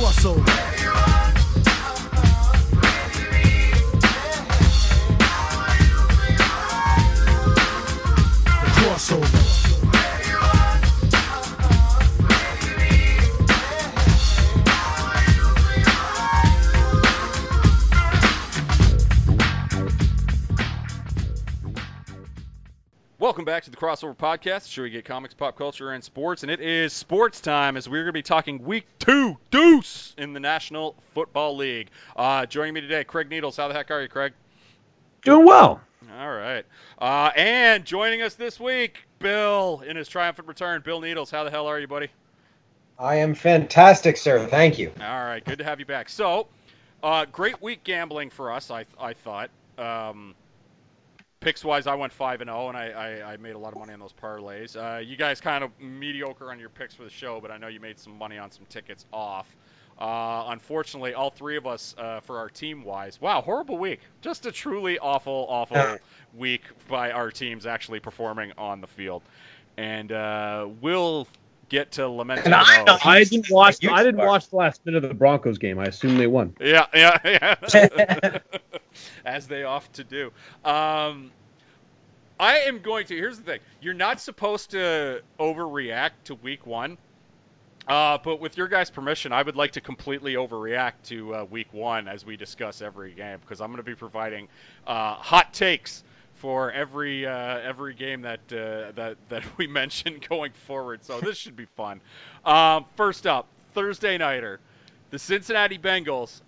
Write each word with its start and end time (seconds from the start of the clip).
crossover. 0.00 0.79
Welcome 23.30 23.44
back 23.44 23.62
to 23.62 23.70
the 23.70 23.76
Crossover 23.76 24.16
Podcast, 24.16 24.64
the 24.64 24.70
show 24.70 24.82
we 24.82 24.90
get 24.90 25.04
comics, 25.04 25.34
pop 25.34 25.56
culture, 25.56 25.92
and 25.92 26.02
sports. 26.02 26.42
And 26.42 26.50
it 26.50 26.58
is 26.58 26.92
sports 26.92 27.40
time 27.40 27.76
as 27.76 27.88
we're 27.88 28.02
going 28.02 28.06
to 28.06 28.12
be 28.12 28.22
talking 28.22 28.64
week 28.64 28.88
two, 28.98 29.38
deuce, 29.52 30.16
in 30.18 30.32
the 30.32 30.40
National 30.40 30.96
Football 31.14 31.54
League. 31.54 31.90
Uh, 32.16 32.44
joining 32.46 32.74
me 32.74 32.80
today, 32.80 33.04
Craig 33.04 33.30
Needles. 33.30 33.56
How 33.56 33.68
the 33.68 33.74
heck 33.74 33.92
are 33.92 34.02
you, 34.02 34.08
Craig? 34.08 34.32
Doing 35.22 35.46
well. 35.46 35.80
All 36.18 36.32
right. 36.32 36.66
Uh, 36.98 37.30
and 37.36 37.84
joining 37.84 38.20
us 38.20 38.34
this 38.34 38.58
week, 38.58 38.98
Bill, 39.20 39.84
in 39.86 39.96
his 39.96 40.08
triumphant 40.08 40.48
return. 40.48 40.82
Bill 40.84 41.00
Needles, 41.00 41.30
how 41.30 41.44
the 41.44 41.52
hell 41.52 41.68
are 41.68 41.78
you, 41.78 41.86
buddy? 41.86 42.08
I 42.98 43.14
am 43.14 43.36
fantastic, 43.36 44.16
sir. 44.16 44.44
Thank 44.48 44.76
you. 44.76 44.90
All 45.00 45.24
right, 45.24 45.44
good 45.44 45.58
to 45.58 45.64
have 45.64 45.78
you 45.78 45.86
back. 45.86 46.08
So, 46.08 46.48
uh, 47.00 47.26
great 47.26 47.62
week 47.62 47.84
gambling 47.84 48.30
for 48.30 48.50
us, 48.50 48.72
I, 48.72 48.86
I 48.98 49.12
thought. 49.12 49.50
Um, 49.78 50.34
picks 51.40 51.64
wise, 51.64 51.86
I 51.86 51.94
went 51.94 52.12
five 52.12 52.40
and 52.42 52.48
zero, 52.48 52.68
and 52.68 52.76
I, 52.76 52.90
I, 52.90 53.32
I 53.32 53.36
made 53.38 53.54
a 53.54 53.58
lot 53.58 53.72
of 53.72 53.78
money 53.78 53.92
on 53.92 53.98
those 54.00 54.12
parlays. 54.12 54.76
Uh, 54.76 54.98
you 54.98 55.16
guys 55.16 55.40
kind 55.40 55.64
of 55.64 55.70
mediocre 55.80 56.50
on 56.50 56.60
your 56.60 56.68
picks 56.68 56.94
for 56.94 57.02
the 57.02 57.10
show, 57.10 57.40
but 57.40 57.50
I 57.50 57.56
know 57.56 57.68
you 57.68 57.80
made 57.80 57.98
some 57.98 58.16
money 58.16 58.38
on 58.38 58.50
some 58.50 58.66
tickets 58.68 59.06
off. 59.12 59.46
Uh, 59.98 60.44
unfortunately, 60.48 61.12
all 61.14 61.30
three 61.30 61.56
of 61.56 61.66
us 61.66 61.94
uh, 61.98 62.20
for 62.20 62.38
our 62.38 62.48
team 62.48 62.84
wise, 62.84 63.20
wow, 63.20 63.40
horrible 63.40 63.78
week. 63.78 64.00
Just 64.20 64.46
a 64.46 64.52
truly 64.52 64.98
awful, 64.98 65.46
awful 65.48 65.98
week 66.34 66.62
by 66.88 67.10
our 67.10 67.30
teams 67.30 67.66
actually 67.66 68.00
performing 68.00 68.52
on 68.56 68.80
the 68.80 68.86
field, 68.86 69.22
and 69.76 70.12
uh, 70.12 70.68
we'll 70.80 71.26
get 71.70 71.92
to 71.92 72.06
lament. 72.08 72.44
And 72.44 72.54
I 72.54 72.98
I 73.02 73.24
didn't 73.24 73.50
watch. 73.50 73.78
I 73.86 74.02
didn't 74.02 74.20
are. 74.20 74.26
watch 74.26 74.48
the 74.48 74.56
last 74.56 74.84
bit 74.84 74.94
of 74.94 75.02
the 75.02 75.14
Broncos 75.14 75.56
game. 75.56 75.78
I 75.78 75.84
assume 75.84 76.18
they 76.18 76.26
won. 76.26 76.54
Yeah, 76.60 76.86
yeah, 76.94 77.18
yeah. 77.72 78.38
As 79.24 79.46
they 79.46 79.64
oft 79.64 79.94
to 79.94 80.04
do. 80.04 80.32
Um, 80.64 81.30
I 82.40 82.60
am 82.60 82.78
going 82.78 83.04
to. 83.06 83.14
Here's 83.14 83.36
the 83.36 83.44
thing: 83.44 83.60
you're 83.82 83.92
not 83.92 84.18
supposed 84.18 84.70
to 84.70 85.22
overreact 85.38 86.12
to 86.24 86.34
Week 86.36 86.66
One. 86.66 86.96
Uh, 87.86 88.18
but 88.22 88.40
with 88.40 88.56
your 88.56 88.66
guys' 88.66 88.90
permission, 88.90 89.32
I 89.32 89.42
would 89.42 89.56
like 89.56 89.72
to 89.72 89.80
completely 89.80 90.34
overreact 90.34 90.92
to 91.04 91.34
uh, 91.34 91.44
Week 91.44 91.72
One 91.72 92.08
as 92.08 92.24
we 92.24 92.36
discuss 92.36 92.80
every 92.80 93.12
game 93.12 93.38
because 93.40 93.60
I'm 93.60 93.68
going 93.68 93.76
to 93.76 93.82
be 93.82 93.94
providing 93.94 94.48
uh, 94.86 95.14
hot 95.14 95.52
takes 95.52 96.02
for 96.36 96.72
every 96.72 97.26
uh, 97.26 97.58
every 97.58 97.92
game 97.92 98.22
that 98.22 98.40
uh, 98.50 98.92
that 98.92 99.16
that 99.28 99.44
we 99.58 99.66
mention 99.66 100.18
going 100.26 100.52
forward. 100.66 101.04
So 101.04 101.20
this 101.20 101.36
should 101.36 101.56
be 101.56 101.66
fun. 101.76 102.00
Um, 102.46 102.86
first 102.96 103.26
up, 103.26 103.48
Thursday 103.74 104.16
nighter, 104.16 104.60
the 105.10 105.18
Cincinnati 105.18 105.78
Bengals 105.78 106.40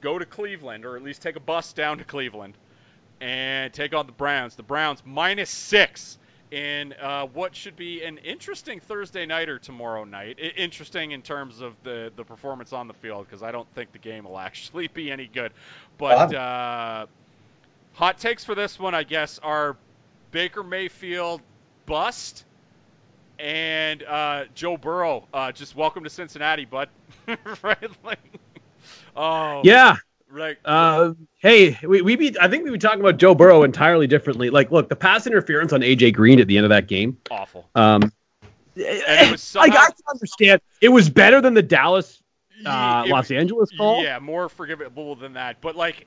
go 0.00 0.18
to 0.18 0.24
Cleveland, 0.24 0.86
or 0.86 0.96
at 0.96 1.02
least 1.02 1.20
take 1.20 1.36
a 1.36 1.40
bus 1.40 1.74
down 1.74 1.98
to 1.98 2.04
Cleveland, 2.04 2.54
and 3.20 3.72
take 3.72 3.94
on 3.94 4.06
the 4.06 4.12
Browns. 4.12 4.56
The 4.56 4.62
Browns 4.62 5.02
minus 5.04 5.50
six 5.50 6.18
in 6.50 6.94
uh, 7.00 7.26
what 7.26 7.56
should 7.56 7.76
be 7.76 8.04
an 8.04 8.18
interesting 8.18 8.80
Thursday 8.80 9.26
nighter 9.26 9.58
tomorrow 9.58 10.04
night. 10.04 10.38
I- 10.40 10.46
interesting 10.56 11.12
in 11.12 11.22
terms 11.22 11.60
of 11.60 11.74
the 11.82 12.12
the 12.16 12.24
performance 12.24 12.72
on 12.72 12.88
the 12.88 12.94
field 12.94 13.26
because 13.26 13.42
I 13.42 13.52
don't 13.52 13.68
think 13.74 13.92
the 13.92 13.98
game 13.98 14.24
will 14.24 14.38
actually 14.50 14.88
be 14.88 15.10
any 15.10 15.26
good. 15.26 15.52
But 15.98 16.32
uh, 16.32 17.06
hot 17.94 18.18
takes 18.18 18.44
for 18.44 18.54
this 18.54 18.78
one, 18.78 18.94
I 18.94 19.02
guess, 19.04 19.38
are 19.40 19.76
Baker 20.30 20.62
Mayfield 20.62 21.42
bust. 21.86 22.44
And 23.38 24.02
uh, 24.02 24.44
Joe 24.54 24.78
Burrow, 24.78 25.28
uh, 25.34 25.52
just 25.52 25.76
welcome 25.76 26.04
to 26.04 26.10
Cincinnati, 26.10 26.64
bud. 26.64 26.88
right? 27.62 27.90
Like, 28.04 28.18
oh, 29.16 29.62
Yeah. 29.62 29.96
Right. 30.30 30.56
Uh, 30.64 31.14
hey, 31.38 31.78
we 31.82 32.02
we 32.02 32.16
be. 32.16 32.36
I 32.40 32.48
think 32.48 32.64
we 32.64 32.70
be 32.70 32.78
talking 32.78 33.00
about 33.00 33.16
Joe 33.18 33.34
Burrow 33.34 33.62
entirely 33.62 34.06
differently. 34.06 34.50
Like, 34.50 34.70
look, 34.70 34.88
the 34.88 34.96
pass 34.96 35.26
interference 35.26 35.72
on 35.72 35.80
AJ 35.80 36.14
Green 36.14 36.40
at 36.40 36.46
the 36.46 36.56
end 36.56 36.64
of 36.64 36.70
that 36.70 36.86
game. 36.86 37.16
awful. 37.30 37.68
Um, 37.74 38.12
it 38.74 39.30
was 39.30 39.54
like 39.54 39.72
somehow- 39.72 39.78
I 39.82 39.86
can 39.86 39.94
understand. 40.10 40.60
It 40.80 40.88
was 40.90 41.08
better 41.08 41.40
than 41.40 41.54
the 41.54 41.62
Dallas, 41.62 42.22
uh, 42.66 43.04
It- 43.06 43.10
Los 43.10 43.30
Angeles 43.30 43.70
call. 43.76 44.02
Yeah, 44.02 44.18
more 44.18 44.48
forgivable 44.48 45.14
than 45.16 45.32
that. 45.34 45.60
But 45.60 45.76
like, 45.76 46.06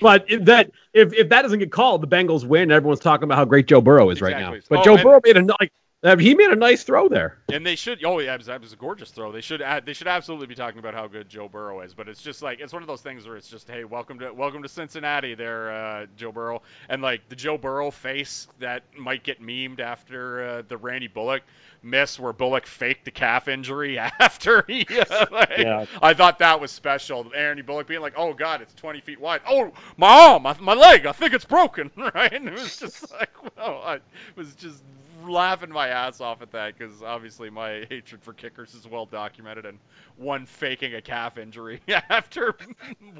But 0.00 0.24
if 0.30 0.44
that 0.46 0.70
if, 0.92 1.12
if 1.14 1.28
that 1.30 1.42
doesn't 1.42 1.58
get 1.58 1.70
called, 1.72 2.02
the 2.02 2.08
Bengals 2.08 2.44
win. 2.44 2.70
Everyone's 2.70 3.00
talking 3.00 3.24
about 3.24 3.36
how 3.36 3.44
great 3.44 3.66
Joe 3.66 3.80
Burrow 3.80 4.10
is 4.10 4.20
right 4.20 4.36
now. 4.38 4.54
But 4.68 4.80
Oh, 4.80 4.84
Joe 4.84 5.02
Burrow 5.02 5.20
made 5.24 5.36
a 5.36 5.42
like 5.60 5.72
uh, 6.02 6.16
he 6.16 6.34
made 6.34 6.50
a 6.50 6.56
nice 6.56 6.82
throw 6.82 7.08
there. 7.08 7.38
and 7.52 7.64
they 7.64 7.76
should. 7.76 8.04
Oh 8.04 8.18
yeah, 8.18 8.34
it 8.34 8.38
was, 8.38 8.46
that 8.46 8.60
was 8.60 8.72
a 8.72 8.76
gorgeous 8.76 9.10
throw. 9.10 9.30
They 9.32 9.40
should. 9.40 9.62
Add, 9.62 9.86
they 9.86 9.92
should 9.92 10.08
absolutely 10.08 10.46
be 10.48 10.54
talking 10.54 10.78
about 10.78 10.94
how 10.94 11.06
good 11.06 11.28
Joe 11.28 11.48
Burrow 11.48 11.80
is. 11.82 11.94
But 11.94 12.08
it's 12.08 12.20
just 12.22 12.42
like 12.42 12.60
it's 12.60 12.72
one 12.72 12.82
of 12.82 12.88
those 12.88 13.02
things 13.02 13.26
where 13.26 13.36
it's 13.36 13.48
just, 13.48 13.68
hey, 13.68 13.84
welcome 13.84 14.18
to 14.18 14.32
welcome 14.32 14.62
to 14.62 14.68
Cincinnati, 14.68 15.34
there, 15.34 15.72
uh, 15.72 16.06
Joe 16.16 16.32
Burrow, 16.32 16.62
and 16.88 17.02
like 17.02 17.28
the 17.28 17.36
Joe 17.36 17.56
Burrow 17.58 17.90
face 17.90 18.48
that 18.58 18.82
might 18.98 19.22
get 19.22 19.40
memed 19.40 19.80
after 19.80 20.44
uh, 20.44 20.62
the 20.66 20.76
Randy 20.76 21.08
Bullock 21.08 21.42
miss, 21.84 22.18
where 22.18 22.32
Bullock 22.32 22.66
faked 22.66 23.04
the 23.04 23.10
calf 23.10 23.48
injury 23.48 23.98
after 23.98 24.64
he. 24.66 24.86
Uh, 24.88 25.26
like, 25.30 25.58
Yeah. 25.58 25.86
I 26.00 26.14
thought 26.14 26.38
that 26.40 26.60
was 26.60 26.70
special. 26.70 27.24
Randy 27.24 27.62
Bullock 27.62 27.86
being 27.86 28.00
like, 28.00 28.14
"Oh 28.16 28.32
God, 28.34 28.60
it's 28.60 28.74
20 28.74 29.00
feet 29.02 29.20
wide. 29.20 29.40
Oh, 29.48 29.72
my 29.96 30.08
arm, 30.08 30.42
my, 30.42 30.56
my 30.60 30.74
leg, 30.74 31.06
I 31.06 31.12
think 31.12 31.32
it's 31.32 31.44
broken." 31.44 31.90
Right? 32.14 32.32
And 32.32 32.48
it 32.48 32.54
was 32.54 32.76
just 32.78 33.10
like, 33.12 33.30
well, 33.56 33.80
I 33.84 34.00
was 34.36 34.54
just 34.54 34.82
laughing 35.28 35.70
my 35.70 35.88
ass 35.88 36.20
off 36.20 36.42
at 36.42 36.50
that 36.52 36.76
because 36.76 37.02
obviously 37.02 37.50
my 37.50 37.86
hatred 37.90 38.22
for 38.22 38.32
kickers 38.32 38.74
is 38.74 38.86
well 38.86 39.06
documented, 39.06 39.66
and 39.66 39.78
one 40.16 40.46
faking 40.46 40.94
a 40.94 41.00
calf 41.00 41.38
injury 41.38 41.80
after 42.10 42.54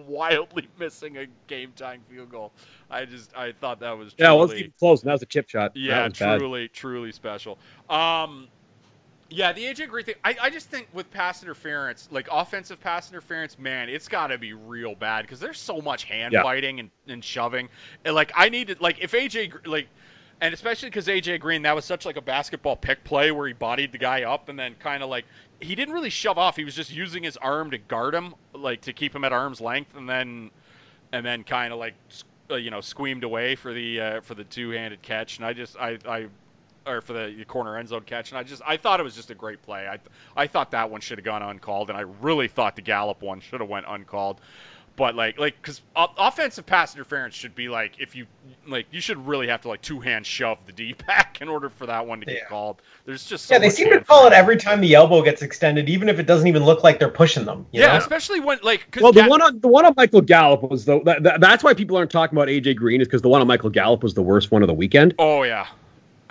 wildly 0.06 0.68
missing 0.78 1.16
a 1.18 1.26
game-time 1.46 2.02
field 2.10 2.30
goal. 2.30 2.52
I 2.90 3.04
just 3.04 3.36
I 3.36 3.52
thought 3.52 3.80
that 3.80 3.96
was 3.98 4.14
Yeah, 4.18 4.32
it 4.32 4.36
wasn't 4.36 4.60
even 4.60 4.72
close. 4.78 5.02
And 5.02 5.08
that 5.08 5.14
was 5.14 5.22
a 5.22 5.26
chip 5.26 5.48
shot. 5.48 5.76
Yeah, 5.76 6.04
was 6.04 6.18
bad. 6.18 6.38
truly, 6.38 6.68
truly 6.68 7.12
special. 7.12 7.58
Um, 7.88 8.48
yeah, 9.30 9.52
the 9.52 9.64
AJ 9.64 9.88
Green 9.88 10.04
thing. 10.04 10.16
I, 10.24 10.36
I 10.42 10.50
just 10.50 10.68
think 10.68 10.88
with 10.92 11.10
pass 11.10 11.42
interference, 11.42 12.08
like 12.10 12.28
offensive 12.30 12.80
pass 12.80 13.10
interference, 13.10 13.58
man, 13.58 13.88
it's 13.88 14.08
got 14.08 14.26
to 14.26 14.38
be 14.38 14.52
real 14.52 14.94
bad 14.94 15.22
because 15.22 15.40
there's 15.40 15.58
so 15.58 15.80
much 15.80 16.04
hand 16.04 16.34
Yeah. 16.34 16.42
fighting 16.42 16.80
and, 16.80 16.90
and 17.08 17.24
shoving. 17.24 17.68
And 18.04 18.14
like 18.14 18.32
I 18.36 18.48
needed, 18.50 18.80
like 18.80 18.98
if 19.00 19.12
AJ 19.12 19.66
like. 19.66 19.88
And 20.42 20.52
especially 20.52 20.90
because 20.90 21.06
AJ 21.06 21.38
Green, 21.38 21.62
that 21.62 21.74
was 21.76 21.84
such 21.84 22.04
like 22.04 22.16
a 22.16 22.20
basketball 22.20 22.74
pick 22.74 23.04
play 23.04 23.30
where 23.30 23.46
he 23.46 23.52
bodied 23.52 23.92
the 23.92 23.98
guy 23.98 24.24
up 24.24 24.48
and 24.48 24.58
then 24.58 24.74
kind 24.80 25.00
of 25.00 25.08
like 25.08 25.24
he 25.60 25.76
didn't 25.76 25.94
really 25.94 26.10
shove 26.10 26.36
off. 26.36 26.56
He 26.56 26.64
was 26.64 26.74
just 26.74 26.92
using 26.92 27.22
his 27.22 27.36
arm 27.36 27.70
to 27.70 27.78
guard 27.78 28.12
him, 28.12 28.34
like 28.52 28.80
to 28.80 28.92
keep 28.92 29.14
him 29.14 29.22
at 29.22 29.32
arm's 29.32 29.60
length, 29.60 29.96
and 29.96 30.10
then 30.10 30.50
and 31.12 31.24
then 31.24 31.44
kind 31.44 31.72
of 31.72 31.78
like 31.78 31.94
uh, 32.50 32.56
you 32.56 32.72
know 32.72 32.80
squeamed 32.80 33.22
away 33.22 33.54
for 33.54 33.72
the 33.72 34.00
uh, 34.00 34.20
for 34.22 34.34
the 34.34 34.42
two-handed 34.42 35.00
catch. 35.00 35.36
And 35.36 35.46
I 35.46 35.52
just 35.52 35.76
I 35.76 35.96
I 36.08 36.26
or 36.86 37.00
for 37.00 37.12
the 37.12 37.44
corner 37.46 37.76
end 37.76 37.88
zone 37.88 38.02
catch. 38.02 38.30
And 38.30 38.38
I 38.38 38.42
just 38.42 38.62
I 38.66 38.76
thought 38.76 39.00
it 39.00 39.04
was 39.04 39.14
just 39.14 39.30
a 39.30 39.34
great 39.34 39.62
play. 39.62 39.86
I 39.88 39.98
I 40.36 40.46
thought 40.46 40.70
that 40.72 40.90
one 40.90 41.00
should 41.00 41.18
have 41.18 41.24
gone 41.24 41.42
uncalled, 41.42 41.88
and 41.90 41.96
I 41.98 42.02
really 42.20 42.48
thought 42.48 42.76
the 42.76 42.82
Gallup 42.82 43.22
one 43.22 43.40
should 43.40 43.60
have 43.60 43.68
went 43.68 43.86
uncalled. 43.88 44.40
But 44.94 45.14
like 45.14 45.38
like 45.38 45.56
because 45.56 45.80
offensive 45.96 46.66
pass 46.66 46.94
interference 46.94 47.34
should 47.34 47.54
be 47.54 47.70
like 47.70 47.92
if 47.98 48.14
you 48.14 48.26
like 48.68 48.86
you 48.90 49.00
should 49.00 49.26
really 49.26 49.48
have 49.48 49.62
to 49.62 49.68
like 49.68 49.80
two 49.80 50.00
hand 50.00 50.26
shove 50.26 50.58
the 50.66 50.72
D 50.72 50.92
back 51.06 51.40
in 51.40 51.48
order 51.48 51.70
for 51.70 51.86
that 51.86 52.06
one 52.06 52.20
to 52.20 52.26
get 52.26 52.34
Yeah. 52.42 52.44
called. 52.48 52.82
There's 53.06 53.24
just 53.24 53.46
so 53.46 53.54
Yeah, 53.54 53.60
they 53.60 53.68
much 53.68 53.74
seem 53.76 53.88
to 53.90 54.00
call 54.04 54.18
it 54.26 54.30
fighting. 54.30 54.38
every 54.38 54.56
time 54.58 54.82
the 54.82 54.94
elbow 54.94 55.22
gets 55.22 55.40
extended, 55.40 55.88
even 55.88 56.10
if 56.10 56.18
it 56.18 56.26
doesn't 56.26 56.46
even 56.46 56.64
look 56.66 56.84
like 56.84 56.98
they're 56.98 57.08
pushing 57.08 57.46
them. 57.46 57.64
you 57.72 57.80
Yeah, 57.80 57.92
know? 57.92 57.98
especially 58.00 58.40
when 58.40 58.58
like 58.62 58.90
cause 58.90 59.02
Well, 59.02 59.12
the 59.12 59.22
Ga- 59.22 59.28
one 59.28 59.40
on 59.40 59.60
the 59.60 59.68
one 59.68 59.86
on 59.86 59.94
Michael 59.96 60.20
Gallup 60.20 60.62
was 60.70 60.84
the 60.84 61.00
that, 61.04 61.22
that- 61.22 61.40
that's 61.40 61.64
why 61.64 61.72
people 61.72 61.96
aren't 61.96 62.10
talking 62.10 62.36
about 62.36 62.48
AJ 62.48 62.76
Green 62.76 63.00
is 63.00 63.08
because 63.08 63.22
the 63.22 63.30
one 63.30 63.40
on 63.40 63.46
Michael 63.46 63.70
Gallup 63.70 64.02
was 64.02 64.12
the 64.12 64.22
worst 64.22 64.50
one 64.50 64.60
of 64.62 64.68
the 64.68 64.74
weekend. 64.74 65.14
oh 65.18 65.42
yeah, 65.42 65.68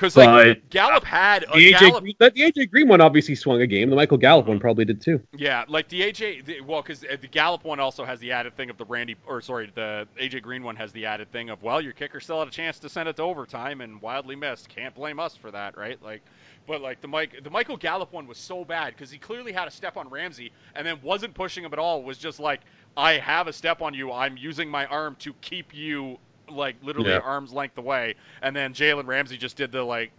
because 0.01 0.17
like 0.17 0.67
Gallup 0.69 1.03
had 1.03 1.43
a 1.43 1.57
The 1.57 1.73
AJ, 1.73 1.79
Gallup 1.79 2.03
Green, 2.03 2.15
the 2.17 2.31
AJ 2.31 2.71
Green 2.71 2.87
one 2.87 3.01
obviously 3.01 3.35
swung 3.35 3.61
a 3.61 3.67
game. 3.67 3.89
The 3.91 3.95
Michael 3.95 4.17
Gallup 4.17 4.47
one 4.47 4.59
probably 4.59 4.83
did 4.83 4.99
too. 4.99 5.21
Yeah, 5.35 5.63
like 5.67 5.87
the 5.89 6.01
AJ, 6.01 6.45
the, 6.45 6.61
well, 6.61 6.81
because 6.81 7.03
uh, 7.03 7.17
the 7.21 7.27
Gallup 7.27 7.63
one 7.63 7.79
also 7.79 8.03
has 8.03 8.19
the 8.19 8.31
added 8.31 8.57
thing 8.57 8.71
of 8.71 8.77
the 8.77 8.85
Randy, 8.85 9.15
or 9.27 9.41
sorry, 9.41 9.71
the 9.75 10.07
AJ 10.19 10.41
Green 10.41 10.63
one 10.63 10.75
has 10.75 10.91
the 10.91 11.05
added 11.05 11.31
thing 11.31 11.51
of, 11.51 11.61
well, 11.61 11.79
your 11.79 11.93
kicker 11.93 12.19
still 12.19 12.39
had 12.39 12.47
a 12.47 12.51
chance 12.51 12.79
to 12.79 12.89
send 12.89 13.09
it 13.09 13.15
to 13.17 13.21
overtime 13.21 13.81
and 13.81 14.01
wildly 14.01 14.35
missed. 14.35 14.69
Can't 14.69 14.95
blame 14.95 15.19
us 15.19 15.35
for 15.35 15.51
that, 15.51 15.77
right? 15.77 16.01
Like, 16.01 16.23
but 16.65 16.81
like 16.81 17.01
the 17.01 17.07
Mike, 17.07 17.43
the 17.43 17.51
Michael 17.51 17.77
Gallup 17.77 18.11
one 18.11 18.25
was 18.25 18.39
so 18.39 18.65
bad 18.65 18.95
because 18.95 19.11
he 19.11 19.19
clearly 19.19 19.51
had 19.51 19.67
a 19.67 19.71
step 19.71 19.97
on 19.97 20.09
Ramsey 20.09 20.51
and 20.73 20.85
then 20.85 20.97
wasn't 21.03 21.35
pushing 21.35 21.63
him 21.63 21.73
at 21.73 21.79
all. 21.79 22.01
Was 22.01 22.17
just 22.17 22.39
like, 22.39 22.61
I 22.97 23.13
have 23.13 23.47
a 23.47 23.53
step 23.53 23.83
on 23.83 23.93
you. 23.93 24.11
I'm 24.11 24.35
using 24.35 24.67
my 24.67 24.87
arm 24.87 25.15
to 25.19 25.33
keep 25.41 25.75
you 25.75 26.17
like 26.55 26.75
literally 26.83 27.11
Yeah. 27.11 27.19
arm's 27.19 27.51
length 27.53 27.77
away. 27.77 28.15
And 28.41 28.55
then 28.55 28.73
Jalen 28.73 29.07
Ramsey 29.07 29.37
just 29.37 29.55
did 29.57 29.71
the 29.71 29.83
like 29.83 30.11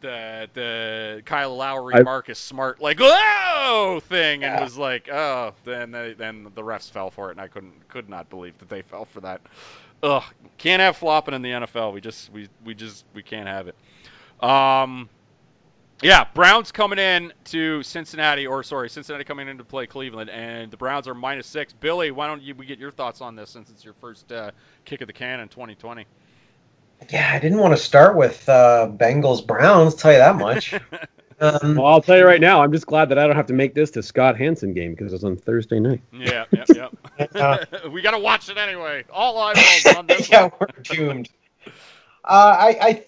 the 0.00 0.48
the 0.54 1.22
Kyle 1.24 1.56
Lowry, 1.56 1.96
I- 1.96 2.02
Marcus 2.02 2.38
Smart 2.38 2.80
like 2.80 2.98
whoa 3.00 4.00
thing, 4.08 4.44
and 4.44 4.54
Yeah. 4.58 4.62
was 4.62 4.78
like, 4.78 5.08
oh, 5.10 5.54
then 5.64 5.90
they, 5.90 6.12
then 6.12 6.44
the 6.54 6.62
refs 6.62 6.90
fell 6.90 7.10
for 7.10 7.28
it, 7.28 7.32
and 7.32 7.40
I 7.40 7.48
couldn't 7.48 7.88
could 7.88 8.08
not 8.08 8.28
believe 8.30 8.56
that 8.58 8.68
they 8.68 8.82
fell 8.82 9.04
for 9.04 9.20
that. 9.22 9.40
Ugh, 10.02 10.22
can't 10.58 10.80
have 10.80 10.96
flopping 10.96 11.34
in 11.34 11.42
the 11.42 11.50
NFL. 11.50 11.92
We 11.92 12.00
just 12.00 12.30
we 12.32 12.48
we 12.64 12.74
just 12.74 13.04
we 13.14 13.22
can't 13.22 13.48
have 13.48 13.66
it. 13.68 13.74
Um, 14.44 15.08
yeah, 16.02 16.24
Browns 16.34 16.72
coming 16.72 16.98
in 16.98 17.32
to 17.46 17.82
Cincinnati, 17.82 18.46
or 18.46 18.62
sorry, 18.62 18.88
Cincinnati 18.88 19.24
coming 19.24 19.48
in 19.48 19.58
to 19.58 19.64
play 19.64 19.86
Cleveland, 19.86 20.30
and 20.30 20.70
the 20.70 20.76
Browns 20.76 21.08
are 21.08 21.14
minus 21.14 21.46
six. 21.46 21.72
Billy, 21.72 22.10
why 22.10 22.26
don't 22.26 22.42
you 22.42 22.54
we 22.54 22.66
get 22.66 22.78
your 22.78 22.90
thoughts 22.90 23.20
on 23.20 23.34
this 23.34 23.50
since 23.50 23.70
it's 23.70 23.84
your 23.84 23.94
first 23.94 24.30
uh, 24.30 24.50
kick 24.84 25.00
of 25.00 25.06
the 25.06 25.12
can 25.12 25.40
in 25.40 25.48
2020? 25.48 26.06
Yeah, 27.10 27.30
I 27.32 27.38
didn't 27.38 27.58
want 27.58 27.76
to 27.76 27.82
start 27.82 28.16
with 28.16 28.48
uh, 28.48 28.90
Bengals 28.90 29.46
Browns. 29.46 29.94
Tell 29.94 30.12
you 30.12 30.18
that 30.18 30.36
much. 30.36 30.74
Um, 31.40 31.76
Well, 31.76 31.86
I'll 31.86 32.02
tell 32.02 32.18
you 32.18 32.24
right 32.24 32.40
now, 32.40 32.62
I'm 32.62 32.72
just 32.72 32.86
glad 32.86 33.08
that 33.10 33.18
I 33.18 33.26
don't 33.26 33.36
have 33.36 33.46
to 33.46 33.52
make 33.52 33.74
this 33.74 33.90
to 33.92 34.02
Scott 34.02 34.36
Hanson 34.36 34.74
game 34.74 34.94
because 34.94 35.12
it's 35.12 35.24
on 35.24 35.36
Thursday 35.36 35.78
night. 35.78 36.02
Yeah, 36.12 36.46
yep, 36.50 36.66
yep. 36.74 36.96
Uh, 37.34 37.64
we 37.92 38.02
gotta 38.02 38.18
watch 38.18 38.48
it 38.48 38.58
anyway. 38.58 39.04
All 39.10 39.38
eyeballs 39.38 39.96
on 39.96 40.06
this 40.06 40.28
yeah, 40.28 40.50
we're 40.58 40.66
doomed. 40.82 41.28
Uh, 42.24 42.56
I, 42.58 42.78
I, 42.80 43.04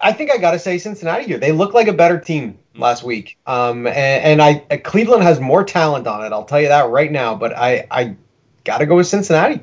I, 0.00 0.08
I 0.08 0.12
think 0.12 0.30
I 0.30 0.38
got 0.38 0.52
to 0.52 0.58
say 0.58 0.78
Cincinnati 0.78 1.24
here. 1.24 1.38
They 1.38 1.52
look 1.52 1.74
like 1.74 1.88
a 1.88 1.92
better 1.92 2.18
team 2.18 2.58
last 2.74 3.02
week. 3.02 3.38
Um, 3.46 3.86
and, 3.86 3.96
and 3.96 4.42
I, 4.42 4.64
uh, 4.70 4.76
Cleveland 4.82 5.22
has 5.22 5.40
more 5.40 5.64
talent 5.64 6.06
on 6.06 6.24
it. 6.24 6.32
I'll 6.32 6.44
tell 6.44 6.60
you 6.60 6.68
that 6.68 6.90
right 6.90 7.10
now. 7.10 7.34
But 7.34 7.56
I, 7.56 7.86
I 7.90 8.16
got 8.64 8.78
to 8.78 8.86
go 8.86 8.96
with 8.96 9.06
Cincinnati. 9.06 9.62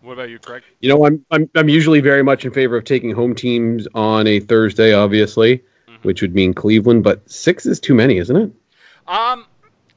What 0.00 0.14
about 0.14 0.30
you, 0.30 0.38
Craig? 0.38 0.62
You 0.80 0.88
know, 0.88 1.04
I'm, 1.04 1.26
I'm 1.30 1.50
I'm 1.54 1.68
usually 1.68 2.00
very 2.00 2.22
much 2.22 2.44
in 2.44 2.52
favor 2.52 2.76
of 2.76 2.84
taking 2.84 3.10
home 3.10 3.34
teams 3.34 3.86
on 3.94 4.26
a 4.26 4.40
Thursday, 4.40 4.94
obviously, 4.94 5.58
Mhm. 5.86 6.02
which 6.02 6.22
would 6.22 6.34
mean 6.34 6.54
Cleveland, 6.54 7.02
but 7.04 7.28
six 7.30 7.66
is 7.66 7.78
too 7.80 7.94
many, 7.94 8.16
isn't 8.16 8.36
it? 8.36 8.50
Um, 9.06 9.44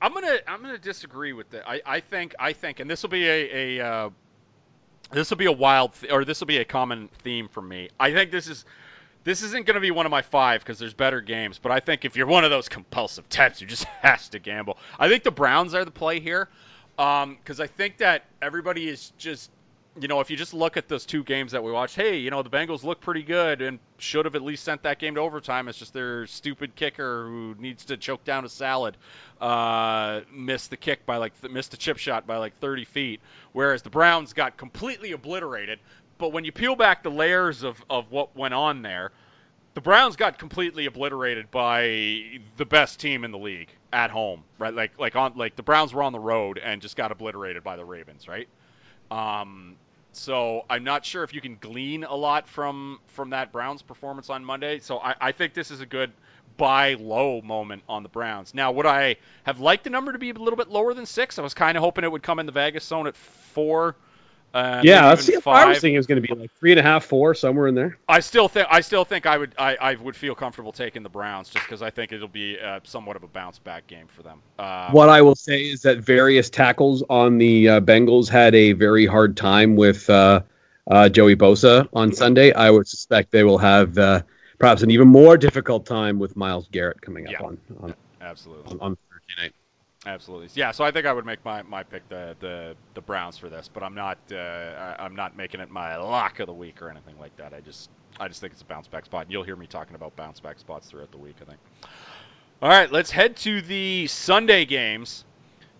I'm 0.02 0.14
gonna 0.14 0.40
I'm 0.48 0.62
gonna 0.62 0.80
disagree 0.80 1.32
with 1.34 1.50
that. 1.52 1.70
I, 1.70 1.82
I 1.86 2.00
think 2.02 2.34
I 2.40 2.52
think, 2.52 2.80
and 2.82 2.90
this 2.90 3.04
will 3.04 3.12
be 3.12 3.26
a, 3.26 3.78
a 3.80 3.86
uh, 3.86 4.10
this 5.12 5.30
will 5.30 5.38
be 5.38 5.46
a 5.46 5.52
wild 5.52 5.94
th- 5.94 6.12
or 6.12 6.26
this 6.26 6.40
will 6.40 6.48
be 6.48 6.58
a 6.58 6.66
common 6.66 7.10
theme 7.24 7.48
for 7.48 7.62
me. 7.62 7.90
I 8.00 8.12
think 8.12 8.32
this 8.32 8.48
is 8.48 8.66
this 9.24 9.44
isn't 9.44 9.66
going 9.66 9.76
to 9.76 9.82
be 9.82 9.92
one 9.92 10.06
of 10.06 10.12
my 10.12 10.22
five 10.22 10.62
because 10.62 10.80
there's 10.80 10.94
better 10.94 11.22
games. 11.22 11.60
But 11.60 11.72
I 11.72 11.80
think 11.80 12.06
if 12.06 12.16
you're 12.16 12.28
one 12.28 12.44
of 12.44 12.50
those 12.50 12.68
compulsive 12.68 13.30
types 13.30 13.60
who 13.60 13.66
just 13.66 13.84
has 14.02 14.30
to 14.30 14.40
gamble, 14.40 14.78
I 15.00 15.10
think 15.10 15.24
the 15.24 15.32
Browns 15.32 15.74
are 15.74 15.86
the 15.86 15.92
play 15.92 16.20
here. 16.20 16.50
Um, 16.98 17.36
because 17.36 17.60
I 17.60 17.68
think 17.68 17.98
that 17.98 18.26
everybody 18.42 18.88
is 18.88 19.12
just, 19.18 19.50
you 20.00 20.08
know, 20.08 20.22
if 20.22 20.30
you 20.30 20.38
just 20.38 20.54
look 20.54 20.78
at 20.78 20.88
those 20.88 21.06
two 21.06 21.24
games 21.24 21.52
that 21.52 21.64
we 21.64 21.72
watched, 21.72 21.96
hey, 21.96 22.18
you 22.18 22.30
know, 22.30 22.42
the 22.42 22.50
Bengals 22.50 22.84
look 22.84 23.02
pretty 23.02 23.24
good 23.24 23.62
and 23.62 23.78
should 23.98 24.24
have 24.26 24.36
at 24.36 24.42
least 24.42 24.64
sent 24.64 24.84
that 24.84 25.00
game 25.00 25.16
to 25.16 25.22
overtime. 25.22 25.68
It's 25.68 25.78
just 25.78 25.94
their 25.94 26.26
stupid 26.28 26.76
kicker 26.76 27.26
who 27.28 27.56
needs 27.60 27.86
to 27.86 27.98
choke 27.98 28.24
down 28.24 28.46
a 28.46 28.50
salad 28.50 28.96
uh, 29.42 30.22
missed 30.32 30.70
the 30.70 30.78
kick 30.78 31.06
by 31.06 31.18
like 31.18 31.34
missed 31.50 31.74
a 31.74 31.78
chip 31.78 31.98
shot 31.98 32.26
by 32.26 32.38
like 32.38 32.58
30 32.60 32.86
feet, 32.86 33.22
whereas 33.52 33.82
the 33.82 33.90
Browns 33.90 34.32
got 34.32 34.56
completely 34.56 35.12
obliterated. 35.12 35.80
But 36.18 36.32
when 36.32 36.46
you 36.46 36.54
peel 36.54 36.76
back 36.76 37.04
the 37.04 37.12
layers 37.12 37.64
of, 37.64 37.84
of 37.90 38.12
what 38.12 38.36
went 38.36 38.54
on 38.54 38.84
there, 38.84 39.12
the 39.74 39.82
Browns 39.82 40.16
got 40.16 40.38
completely 40.38 40.86
obliterated 40.86 41.52
by 41.52 42.40
the 42.56 42.66
best 42.66 43.00
team 43.00 43.26
in 43.26 43.32
the 43.32 43.38
league 43.38 43.70
at 43.92 44.10
home, 44.10 44.44
right? 44.58 44.74
Like 44.74 44.98
like 45.00 45.18
on 45.18 45.34
like 45.36 45.58
the 45.58 45.64
Browns 45.64 45.94
were 45.94 46.04
on 46.04 46.14
the 46.14 46.20
road 46.20 46.60
and 46.64 46.82
just 46.82 46.96
got 46.96 47.12
obliterated 47.12 47.64
by 47.64 47.76
the 47.76 47.84
Ravens, 47.84 48.28
right? 48.28 48.48
Um, 49.12 49.76
so 50.14 50.66
I'm 50.70 50.84
not 50.84 51.06
sure 51.06 51.24
if 51.24 51.34
you 51.34 51.42
can 51.42 51.58
glean 51.58 52.04
a 52.04 52.16
lot 52.16 52.48
from 52.48 53.00
from 53.08 53.30
that 53.32 53.52
Browns 53.52 53.82
performance 53.82 54.30
on 54.30 54.44
Monday. 54.44 54.80
So 54.80 54.98
I, 55.00 55.16
I 55.22 55.32
think 55.32 55.54
this 55.54 55.70
is 55.70 55.82
a 55.82 55.86
good 55.86 56.12
buy 56.58 56.96
low 56.96 57.42
moment 57.42 57.84
on 57.88 58.04
the 58.04 58.10
Browns. 58.10 58.54
Now, 58.54 58.72
would 58.72 58.86
I 58.86 59.18
have 59.44 59.60
liked 59.60 59.84
the 59.84 59.90
number 59.90 60.12
to 60.12 60.20
be 60.20 60.32
a 60.32 60.34
little 60.34 60.58
bit 60.58 60.70
lower 60.70 60.94
than 60.94 61.06
six? 61.06 61.40
I 61.40 61.42
was 61.42 61.54
kind 61.54 61.78
of 61.78 61.84
hoping 61.84 62.04
it 62.04 62.12
would 62.12 62.24
come 62.24 62.40
in 62.40 62.46
the 62.46 62.52
Vegas 62.52 62.84
zone 62.84 63.08
at 63.08 63.16
four. 63.16 63.96
Uh, 64.54 64.82
yeah, 64.84 65.02
maybe 65.02 65.08
let's 65.08 65.26
see 65.26 65.32
even 65.32 65.40
if 65.40 65.48
I 65.48 65.66
was 65.66 65.80
thinking 65.80 65.96
it 65.96 66.00
was 66.00 66.08
going 66.08 66.22
to 66.22 66.28
be 66.28 66.34
like 66.34 66.52
three 66.60 66.72
and 66.72 66.80
a 66.80 66.84
half, 66.84 67.06
four, 67.06 67.34
somewhere 67.34 67.68
in 67.68 67.76
there. 67.76 67.98
I 68.10 68.20
still 68.20 68.50
think 68.50 68.68
I 68.70 68.82
still 68.82 69.06
think 69.06 69.26
I 69.26 69.38
would 69.38 69.56
I, 69.58 69.76
I 69.78 69.96
would 69.96 70.16
feel 70.16 70.36
comfortable 70.36 70.74
taking 70.74 71.04
the 71.04 71.10
Browns 71.10 71.50
just 71.50 71.66
because 71.66 71.82
I 71.82 71.90
think 71.90 72.12
it'll 72.12 72.28
be 72.28 72.60
uh, 72.60 72.82
somewhat 72.84 73.16
of 73.16 73.24
a 73.24 73.28
bounce 73.28 73.60
back 73.60 73.88
game 73.88 74.08
for 74.08 74.24
them. 74.24 74.42
Um, 74.60 74.92
What 74.92 75.08
I 75.08 75.22
will 75.22 75.36
say 75.36 75.62
is 75.62 75.82
that 75.84 76.00
various 76.00 76.50
tackles 76.50 77.02
on 77.10 77.38
the 77.38 77.70
uh, 77.70 77.82
Bengals 77.82 78.28
had 78.28 78.54
a 78.54 78.74
very 78.74 79.06
hard 79.06 79.38
time 79.38 79.78
with 79.78 80.10
uh, 80.10 80.42
uh, 80.90 81.08
Joey 81.08 81.38
Bosa 81.38 81.88
on 81.94 82.12
Sunday. 82.12 82.52
I 82.54 82.70
would 82.70 82.88
suspect 82.88 83.32
they 83.32 83.46
will 83.46 83.60
have 83.60 83.98
uh, 83.98 84.22
perhaps 84.60 84.82
an 84.84 84.92
even 84.92 85.08
more 85.08 85.38
difficult 85.38 85.86
time 85.86 86.20
with 86.20 86.36
Myles 86.36 86.68
Garrett 86.72 87.02
coming 87.02 87.28
up 87.28 87.34
Yeah. 87.34 87.44
on, 87.44 87.58
on, 87.82 87.96
Absolutely. 88.20 88.72
on, 88.74 88.80
on 88.82 88.98
Thursday 89.10 89.44
night. 89.44 89.54
Absolutely. 90.06 90.50
Yeah, 90.56 90.72
so 90.72 90.84
I 90.84 90.92
think 90.92 91.06
I 91.06 91.14
would 91.14 91.26
make 91.26 91.44
my, 91.46 91.62
my 91.62 91.84
pick 91.84 92.08
the, 92.10 92.36
the, 92.40 92.76
the 92.96 93.02
Browns 93.02 93.38
for 93.38 93.50
this, 93.50 93.70
but 93.72 93.84
I'm 93.84 93.94
not 93.94 94.18
uh, 94.32 94.36
I, 94.36 94.96
I'm 95.00 95.16
not 95.16 95.38
making 95.38 95.60
it 95.60 95.70
my 95.70 95.96
lock 95.98 96.40
of 96.40 96.48
the 96.48 96.54
week 96.54 96.82
or 96.82 96.90
anything 96.90 97.20
like 97.20 97.36
that. 97.38 97.54
I 97.54 97.60
just 97.60 97.92
I 98.20 98.28
just 98.28 98.42
think 98.42 98.54
it's 98.54 98.64
a 98.64 98.66
bounce 98.66 98.88
back 98.88 99.06
spot. 99.06 99.24
And 99.24 99.32
you'll 99.32 99.44
hear 99.44 99.56
me 99.56 99.68
talking 99.68 99.96
about 99.96 100.16
bounce 100.16 100.40
back 100.40 100.58
spots 100.58 100.90
throughout 100.90 101.12
the 101.12 101.18
week, 101.18 101.36
I 101.42 101.46
think. 101.46 101.60
All 102.64 102.70
right, 102.70 102.92
let's 102.92 103.12
head 103.12 103.36
to 103.38 103.62
the 103.62 104.08
Sunday 104.08 104.66
games. 104.66 105.24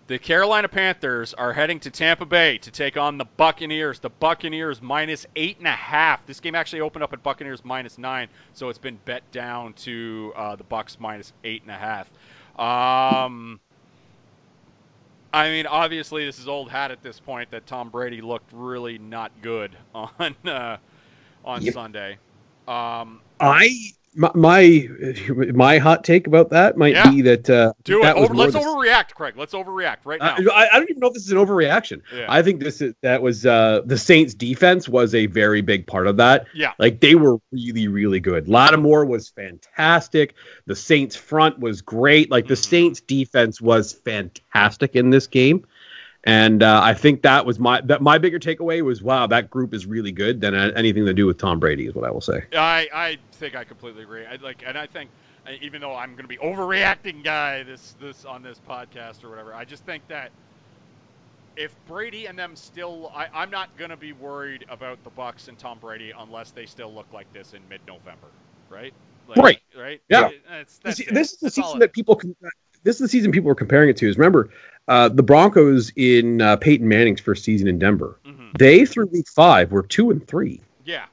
The 0.08 0.18
Carolina 0.18 0.68
Panthers 0.68 1.32
are 1.34 1.52
heading 1.52 1.80
to 1.80 1.90
Tampa 1.90 2.26
Bay 2.26 2.58
to 2.58 2.70
take 2.70 2.96
on 2.96 3.18
the 3.18 3.24
Buccaneers. 3.24 4.00
The 4.00 4.10
Buccaneers 4.10 4.82
minus 4.82 5.26
eight 5.36 5.58
and 5.58 5.66
a 5.66 5.70
half. 5.70 6.26
This 6.26 6.40
game 6.40 6.54
actually 6.54 6.80
opened 6.80 7.02
up 7.02 7.12
at 7.12 7.22
Buccaneers 7.22 7.64
minus 7.64 7.98
nine, 7.98 8.28
so 8.52 8.68
it's 8.68 8.78
been 8.78 8.98
bet 9.04 9.28
down 9.32 9.72
to 9.74 10.32
uh, 10.36 10.56
the 10.56 10.64
Bucs 10.64 10.98
minus 11.00 11.32
eight 11.44 11.62
and 11.62 11.70
a 11.70 11.74
half. 11.74 12.10
Um, 12.58 13.60
I 15.32 15.48
mean, 15.50 15.66
obviously, 15.66 16.24
this 16.24 16.38
is 16.38 16.48
old 16.48 16.70
hat 16.70 16.90
at 16.90 17.02
this 17.02 17.18
point 17.20 17.50
that 17.50 17.66
Tom 17.66 17.90
Brady 17.90 18.20
looked 18.20 18.50
really 18.52 18.98
not 18.98 19.32
good 19.40 19.76
on 19.94 20.36
uh, 20.46 20.78
on 21.44 21.64
Yep. 21.64 21.66
Sunday. 21.66 22.18
Um, 22.68 23.22
I 23.40 23.92
my, 24.14 24.30
my 24.34 24.90
my 25.54 25.78
hot 25.78 26.04
take 26.04 26.26
about 26.26 26.50
that 26.50 26.76
might 26.76 26.94
Yeah. 26.94 27.10
be 27.10 27.22
that 27.22 27.48
uh, 27.48 27.72
do 27.84 28.00
that 28.02 28.16
it. 28.16 28.20
was 28.20 28.24
Over, 28.30 28.34
let's 28.38 28.52
the- 28.52 28.58
overreact, 28.60 29.14
Craig. 29.14 29.34
Let's 29.36 29.54
overreact 29.54 29.98
right 30.04 30.20
now. 30.20 30.36
I, 30.52 30.68
I 30.72 30.78
don't 30.78 30.90
even 30.90 31.00
know 31.00 31.06
if 31.08 31.14
this 31.14 31.24
is 31.24 31.32
an 31.32 31.38
overreaction. 31.38 32.02
Yeah. 32.14 32.26
I 32.28 32.42
think 32.42 32.60
this 32.60 32.80
is 32.82 32.94
that 33.02 33.22
was 33.22 33.46
uh, 33.46 33.80
the 33.86 33.96
Saints' 33.96 34.34
defense 34.34 34.88
was 34.88 35.14
a 35.14 35.26
very 35.26 35.60
big 35.62 35.86
part 35.86 36.06
of 36.06 36.18
that. 36.18 36.46
Yeah. 36.54 36.72
like 36.78 37.00
they 37.00 37.14
were 37.14 37.38
really, 37.50 37.88
really 37.88 38.20
good. 38.20 38.48
Lattimore 38.48 39.04
was 39.06 39.30
fantastic. 39.30 40.34
The 40.66 40.76
Saints' 40.76 41.16
front 41.16 41.58
was 41.58 41.80
great. 41.82 42.30
Like 42.30 42.46
the 42.48 42.54
Mhm. 42.54 42.64
Saints' 42.64 43.00
defense 43.00 43.60
was 43.60 43.92
fantastic 43.92 44.94
in 44.96 45.10
this 45.10 45.26
game, 45.26 45.64
and 46.24 46.62
uh, 46.62 46.80
I 46.82 46.94
think 46.94 47.22
that 47.22 47.44
was 47.44 47.58
my 47.58 47.80
that 47.82 48.00
my 48.00 48.18
bigger 48.18 48.38
takeaway 48.38 48.82
was 48.82 49.02
wow, 49.02 49.26
that 49.26 49.50
group 49.50 49.74
is 49.74 49.86
really 49.86 50.12
good. 50.12 50.40
Than 50.40 50.54
uh, 50.54 50.70
anything 50.76 51.04
to 51.06 51.14
do 51.14 51.26
with 51.26 51.38
Tom 51.38 51.58
Brady 51.58 51.86
is 51.86 51.94
what 51.94 52.04
I 52.04 52.10
will 52.10 52.20
say. 52.20 52.44
I, 52.54 52.88
I 52.92 53.18
think 53.32 53.56
I 53.56 53.64
completely 53.64 54.02
agree. 54.02 54.24
I 54.24 54.36
like, 54.36 54.62
and 54.66 54.78
I 54.78 54.86
think 54.86 55.10
uh, 55.46 55.52
even 55.60 55.80
though 55.80 55.94
I'm 55.94 56.12
going 56.12 56.22
to 56.22 56.28
be 56.28 56.38
overreacting 56.38 57.24
guy 57.24 57.62
this 57.64 57.96
this 58.00 58.24
on 58.24 58.42
this 58.42 58.60
podcast 58.68 59.24
or 59.24 59.30
whatever, 59.30 59.52
I 59.54 59.64
just 59.64 59.84
think 59.84 60.06
that 60.08 60.30
if 61.56 61.74
Brady 61.86 62.26
and 62.26 62.38
them 62.38 62.56
still, 62.56 63.10
I, 63.14 63.28
I'm 63.34 63.50
not 63.50 63.76
going 63.76 63.90
to 63.90 63.96
be 63.96 64.12
worried 64.12 64.64
about 64.68 65.02
the 65.04 65.10
Bucs 65.10 65.48
and 65.48 65.58
Tom 65.58 65.78
Brady 65.78 66.12
unless 66.16 66.50
they 66.50 66.66
still 66.66 66.92
look 66.94 67.12
like 67.12 67.30
this 67.32 67.52
in 67.52 67.60
mid-November, 67.68 68.28
right? 68.70 68.94
Like, 69.28 69.38
Right. 69.38 69.58
Right. 69.76 70.00
Yeah. 70.08 70.28
It- 70.28 70.42
That's, 70.82 71.00
it. 71.00 71.12
this 71.12 71.32
is 71.32 71.38
the 71.38 71.46
That's 71.46 71.54
season 71.56 71.78
that 71.80 71.92
people 71.92 72.16
can. 72.16 72.34
This 72.84 72.96
is 72.96 73.00
the 73.00 73.08
season 73.08 73.30
people 73.30 73.48
were 73.48 73.54
comparing 73.54 73.90
it 73.90 73.96
to. 73.98 74.08
Is 74.08 74.18
remember 74.18 74.50
uh, 74.92 75.08
the 75.08 75.22
Broncos 75.22 75.90
in 75.96 76.42
uh, 76.42 76.56
Peyton 76.56 76.86
Manning's 76.86 77.20
first 77.20 77.44
season 77.44 77.66
in 77.66 77.78
Denver. 77.78 78.18
Mhm. 78.26 78.58
They 78.58 78.84
through 78.84 79.06
week 79.06 79.28
five 79.28 79.72
were 79.72 79.82
two 79.82 80.10
and 80.10 80.26
three. 80.26 80.60
Yeah. 80.84 81.04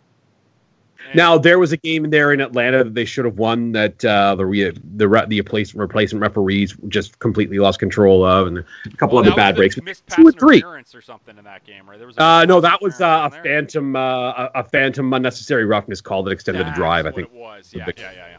And- 1.07 1.15
Now 1.15 1.37
there 1.37 1.57
was 1.57 1.71
a 1.71 1.77
game 1.77 2.03
in 2.03 2.11
there 2.11 2.33
in 2.33 2.41
Atlanta 2.41 2.83
that 2.83 2.93
they 2.93 3.05
should 3.05 3.23
have 3.23 3.37
won 3.37 3.71
that 3.71 4.03
uh, 4.03 4.35
the 4.35 4.45
re- 4.45 4.73
the 4.97 5.07
re- 5.07 5.25
the 5.27 5.39
replacement 5.39 5.79
replacement 5.81 6.21
referees 6.21 6.75
just 6.89 7.17
completely 7.19 7.57
lost 7.59 7.79
control 7.79 8.25
of, 8.25 8.47
and 8.47 8.57
a 8.59 8.65
couple 8.97 9.15
well, 9.15 9.25
other 9.25 9.35
bad 9.35 9.55
breaks. 9.55 9.75
Two 9.75 10.27
and 10.27 10.37
three. 10.37 10.61
or 10.61 11.01
something 11.01 11.37
in 11.37 11.45
that 11.45 11.65
game, 11.65 11.89
right? 11.89 11.97
There 11.97 12.07
was 12.07 12.17
Uh, 12.17 12.43
no, 12.45 12.59
that 12.59 12.81
was 12.81 12.99
uh, 12.99 13.29
a 13.31 13.43
phantom 13.43 13.95
uh, 13.95 13.99
a 13.99 14.51
a 14.55 14.63
phantom 14.65 15.13
unnecessary 15.13 15.63
roughness 15.65 16.01
call 16.01 16.21
that 16.23 16.31
extended 16.31 16.67
the 16.67 16.71
drive. 16.71 17.05
I 17.05 17.11
think. 17.11 17.29
it 17.29 17.33
was. 17.33 17.71
Yeah, 17.73 17.85
yeah, 17.97 18.11
yeah, 18.11 18.27
yeah. 18.31 18.37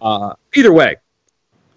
Uh, 0.00 0.34
either 0.56 0.72
way, 0.72 0.96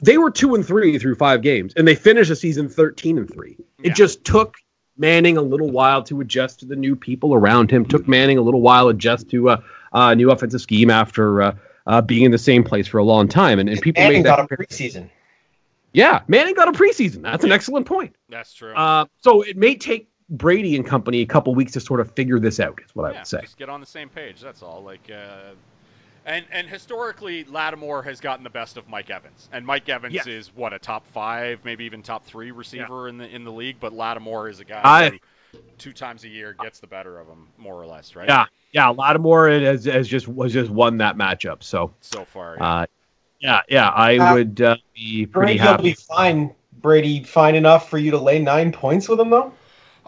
they 0.03 0.17
were 0.17 0.31
two 0.31 0.55
and 0.55 0.65
three 0.65 0.99
through 0.99 1.15
five 1.15 1.41
games, 1.41 1.73
and 1.75 1.87
they 1.87 1.95
finished 1.95 2.29
the 2.29 2.35
season 2.35 2.69
thirteen 2.69 3.17
and 3.17 3.31
three. 3.31 3.57
It 3.81 3.95
just 3.95 4.23
took 4.23 4.57
Manning 4.95 5.37
a 5.37 5.41
little 5.41 5.71
while 5.71 6.03
to 6.03 6.21
adjust 6.21 6.59
to 6.59 6.65
the 6.65 6.75
new 6.75 6.95
people 6.95 7.33
around 7.33 7.71
him. 7.71 7.85
Took 7.85 8.07
Manning 8.07 8.37
a 8.37 8.41
little 8.41 8.61
while 8.61 8.83
to 8.83 8.89
adjust 8.89 9.29
to 9.31 9.49
uh, 9.49 9.61
a 9.91 10.15
new 10.15 10.29
offensive 10.29 10.61
scheme 10.61 10.91
after 10.91 11.41
uh, 11.41 11.55
uh, 11.87 12.01
being 12.01 12.25
in 12.25 12.31
the 12.31 12.37
same 12.37 12.63
place 12.63 12.87
for 12.87 12.99
a 12.99 13.03
long 13.03 13.27
time. 13.27 13.59
And, 13.59 13.69
and 13.69 13.81
people 13.81 14.03
Manning 14.03 14.19
made 14.19 14.25
that. 14.27 14.37
got 14.37 14.51
a 14.51 14.55
preseason. 14.55 15.09
yeah, 15.93 16.21
Manning 16.27 16.53
got 16.53 16.67
a 16.67 16.73
preseason. 16.73 17.23
That's 17.23 17.43
an 17.43 17.51
excellent 17.51 17.87
point. 17.87 18.15
That's 18.29 18.53
true. 18.53 18.73
Uh, 18.75 19.05
so 19.21 19.41
it 19.41 19.57
may 19.57 19.75
take 19.75 20.09
Brady 20.29 20.75
and 20.75 20.85
company 20.85 21.21
a 21.21 21.25
couple 21.25 21.55
weeks 21.55 21.71
to 21.73 21.79
sort 21.79 21.99
of 21.99 22.11
figure 22.11 22.39
this 22.39 22.59
out. 22.59 22.79
Is 22.85 22.95
what 22.95 23.11
I 23.11 23.17
would 23.17 23.27
say. 23.27 23.41
Just 23.41 23.57
get 23.57 23.69
on 23.69 23.79
the 23.79 23.85
same 23.85 24.09
page. 24.09 24.41
That's 24.41 24.61
all. 24.61 24.83
Like, 24.83 25.11
uh, 25.11 25.53
And 26.25 26.45
and 26.51 26.67
historically, 26.67 27.43
Lattimore 27.43 28.01
has 28.03 28.21
gotten 28.21 28.43
the 28.43 28.49
best 28.49 28.77
of 28.77 28.87
Mike 28.87 29.09
Evans, 29.09 29.49
and 29.51 29.65
Mike 29.65 29.89
Evans 29.89 30.13
Yes. 30.13 30.27
is 30.27 30.55
what 30.55 30.71
a 30.73 30.79
top 30.79 31.05
five, 31.07 31.59
maybe 31.65 31.83
even 31.83 32.01
top 32.01 32.25
three 32.25 32.51
receiver 32.51 33.09
in 33.09 33.17
the 33.17 33.27
in 33.27 33.43
the 33.43 33.51
league. 33.51 33.75
But 33.79 33.91
Lattimore 33.93 34.47
is 34.49 34.59
a 34.61 34.65
guy 34.65 34.81
I- 34.83 35.09
who 35.09 35.19
two 35.77 35.91
times 35.91 36.23
a 36.23 36.29
year 36.29 36.55
gets 36.61 36.79
the 36.79 36.87
better 36.87 37.19
of 37.19 37.27
him, 37.27 37.47
more 37.57 37.73
or 37.73 37.85
less, 37.85 38.15
right? 38.15 38.27
Yeah, 38.29 38.45
yeah. 38.71 38.87
Lattimore 38.89 39.49
has, 39.49 39.83
has 39.85 40.07
just 40.07 40.27
was 40.29 40.53
just 40.53 40.69
won 40.69 40.97
that 40.99 41.17
matchup. 41.17 41.61
So, 41.61 41.93
So 41.99 42.23
far, 42.23 42.55
yeah. 42.57 42.65
uh, 42.73 42.85
yeah, 43.39 43.61
yeah. 43.67 43.89
I 43.89 44.17
Uh, 44.17 44.33
would 44.35 44.61
uh, 44.61 44.77
be 44.95 45.25
pretty 45.25 45.57
Brady 45.57 45.59
will 45.59 45.65
happy. 45.67 45.83
be 45.83 45.93
fine. 45.93 46.55
Brady 46.79 47.23
fine 47.23 47.55
enough 47.55 47.89
for 47.89 47.97
you 47.97 48.11
to 48.11 48.17
lay 48.17 48.39
nine 48.39 48.71
points 48.71 49.09
with 49.09 49.19
him 49.19 49.29
though. 49.29 49.51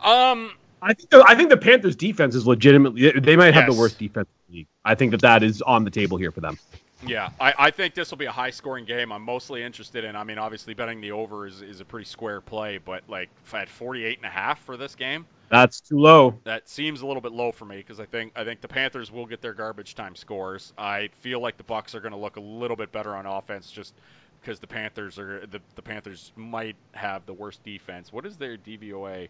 um, 0.03 0.51
I 0.81 0.93
think 0.93 1.09
the, 1.09 1.23
I 1.27 1.35
think 1.35 1.49
the 1.49 1.57
Panthers' 1.57 1.95
defense 1.95 2.35
is 2.35 2.45
legitimately. 2.45 3.11
They 3.19 3.35
might 3.35 3.53
have 3.53 3.65
Yes. 3.67 3.73
the 3.73 3.79
worst 3.79 3.97
defense 3.97 4.27
in 4.27 4.44
the 4.44 4.44
league. 4.55 4.67
I 4.83 4.95
think 4.95 5.11
that 5.11 5.21
that 5.21 5.43
is 5.43 5.61
on 5.61 5.83
the 5.83 5.91
table 5.91 6.17
here 6.17 6.31
for 6.31 6.41
them. 6.41 6.57
Yeah, 7.05 7.29
I, 7.39 7.53
I 7.57 7.71
think 7.71 7.93
this 7.93 8.09
will 8.09 8.17
be 8.17 8.25
a 8.25 8.31
high 8.31 8.49
scoring 8.49 8.85
game. 8.85 9.11
I'm 9.11 9.21
mostly 9.21 9.61
interested 9.61 10.03
in, 10.05 10.15
I 10.15 10.23
mean, 10.23 10.37
obviously 10.37 10.73
betting 10.73 11.01
the 11.01 11.11
over 11.11 11.45
is, 11.45 11.61
is 11.61 11.81
a 11.81 11.85
pretty 11.85 12.05
square 12.05 12.41
play, 12.41 12.77
but 12.77 13.03
like 13.07 13.29
had 13.51 13.69
48 13.69 14.17
and 14.17 14.25
a 14.25 14.29
half 14.29 14.63
for 14.63 14.77
this 14.77 14.95
game, 14.95 15.25
That's 15.49 15.81
too 15.81 15.99
low. 15.99 16.39
that 16.45 16.67
seems 16.69 17.01
a 17.01 17.05
little 17.05 17.21
bit 17.21 17.33
low 17.33 17.51
for 17.51 17.65
me 17.65 17.77
because 17.77 17.99
I 17.99 18.05
think 18.05 18.31
I 18.35 18.43
think 18.43 18.61
the 18.61 18.67
Panthers 18.69 19.11
will 19.11 19.25
get 19.25 19.41
their 19.41 19.53
garbage 19.53 19.93
time 19.93 20.15
scores. 20.15 20.73
I 20.77 21.09
feel 21.19 21.41
like 21.41 21.57
the 21.57 21.63
Bucs 21.63 21.93
are 21.95 21.99
going 21.99 22.13
to 22.13 22.17
look 22.17 22.37
a 22.37 22.41
little 22.41 22.77
bit 22.77 22.91
better 22.91 23.13
on 23.15 23.25
offense 23.25 23.69
just 23.71 23.93
because 24.41 24.59
the 24.59 24.67
Panthers 24.67 25.19
are 25.19 25.45
the, 25.47 25.59
the 25.75 25.81
Panthers 25.81 26.31
might 26.35 26.77
have 26.93 27.25
the 27.25 27.33
worst 27.33 27.61
defense. 27.63 28.13
What 28.13 28.25
is 28.25 28.37
their 28.37 28.57
DVOA? 28.57 29.27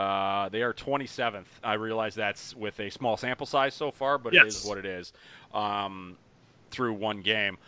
Uh, 0.00 0.48
they 0.48 0.62
are 0.62 0.72
27th. 0.72 1.44
I 1.62 1.74
realize 1.74 2.14
that's 2.14 2.56
with 2.56 2.80
a 2.80 2.88
small 2.88 3.18
sample 3.18 3.44
size 3.44 3.74
so 3.74 3.90
far, 3.90 4.16
but 4.16 4.32
it 4.32 4.46
is 4.46 4.64
what 4.64 4.78
it 4.78 4.86
is 4.86 5.12
um, 5.52 6.16
through 6.70 6.94
one 6.94 7.20
game. 7.20 7.58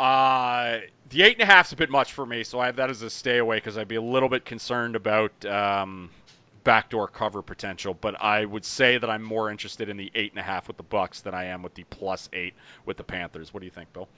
Uh, 0.00 0.78
the 1.10 1.22
eight 1.22 1.34
and 1.34 1.42
a 1.42 1.46
half's 1.46 1.70
a 1.70 1.76
bit 1.76 1.88
much 1.88 2.14
for 2.14 2.26
me, 2.26 2.42
so 2.42 2.58
I 2.58 2.66
have 2.66 2.76
that 2.76 2.90
as 2.90 3.02
a 3.02 3.10
stay 3.10 3.38
away 3.38 3.58
because 3.58 3.78
I'd 3.78 3.86
be 3.86 3.94
a 3.94 4.02
little 4.02 4.28
bit 4.28 4.44
concerned 4.44 4.96
about 4.96 5.44
um, 5.44 6.10
backdoor 6.64 7.06
cover 7.06 7.42
potential. 7.42 7.94
But 7.94 8.20
I 8.20 8.44
would 8.44 8.64
say 8.64 8.98
that 8.98 9.08
I'm 9.08 9.22
more 9.22 9.48
interested 9.48 9.88
in 9.88 9.96
the 9.96 10.10
eight 10.16 10.32
and 10.32 10.40
a 10.40 10.42
half 10.42 10.66
with 10.66 10.78
the 10.78 10.84
Bucs 10.84 11.22
than 11.22 11.32
I 11.32 11.44
am 11.44 11.62
with 11.62 11.74
the 11.74 11.84
plus 11.84 12.28
eight 12.32 12.54
with 12.86 12.96
the 12.96 13.04
Panthers. 13.04 13.54
What 13.54 13.60
do 13.60 13.66
you 13.66 13.72
think, 13.72 13.92
Bill? 13.92 14.08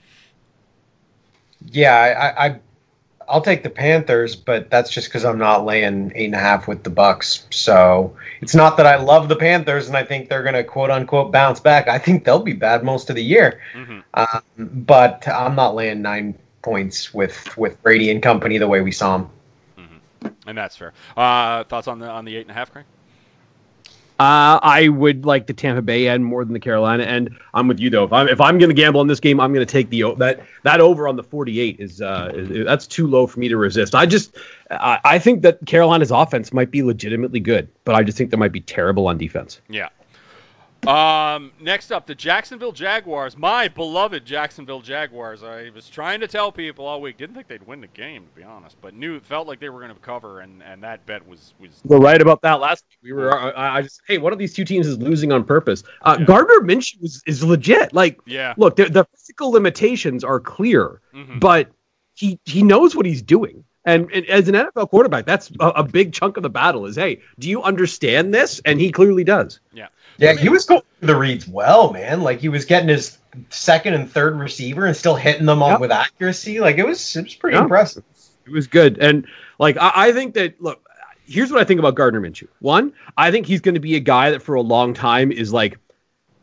Yeah, 1.63 1.95
I, 1.95 2.09
I, 2.09 2.47
I 2.47 2.59
I'll 3.31 3.41
take 3.41 3.63
the 3.63 3.69
Panthers, 3.69 4.35
but 4.35 4.69
that's 4.69 4.89
just 4.89 5.07
because 5.07 5.25
I'm 5.25 5.39
not 5.39 5.65
laying 5.65 6.11
eight 6.15 6.25
and 6.25 6.35
a 6.35 6.39
half 6.39 6.67
with 6.67 6.83
the 6.83 6.89
Bucs. 6.89 7.43
So 7.53 8.15
it's 8.41 8.53
not 8.53 8.77
that 8.77 8.85
I 8.85 8.97
love 8.97 9.29
the 9.29 9.35
Panthers 9.35 9.87
and 9.87 9.95
I 9.95 10.03
think 10.03 10.29
they're 10.29 10.43
gonna 10.43 10.63
quote 10.63 10.91
unquote 10.91 11.31
bounce 11.31 11.59
back. 11.59 11.87
I 11.87 11.97
think 11.97 12.25
they'll 12.25 12.39
be 12.39 12.53
bad 12.53 12.83
most 12.83 13.09
of 13.09 13.15
the 13.15 13.23
year. 13.23 13.61
Mm-hmm. 13.73 13.99
Um, 14.13 14.69
but 14.85 15.27
I'm 15.27 15.55
not 15.55 15.75
laying 15.75 16.01
nine 16.01 16.37
points 16.61 17.13
with 17.13 17.57
with 17.57 17.81
Brady 17.81 18.11
and 18.11 18.21
company 18.21 18.57
the 18.57 18.67
way 18.67 18.81
we 18.81 18.91
saw 18.91 19.17
them. 19.17 19.29
And 20.45 20.57
that's 20.57 20.75
fair. 20.75 20.93
Uh, 21.15 21.63
thoughts 21.63 21.87
on 21.87 21.99
the 21.99 22.09
on 22.09 22.25
the 22.25 22.35
eight 22.35 22.41
and 22.41 22.51
a 22.51 22.53
half, 22.53 22.71
Craig? 22.71 22.85
Uh, 24.21 24.59
I 24.61 24.87
would 24.87 25.25
like 25.25 25.47
the 25.47 25.53
Tampa 25.53 25.81
Bay 25.81 26.07
end 26.07 26.23
more 26.23 26.45
than 26.45 26.53
the 26.53 26.59
Carolina 26.59 27.01
end. 27.01 27.39
I'm 27.55 27.67
with 27.67 27.79
you 27.79 27.89
though. 27.89 28.03
If 28.03 28.13
I'm 28.13 28.27
if 28.27 28.39
I'm 28.39 28.59
going 28.59 28.69
to 28.69 28.75
gamble 28.75 28.99
on 28.99 29.07
this 29.07 29.19
game, 29.19 29.39
I'm 29.39 29.51
going 29.51 29.65
to 29.65 29.71
take 29.71 29.89
the 29.89 30.13
that 30.19 30.45
that 30.61 30.79
over 30.79 31.07
on 31.07 31.15
the 31.15 31.23
48 31.23 31.79
is, 31.79 32.01
uh, 32.01 32.31
is 32.31 32.63
that's 32.67 32.85
too 32.85 33.07
low 33.07 33.25
for 33.25 33.39
me 33.39 33.49
to 33.49 33.57
resist. 33.57 33.95
I 33.95 34.05
just 34.05 34.37
I, 34.69 34.99
I 35.03 35.17
think 35.17 35.41
that 35.41 35.65
Carolina's 35.65 36.11
offense 36.11 36.53
might 36.53 36.69
be 36.69 36.83
legitimately 36.83 37.39
good, 37.39 37.67
but 37.83 37.95
I 37.95 38.03
just 38.03 38.15
think 38.15 38.29
they 38.29 38.37
might 38.37 38.51
be 38.51 38.61
terrible 38.61 39.07
on 39.07 39.17
defense. 39.17 39.59
Yeah. 39.67 39.89
Um, 40.87 41.51
next 41.59 41.91
up, 41.91 42.07
the 42.07 42.15
Jacksonville 42.15 42.71
Jaguars. 42.71 43.37
My 43.37 43.67
beloved 43.67 44.25
Jacksonville 44.25 44.81
Jaguars. 44.81 45.43
I 45.43 45.69
was 45.75 45.87
trying 45.87 46.19
to 46.21 46.27
tell 46.27 46.51
people 46.51 46.85
all 46.85 46.99
week. 47.01 47.17
Didn't 47.17 47.35
think 47.35 47.47
they'd 47.47 47.65
win 47.67 47.81
the 47.81 47.87
game, 47.87 48.25
to 48.25 48.35
be 48.35 48.43
honest, 48.43 48.75
but 48.81 48.95
knew 48.95 49.19
felt 49.19 49.47
like 49.47 49.59
they 49.59 49.69
were 49.69 49.79
going 49.79 49.93
to 49.93 49.99
cover, 49.99 50.39
and, 50.39 50.63
and 50.63 50.81
that 50.83 51.05
bet 51.05 51.27
was 51.27 51.53
was 51.59 51.69
We're 51.83 51.99
right 51.99 52.19
about 52.19 52.41
that 52.41 52.59
last 52.59 52.83
week. 52.89 53.11
We 53.11 53.13
were 53.13 53.31
I, 53.55 53.77
I 53.77 53.81
just 53.83 54.01
hey, 54.07 54.17
one 54.17 54.33
of 54.33 54.39
these 54.39 54.53
two 54.55 54.65
teams 54.65 54.87
is 54.87 54.97
losing 54.97 55.31
on 55.31 55.43
purpose. 55.43 55.83
Uh, 56.01 56.17
Yeah. 56.19 56.25
Gardner 56.25 56.61
Minshew 56.61 57.03
is, 57.03 57.21
is 57.27 57.43
legit. 57.43 57.93
Like 57.93 58.19
yeah. 58.25 58.55
look, 58.57 58.75
the, 58.75 58.85
the 58.89 59.05
physical 59.15 59.51
limitations 59.51 60.23
are 60.23 60.39
clear, 60.39 60.99
Mhm. 61.13 61.39
but 61.39 61.69
he 62.15 62.39
he 62.45 62.63
knows 62.63 62.95
what 62.95 63.05
he's 63.05 63.21
doing. 63.21 63.63
And, 63.83 64.11
and 64.11 64.25
as 64.27 64.47
an 64.47 64.55
NFL 64.55 64.89
quarterback, 64.89 65.25
that's 65.25 65.51
a, 65.59 65.67
a 65.69 65.83
big 65.83 66.13
chunk 66.13 66.37
of 66.37 66.43
the 66.43 66.49
battle. 66.49 66.85
Is 66.85 66.95
hey, 66.95 67.21
do 67.39 67.49
you 67.49 67.63
understand 67.63 68.33
this? 68.33 68.61
And 68.63 68.79
he 68.79 68.91
clearly 68.91 69.23
does. 69.23 69.59
Yeah. 69.73 69.87
Yeah, 70.17 70.33
he 70.33 70.49
was 70.49 70.65
going 70.65 70.81
through 70.99 71.07
the 71.07 71.15
reads 71.15 71.47
well, 71.47 71.91
man. 71.91 72.21
Like 72.21 72.39
he 72.41 72.49
was 72.49 72.65
getting 72.65 72.89
his 72.89 73.17
second 73.49 73.95
and 73.95 74.11
third 74.11 74.37
receiver 74.37 74.85
and 74.85 74.95
still 74.95 75.15
hitting 75.15 75.45
them 75.47 75.63
on 75.63 75.71
Yep. 75.71 75.79
with 75.79 75.91
accuracy. 75.91 76.59
Like 76.59 76.77
it 76.77 76.85
was 76.85 77.15
it 77.15 77.23
was 77.23 77.33
pretty 77.35 77.55
Yeah. 77.57 77.63
impressive. 77.63 78.03
It 78.45 78.51
was 78.51 78.67
good. 78.67 78.99
And 78.99 79.25
like 79.57 79.77
I, 79.77 79.91
I 79.95 80.11
think 80.11 80.35
that 80.35 80.61
look, 80.61 80.87
here's 81.25 81.51
what 81.51 81.59
I 81.59 81.63
think 81.63 81.79
about 81.79 81.95
Gardner 81.95 82.21
Minshew. 82.21 82.49
One, 82.59 82.93
I 83.17 83.31
think 83.31 83.47
he's 83.47 83.61
going 83.61 83.75
to 83.75 83.81
be 83.81 83.95
a 83.95 83.99
guy 83.99 84.29
that 84.31 84.43
for 84.43 84.53
a 84.55 84.61
long 84.61 84.93
time 84.93 85.31
is 85.31 85.51
like 85.51 85.79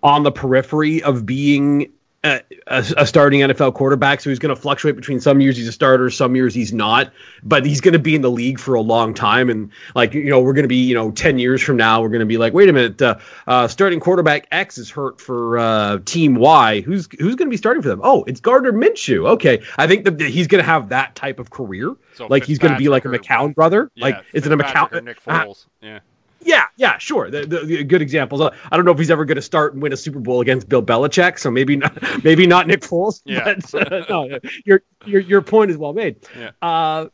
on 0.03 0.23
the 0.25 0.33
periphery 0.33 1.03
of 1.05 1.25
being 1.27 1.93
a, 2.25 2.43
a, 2.67 3.07
starting 3.07 3.41
NFL 3.41 3.75
quarterback. 3.75 4.21
So 4.21 4.31
he's 4.31 4.41
going 4.41 4.55
to 4.55 4.61
fluctuate 4.61 4.97
between 4.97 5.21
some 5.21 5.41
years 5.41 5.57
he's 5.57 5.69
a 5.69 5.73
starter, 5.73 6.11
some 6.11 6.35
years 6.35 6.53
he's 6.53 6.73
not. 6.73 7.13
But 7.43 7.65
he's 7.65 7.81
going 7.81 7.93
to 7.93 7.99
be 7.99 8.15
in 8.15 8.23
the 8.23 8.31
league 8.31 8.59
for 8.59 8.75
a 8.75 8.81
long 8.81 9.15
time. 9.15 9.51
And 9.51 9.71
like 9.95 10.15
you 10.15 10.31
know, 10.31 10.41
we're 10.41 10.53
going 10.53 10.65
to 10.65 10.69
be 10.69 10.85
you 10.85 10.95
know 10.95 11.11
ten 11.11 11.39
years 11.39 11.63
from 11.63 11.77
now, 11.77 12.03
we're 12.03 12.09
going 12.09 12.21
to 12.21 12.27
be 12.27 12.39
like, 12.39 12.53
wait 12.53 12.69
a 12.69 12.73
minute, 12.73 13.01
uh, 13.01 13.19
uh, 13.47 13.69
starting 13.69 14.01
quarterback 14.01 14.49
X 14.51 14.79
is 14.79 14.91
hurt 14.91 15.21
for 15.21 15.59
uh, 15.59 15.99
Team 16.05 16.35
Y. 16.35 16.81
Who's 16.81 17.09
who's 17.19 17.37
going 17.37 17.49
to 17.49 17.51
be 17.51 17.57
starting 17.57 17.83
for 17.83 17.89
them? 17.89 18.01
Oh, 18.03 18.25
it's 18.25 18.41
Gardner 18.41 18.73
Minshew. 18.73 19.29
Okay, 19.31 19.63
I 19.77 19.87
think 19.87 20.05
that 20.05 20.21
he's 20.21 20.49
going 20.49 20.63
to 20.63 20.69
have 20.69 20.89
that 20.89 21.15
type 21.15 21.39
of 21.39 21.51
career. 21.51 21.95
So 22.15 22.27
like 22.27 22.45
he's 22.45 22.59
going 22.59 22.73
to 22.73 22.79
be 22.79 22.89
like 22.89 23.05
a 23.05 23.09
McCown 23.09 23.55
brother. 23.55 23.91
Yeah, 23.95 24.05
like 24.07 24.25
is 24.33 24.45
it 24.45 24.53
a 24.53 24.57
McCown? 24.57 25.05
Nick 25.05 25.23
Foles? 25.23 25.67
yeah. 25.81 26.01
Yeah, 26.41 26.65
yeah, 26.77 26.99
sure. 26.99 27.31
The, 27.31 27.47
the, 27.47 27.61
the 27.61 27.85
good 27.85 28.03
examples. 28.03 28.41
Uh, 28.41 28.55
I 28.71 28.77
don't 28.77 28.85
know 28.85 28.93
if 28.93 28.99
he's 28.99 29.11
ever 29.11 29.25
going 29.25 29.37
to 29.37 29.43
start 29.43 29.75
and 29.75 29.83
win 29.83 29.93
a 29.93 29.97
Super 29.97 30.21
Bowl 30.21 30.41
against 30.41 30.69
Bill 30.69 30.83
Belichick, 30.83 31.39
so 31.39 31.51
maybe 31.51 31.77
not, 31.77 31.97
maybe 32.25 32.47
not 32.47 32.67
Nick 32.67 32.81
Foles. 32.81 33.23
Yeah. 33.25 33.55
But, 33.73 33.93
uh, 33.93 34.05
no, 34.09 34.39
your 34.65 34.83
your 35.05 35.21
your 35.21 35.43
point 35.43 35.71
is 35.71 35.77
well 35.77 35.93
made. 35.93 36.17
Yeah. 36.37 36.51
Uh, 36.63 37.09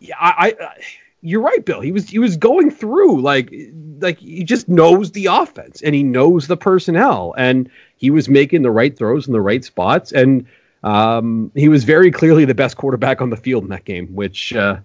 yeah, 0.00 0.16
I, 0.18 0.56
I, 0.60 0.82
you're 1.20 1.42
right, 1.42 1.64
Bill. 1.64 1.80
He 1.80 1.92
was 1.92 2.08
he 2.08 2.18
was 2.18 2.36
going 2.36 2.70
through 2.70 3.20
like 3.20 3.52
like 4.00 4.18
he 4.18 4.42
just 4.44 4.68
knows 4.68 5.12
the 5.12 5.26
offense 5.26 5.82
and 5.82 5.94
he 5.94 6.02
knows 6.02 6.48
the 6.48 6.56
personnel 6.56 7.34
and 7.38 7.70
he 7.96 8.10
was 8.10 8.28
making 8.28 8.62
the 8.62 8.70
right 8.70 8.96
throws 8.96 9.26
in 9.26 9.32
the 9.32 9.40
right 9.40 9.64
spots 9.64 10.12
and 10.12 10.46
um, 10.82 11.52
he 11.54 11.68
was 11.68 11.84
very 11.84 12.10
clearly 12.10 12.44
the 12.44 12.54
best 12.54 12.76
quarterback 12.76 13.20
on 13.20 13.30
the 13.30 13.36
field 13.36 13.62
in 13.62 13.70
that 13.70 13.84
game, 13.84 14.08
which 14.08 14.52
uh, 14.52 14.78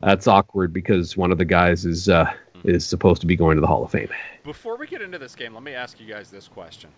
that's 0.00 0.26
awkward 0.26 0.72
because 0.72 1.16
one 1.16 1.32
of 1.32 1.38
the 1.38 1.44
guys 1.44 1.84
is 1.84 2.08
uh, 2.08 2.30
is 2.64 2.86
supposed 2.86 3.20
to 3.20 3.26
be 3.26 3.36
going 3.36 3.56
to 3.56 3.60
the 3.60 3.66
Hall 3.66 3.84
of 3.84 3.90
Fame. 3.90 4.08
Before 4.44 4.76
we 4.76 4.86
get 4.86 5.02
into 5.02 5.18
this 5.18 5.34
game, 5.34 5.54
let 5.54 5.62
me 5.62 5.74
ask 5.74 6.00
you 6.00 6.06
guys 6.06 6.30
this 6.30 6.48
question. 6.48 6.90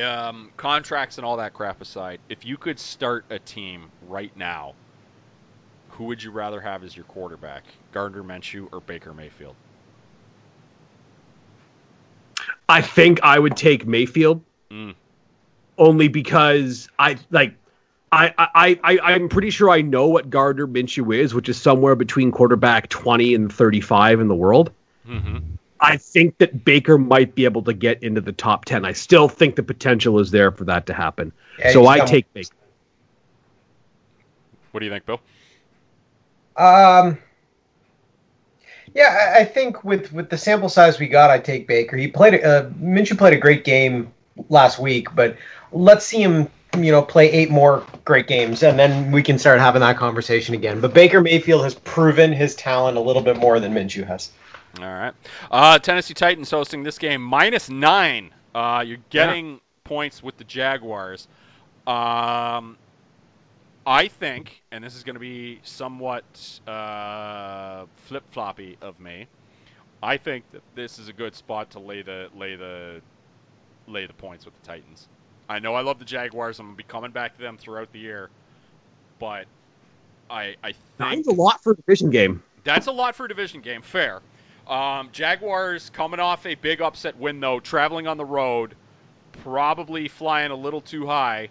Um, 0.00 0.50
contracts 0.56 1.18
and 1.18 1.24
all 1.24 1.36
that 1.38 1.54
crap 1.54 1.80
aside, 1.80 2.20
if 2.28 2.44
you 2.44 2.56
could 2.56 2.78
start 2.78 3.24
a 3.30 3.38
team 3.38 3.90
right 4.08 4.34
now, 4.36 4.74
who 5.90 6.04
would 6.04 6.22
you 6.22 6.30
rather 6.30 6.60
have 6.60 6.84
as 6.84 6.94
your 6.94 7.06
quarterback, 7.06 7.64
Gardner 7.92 8.22
Minshew 8.22 8.68
or 8.72 8.80
Baker 8.80 9.14
Mayfield? 9.14 9.54
I 12.68 12.82
think 12.82 13.20
I 13.22 13.38
would 13.38 13.56
take 13.56 13.86
Mayfield 13.86 14.42
Mm. 14.70 14.94
only 15.78 16.08
because 16.08 16.88
I 16.98 17.16
like. 17.30 17.54
I, 18.16 18.32
I, 18.38 18.80
I, 18.82 18.98
I'm 19.12 19.28
pretty 19.28 19.50
sure 19.50 19.68
I 19.68 19.82
know 19.82 20.06
what 20.06 20.30
Gardner 20.30 20.66
Minshew 20.66 21.14
is, 21.14 21.34
which 21.34 21.50
is 21.50 21.60
somewhere 21.60 21.94
between 21.94 22.32
quarterback 22.32 22.88
20 22.88 23.34
and 23.34 23.52
35 23.52 24.20
in 24.20 24.28
the 24.28 24.34
world. 24.34 24.72
Mm-hmm. 25.06 25.38
I 25.78 25.98
think 25.98 26.38
that 26.38 26.64
Baker 26.64 26.96
might 26.96 27.34
be 27.34 27.44
able 27.44 27.62
to 27.64 27.74
get 27.74 28.02
into 28.02 28.22
the 28.22 28.32
top 28.32 28.64
10. 28.64 28.86
I 28.86 28.92
still 28.92 29.28
think 29.28 29.56
the 29.56 29.62
potential 29.62 30.18
is 30.18 30.30
there 30.30 30.50
for 30.50 30.64
that 30.64 30.86
to 30.86 30.94
happen. 30.94 31.30
Yeah, 31.58 31.72
so 31.72 31.86
I 31.86 31.98
got- 31.98 32.08
take 32.08 32.32
Baker. 32.32 32.54
What 34.70 34.80
do 34.80 34.86
you 34.86 34.92
think, 34.92 35.04
Bill? 35.06 35.20
Um, 36.56 37.18
yeah, 38.94 39.34
I, 39.36 39.40
I 39.40 39.44
think 39.44 39.84
with 39.84 40.12
with 40.12 40.30
the 40.30 40.38
sample 40.38 40.68
size 40.70 40.98
we 40.98 41.08
got, 41.08 41.30
I 41.30 41.38
take 41.38 41.66
Baker. 41.66 41.96
He 41.96 42.08
played 42.08 42.42
uh, 42.42 42.70
Minshew 42.80 43.16
played 43.16 43.34
a 43.34 43.38
great 43.38 43.64
game 43.64 44.12
last 44.48 44.78
week, 44.78 45.14
but 45.14 45.36
let's 45.72 46.04
see 46.06 46.22
him, 46.22 46.48
you 46.76 46.92
know, 46.92 47.02
play 47.02 47.30
eight 47.30 47.50
more 47.50 47.84
great 48.04 48.26
games, 48.26 48.62
and 48.62 48.78
then 48.78 49.12
we 49.12 49.22
can 49.22 49.38
start 49.38 49.60
having 49.60 49.80
that 49.80 49.96
conversation 49.96 50.54
again. 50.54 50.80
But 50.80 50.94
Baker 50.94 51.20
Mayfield 51.20 51.64
has 51.64 51.74
proven 51.74 52.32
his 52.32 52.54
talent 52.54 52.96
a 52.96 53.00
little 53.00 53.22
bit 53.22 53.36
more 53.36 53.60
than 53.60 53.72
Minshew 53.72 54.06
has. 54.06 54.30
All 54.78 54.84
right. 54.84 55.14
Uh, 55.50 55.78
Tennessee 55.78 56.14
Titans 56.14 56.50
hosting 56.50 56.82
this 56.82 56.98
game 56.98 57.22
minus 57.22 57.70
nine. 57.70 58.30
Uh, 58.54 58.84
you're 58.86 58.98
getting 59.10 59.60
points 59.84 60.22
with 60.22 60.36
the 60.36 60.44
Jaguars. 60.44 61.28
Um, 61.86 62.76
I 63.86 64.08
think, 64.08 64.62
and 64.72 64.82
this 64.82 64.96
is 64.96 65.04
going 65.04 65.14
to 65.14 65.20
be 65.20 65.60
somewhat 65.62 66.24
uh, 66.66 67.86
flip 68.06 68.24
floppy 68.32 68.76
of 68.82 68.98
me. 68.98 69.28
I 70.02 70.16
think 70.16 70.44
that 70.52 70.62
this 70.74 70.98
is 70.98 71.08
a 71.08 71.12
good 71.12 71.34
spot 71.34 71.70
to 71.70 71.78
lay 71.78 72.02
the 72.02 72.28
lay 72.36 72.56
the 72.56 73.00
lay 73.86 74.06
the 74.06 74.12
points 74.12 74.44
with 74.44 74.60
the 74.60 74.66
Titans. 74.66 75.08
I 75.48 75.58
know 75.58 75.74
I 75.74 75.80
love 75.82 75.98
the 75.98 76.04
Jaguars. 76.04 76.58
I'm 76.58 76.66
gonna 76.66 76.76
be 76.76 76.82
coming 76.82 77.10
back 77.10 77.36
to 77.36 77.42
them 77.42 77.56
throughout 77.56 77.92
the 77.92 77.98
year, 77.98 78.30
but 79.18 79.46
I 80.28 80.56
I 80.62 80.72
think 80.72 80.76
Nine's 80.98 81.26
a 81.28 81.32
lot 81.32 81.62
for 81.62 81.72
a 81.72 81.76
division 81.76 82.10
game. 82.10 82.42
that's 82.64 82.86
a 82.88 82.92
lot 82.92 83.14
for 83.14 83.26
a 83.26 83.28
division 83.28 83.60
game. 83.60 83.82
Fair. 83.82 84.20
Um, 84.66 85.08
Jaguars 85.12 85.90
coming 85.90 86.18
off 86.18 86.44
a 86.46 86.56
big 86.56 86.80
upset 86.82 87.16
win 87.16 87.38
though, 87.38 87.60
traveling 87.60 88.06
on 88.08 88.16
the 88.16 88.24
road, 88.24 88.74
probably 89.44 90.08
flying 90.08 90.50
a 90.50 90.56
little 90.56 90.80
too 90.80 91.06
high. 91.06 91.48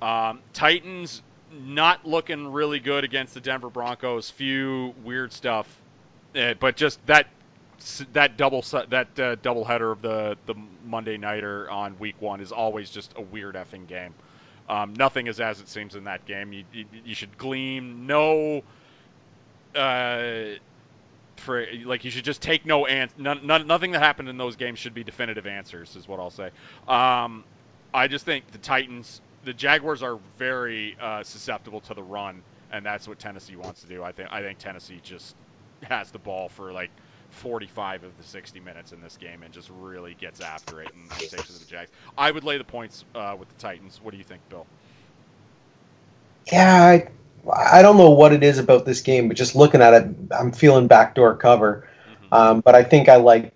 Um, 0.00 0.40
Titans 0.52 1.22
not 1.52 2.06
looking 2.06 2.46
really 2.52 2.78
good 2.78 3.02
against 3.02 3.34
the 3.34 3.40
Denver 3.40 3.68
Broncos. 3.70 4.30
Few 4.30 4.94
weird 5.02 5.32
stuff, 5.32 5.66
Eh, 6.36 6.54
but 6.60 6.76
just 6.76 7.04
that 7.06 7.26
that 8.12 8.36
double 8.36 8.62
that 8.88 9.18
uh, 9.18 9.36
double 9.36 9.64
header 9.64 9.90
of 9.92 10.02
the 10.02 10.36
the 10.46 10.54
Monday 10.84 11.16
nighter 11.16 11.70
on 11.70 11.98
week 11.98 12.20
one 12.20 12.40
is 12.40 12.52
always 12.52 12.90
just 12.90 13.12
a 13.16 13.22
weird 13.22 13.54
effing 13.54 13.86
game. 13.86 14.14
Um, 14.68 14.94
nothing 14.94 15.26
is 15.26 15.40
as 15.40 15.60
it 15.60 15.68
seems 15.68 15.96
in 15.96 16.04
that 16.04 16.26
game. 16.26 16.52
You, 16.52 16.64
you, 16.72 16.84
you 17.04 17.14
should 17.14 17.36
glean 17.36 18.06
no 18.06 18.62
uh, 19.74 20.42
for 21.36 21.66
like 21.84 22.04
you 22.04 22.10
should 22.10 22.24
just 22.24 22.42
take 22.42 22.66
no 22.66 22.86
ans- 22.86 23.12
none, 23.18 23.46
none, 23.46 23.66
nothing 23.66 23.92
that 23.92 24.02
happened 24.02 24.28
in 24.28 24.36
those 24.36 24.56
games 24.56 24.78
should 24.78 24.94
be 24.94 25.02
definitive 25.02 25.46
answers 25.46 25.96
is 25.96 26.06
what 26.06 26.20
I'll 26.20 26.30
say. 26.30 26.50
Um, 26.86 27.44
I 27.92 28.06
just 28.06 28.24
think 28.24 28.50
the 28.52 28.58
Titans, 28.58 29.20
the 29.44 29.52
Jaguars 29.52 30.02
are 30.02 30.18
very 30.38 30.96
uh, 31.00 31.22
susceptible 31.22 31.80
to 31.82 31.94
the 31.94 32.02
run, 32.02 32.42
and 32.70 32.84
that's 32.84 33.08
what 33.08 33.18
Tennessee 33.18 33.56
wants 33.56 33.80
to 33.82 33.88
do. 33.88 34.02
I 34.02 34.12
think 34.12 34.28
I 34.30 34.42
think 34.42 34.58
Tennessee 34.58 35.00
just 35.02 35.34
has 35.82 36.10
the 36.10 36.18
ball 36.18 36.48
for 36.48 36.72
like 36.72 36.90
45 37.30 38.04
of 38.04 38.16
the 38.16 38.22
60 38.22 38.60
minutes 38.60 38.92
in 38.92 39.00
this 39.00 39.16
game 39.16 39.42
and 39.42 39.52
just 39.52 39.70
really 39.78 40.14
gets 40.14 40.40
after 40.40 40.82
it 40.82 40.92
and, 40.92 41.02
and 41.02 41.20
takes 41.20 41.32
it 41.32 41.46
to 41.46 41.58
the 41.58 41.64
Jags. 41.64 41.90
I 42.16 42.30
would 42.30 42.44
lay 42.44 42.58
the 42.58 42.64
points 42.64 43.04
uh, 43.14 43.36
with 43.38 43.48
the 43.48 43.54
Titans. 43.54 44.00
What 44.02 44.12
do 44.12 44.18
you 44.18 44.24
think, 44.24 44.46
Bill? 44.48 44.66
Yeah, 46.50 46.82
I, 46.82 47.08
I 47.52 47.82
don't 47.82 47.96
know 47.96 48.10
what 48.10 48.32
it 48.32 48.42
is 48.42 48.58
about 48.58 48.84
this 48.84 49.00
game, 49.00 49.28
but 49.28 49.36
just 49.36 49.54
looking 49.54 49.80
at 49.80 49.94
it, 49.94 50.08
I'm 50.38 50.52
feeling 50.52 50.86
backdoor 50.86 51.36
cover. 51.36 51.88
Um, 52.32 52.60
but 52.60 52.74
I 52.74 52.84
think 52.84 53.08
I 53.08 53.16
like 53.16 53.52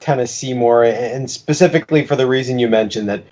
Tennessee 0.00 0.54
more, 0.54 0.84
and 0.84 1.30
specifically 1.30 2.06
for 2.06 2.16
the 2.16 2.26
reason 2.26 2.58
you 2.58 2.68
mentioned 2.68 3.08
that 3.08 3.24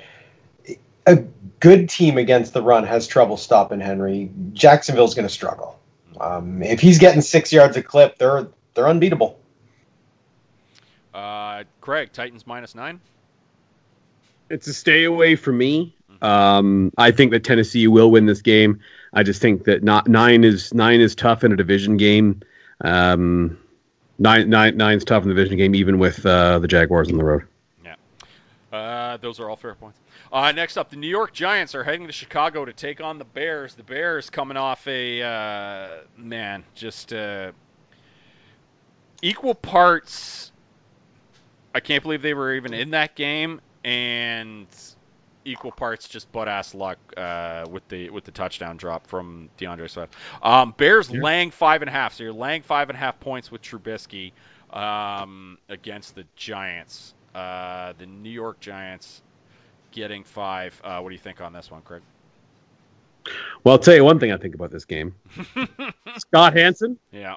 a 1.07 1.17
good 1.61 1.89
team 1.89 2.19
against 2.19 2.55
the 2.55 2.63
run 2.63 2.85
has 2.85 3.07
trouble 3.07 3.37
stopping 3.37 3.81
Henry. 3.81 4.31
Jacksonville's 4.53 5.15
going 5.15 5.27
to 5.27 5.33
struggle. 5.33 5.79
Um, 6.21 6.63
if 6.63 6.81
he's 6.81 6.99
getting 6.99 7.21
six 7.21 7.53
yards 7.53 7.77
a 7.77 7.83
clip, 7.83 8.19
they're 8.19 8.49
they're 8.75 8.89
unbeatable. 8.89 9.39
Uh, 11.13 11.65
Craig, 11.81 12.11
Titans 12.13 12.47
minus 12.47 12.75
nine. 12.75 13.01
It's 14.49 14.67
a 14.67 14.75
stay 14.75 15.05
away 15.05 15.37
for 15.37 15.53
me. 15.53 15.95
Um, 16.21 16.93
I 16.97 17.11
think 17.11 17.33
that 17.33 17.43
Tennessee 17.45 17.89
will 17.89 18.11
win 18.11 18.27
this 18.27 18.43
game. 18.43 18.81
I 19.13 19.23
just 19.23 19.43
think 19.43 19.65
that 19.65 19.83
not 19.83 20.09
nine 20.09 20.45
is 20.45 20.73
nine 20.73 21.01
is 21.01 21.15
tough 21.15 21.45
in 21.45 21.53
a 21.53 21.57
division 21.57 21.97
game. 21.97 22.41
Um, 22.83 23.59
nine 24.19 24.49
nine 24.49 24.77
nine's 24.77 25.05
tough 25.05 25.25
in 25.25 25.29
the 25.29 25.35
division 25.35 25.59
game, 25.59 25.75
even 25.75 25.99
with 25.99 26.25
uh, 26.25 26.59
the 26.61 26.69
Jaguars 26.69 27.11
on 27.11 27.19
the 27.19 27.25
road. 27.25 27.43
Yeah, 27.85 27.97
uh, 28.73 29.17
those 29.19 29.41
are 29.41 29.51
all 29.51 29.57
fair 29.57 29.75
points. 29.75 29.99
Uh, 30.33 30.53
next 30.53 30.79
up, 30.79 30.89
the 30.89 30.97
New 30.97 31.09
York 31.09 31.33
Giants 31.35 31.75
are 31.75 31.85
heading 31.85 32.07
to 32.07 32.13
Chicago 32.13 32.65
to 32.65 32.73
take 32.73 33.03
on 33.03 33.19
the 33.19 33.25
Bears. 33.25 33.75
The 33.75 33.83
Bears 33.83 34.31
coming 34.31 34.57
off 34.57 34.87
a 34.87 35.23
uh, 35.23 35.89
man, 36.17 36.65
just 36.75 37.13
uh, 37.13 37.53
equal 39.23 39.55
parts. 39.55 40.53
I 41.75 41.81
can't 41.81 42.03
believe 42.03 42.21
they 42.23 42.35
were 42.35 42.53
even 42.55 42.75
in 42.75 42.91
that 42.91 43.15
game, 43.15 43.61
and 43.85 44.67
equal 45.45 45.73
parts 45.73 46.07
just 46.07 46.31
butt 46.31 46.47
ass 46.49 46.75
luck 46.75 46.99
uh, 47.17 47.65
with 47.71 47.87
the 47.89 48.11
with 48.11 48.25
the 48.25 48.31
touchdown 48.31 48.77
drop 48.77 49.07
from 49.07 49.49
D'Andre 49.57 49.89
Swift. 49.89 50.15
Um, 50.43 50.75
Bears 50.77 51.11
Yeah. 51.11 51.23
laying 51.23 51.51
five 51.51 51.83
and 51.83 51.89
a 51.89 51.93
half, 51.93 52.15
so 52.15 52.25
you're 52.25 52.33
laying 52.33 52.63
five 52.63 52.91
and 52.91 52.97
a 52.97 53.01
half 53.01 53.19
points 53.21 53.51
with 53.51 53.63
Trubisky 53.63 54.33
um, 54.71 55.57
against 55.69 56.15
the 56.15 56.25
Giants. 56.37 57.15
Uh, 57.35 57.95
the 57.99 58.05
New 58.07 58.31
York 58.31 58.61
Giants 58.61 59.23
getting 59.93 60.23
five. 60.25 60.79
Uh, 60.85 61.01
what 61.01 61.09
do 61.09 61.15
you 61.15 61.21
think 61.21 61.41
on 61.41 61.53
this 61.55 61.71
one, 61.71 61.81
Craig? 61.83 62.03
Well, 63.65 63.73
I'll 63.73 63.79
tell 63.79 63.95
you 63.95 64.05
one 64.05 64.19
thing 64.19 64.33
I 64.33 64.37
think 64.37 64.55
about 64.55 64.71
this 64.71 64.85
game. 64.85 65.15
Scott 66.19 66.55
Hanson, 66.55 66.99
Yeah. 67.13 67.37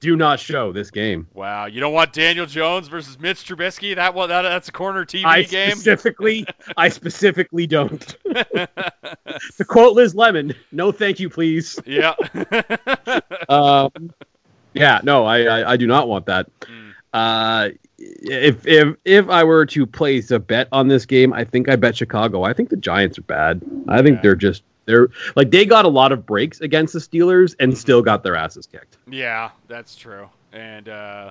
Do 0.00 0.16
not 0.16 0.40
show 0.40 0.72
this 0.72 0.90
game. 0.90 1.28
Wow. 1.34 1.66
You 1.66 1.80
don't 1.80 1.92
want 1.92 2.12
Daniel 2.12 2.46
Jones 2.46 2.88
versus 2.88 3.18
Mitch 3.20 3.44
Trubisky? 3.46 3.94
That 3.94 4.14
one. 4.14 4.30
That, 4.30 4.42
that's 4.42 4.68
a 4.68 4.72
corner 4.72 5.04
TV 5.04 5.24
I 5.24 5.42
game. 5.42 5.72
specifically, 5.72 6.46
I 6.76 6.88
specifically 6.88 7.66
don't. 7.66 8.00
to 8.24 9.64
quote 9.66 9.94
Liz 9.94 10.14
Lemon, 10.14 10.54
"No, 10.72 10.90
thank 10.92 11.20
you, 11.20 11.28
please." 11.28 11.78
yeah. 11.86 12.14
um, 13.48 13.90
yeah, 14.72 15.00
no, 15.02 15.24
I, 15.24 15.42
I, 15.42 15.72
I 15.72 15.76
do 15.76 15.86
not 15.86 16.08
want 16.08 16.26
that. 16.26 16.48
Mm. 16.60 16.92
Uh, 17.12 17.70
if 17.98 18.66
if 18.66 18.96
if 19.04 19.28
I 19.28 19.44
were 19.44 19.66
to 19.66 19.86
place 19.86 20.30
a 20.30 20.38
bet 20.38 20.68
on 20.72 20.88
this 20.88 21.06
game, 21.06 21.32
I 21.32 21.44
think 21.44 21.68
I 21.68 21.76
bet 21.76 21.96
Chicago. 21.96 22.42
I 22.44 22.52
think 22.52 22.70
the 22.70 22.76
Giants 22.76 23.18
are 23.18 23.22
bad. 23.22 23.60
I 23.88 24.00
think 24.02 24.16
Yeah. 24.16 24.22
they're 24.22 24.36
just 24.36 24.62
they're 24.90 25.08
like 25.36 25.50
they 25.50 25.64
got 25.64 25.84
a 25.84 25.88
lot 25.88 26.12
of 26.12 26.26
breaks 26.26 26.60
against 26.60 26.92
the 26.92 26.98
Steelers 26.98 27.54
and 27.58 27.76
still 27.76 28.02
got 28.02 28.22
their 28.22 28.36
asses 28.36 28.66
kicked. 28.66 28.98
Yeah, 29.10 29.50
that's 29.68 29.96
true. 29.96 30.28
And 30.52 30.88
uh, 30.88 31.30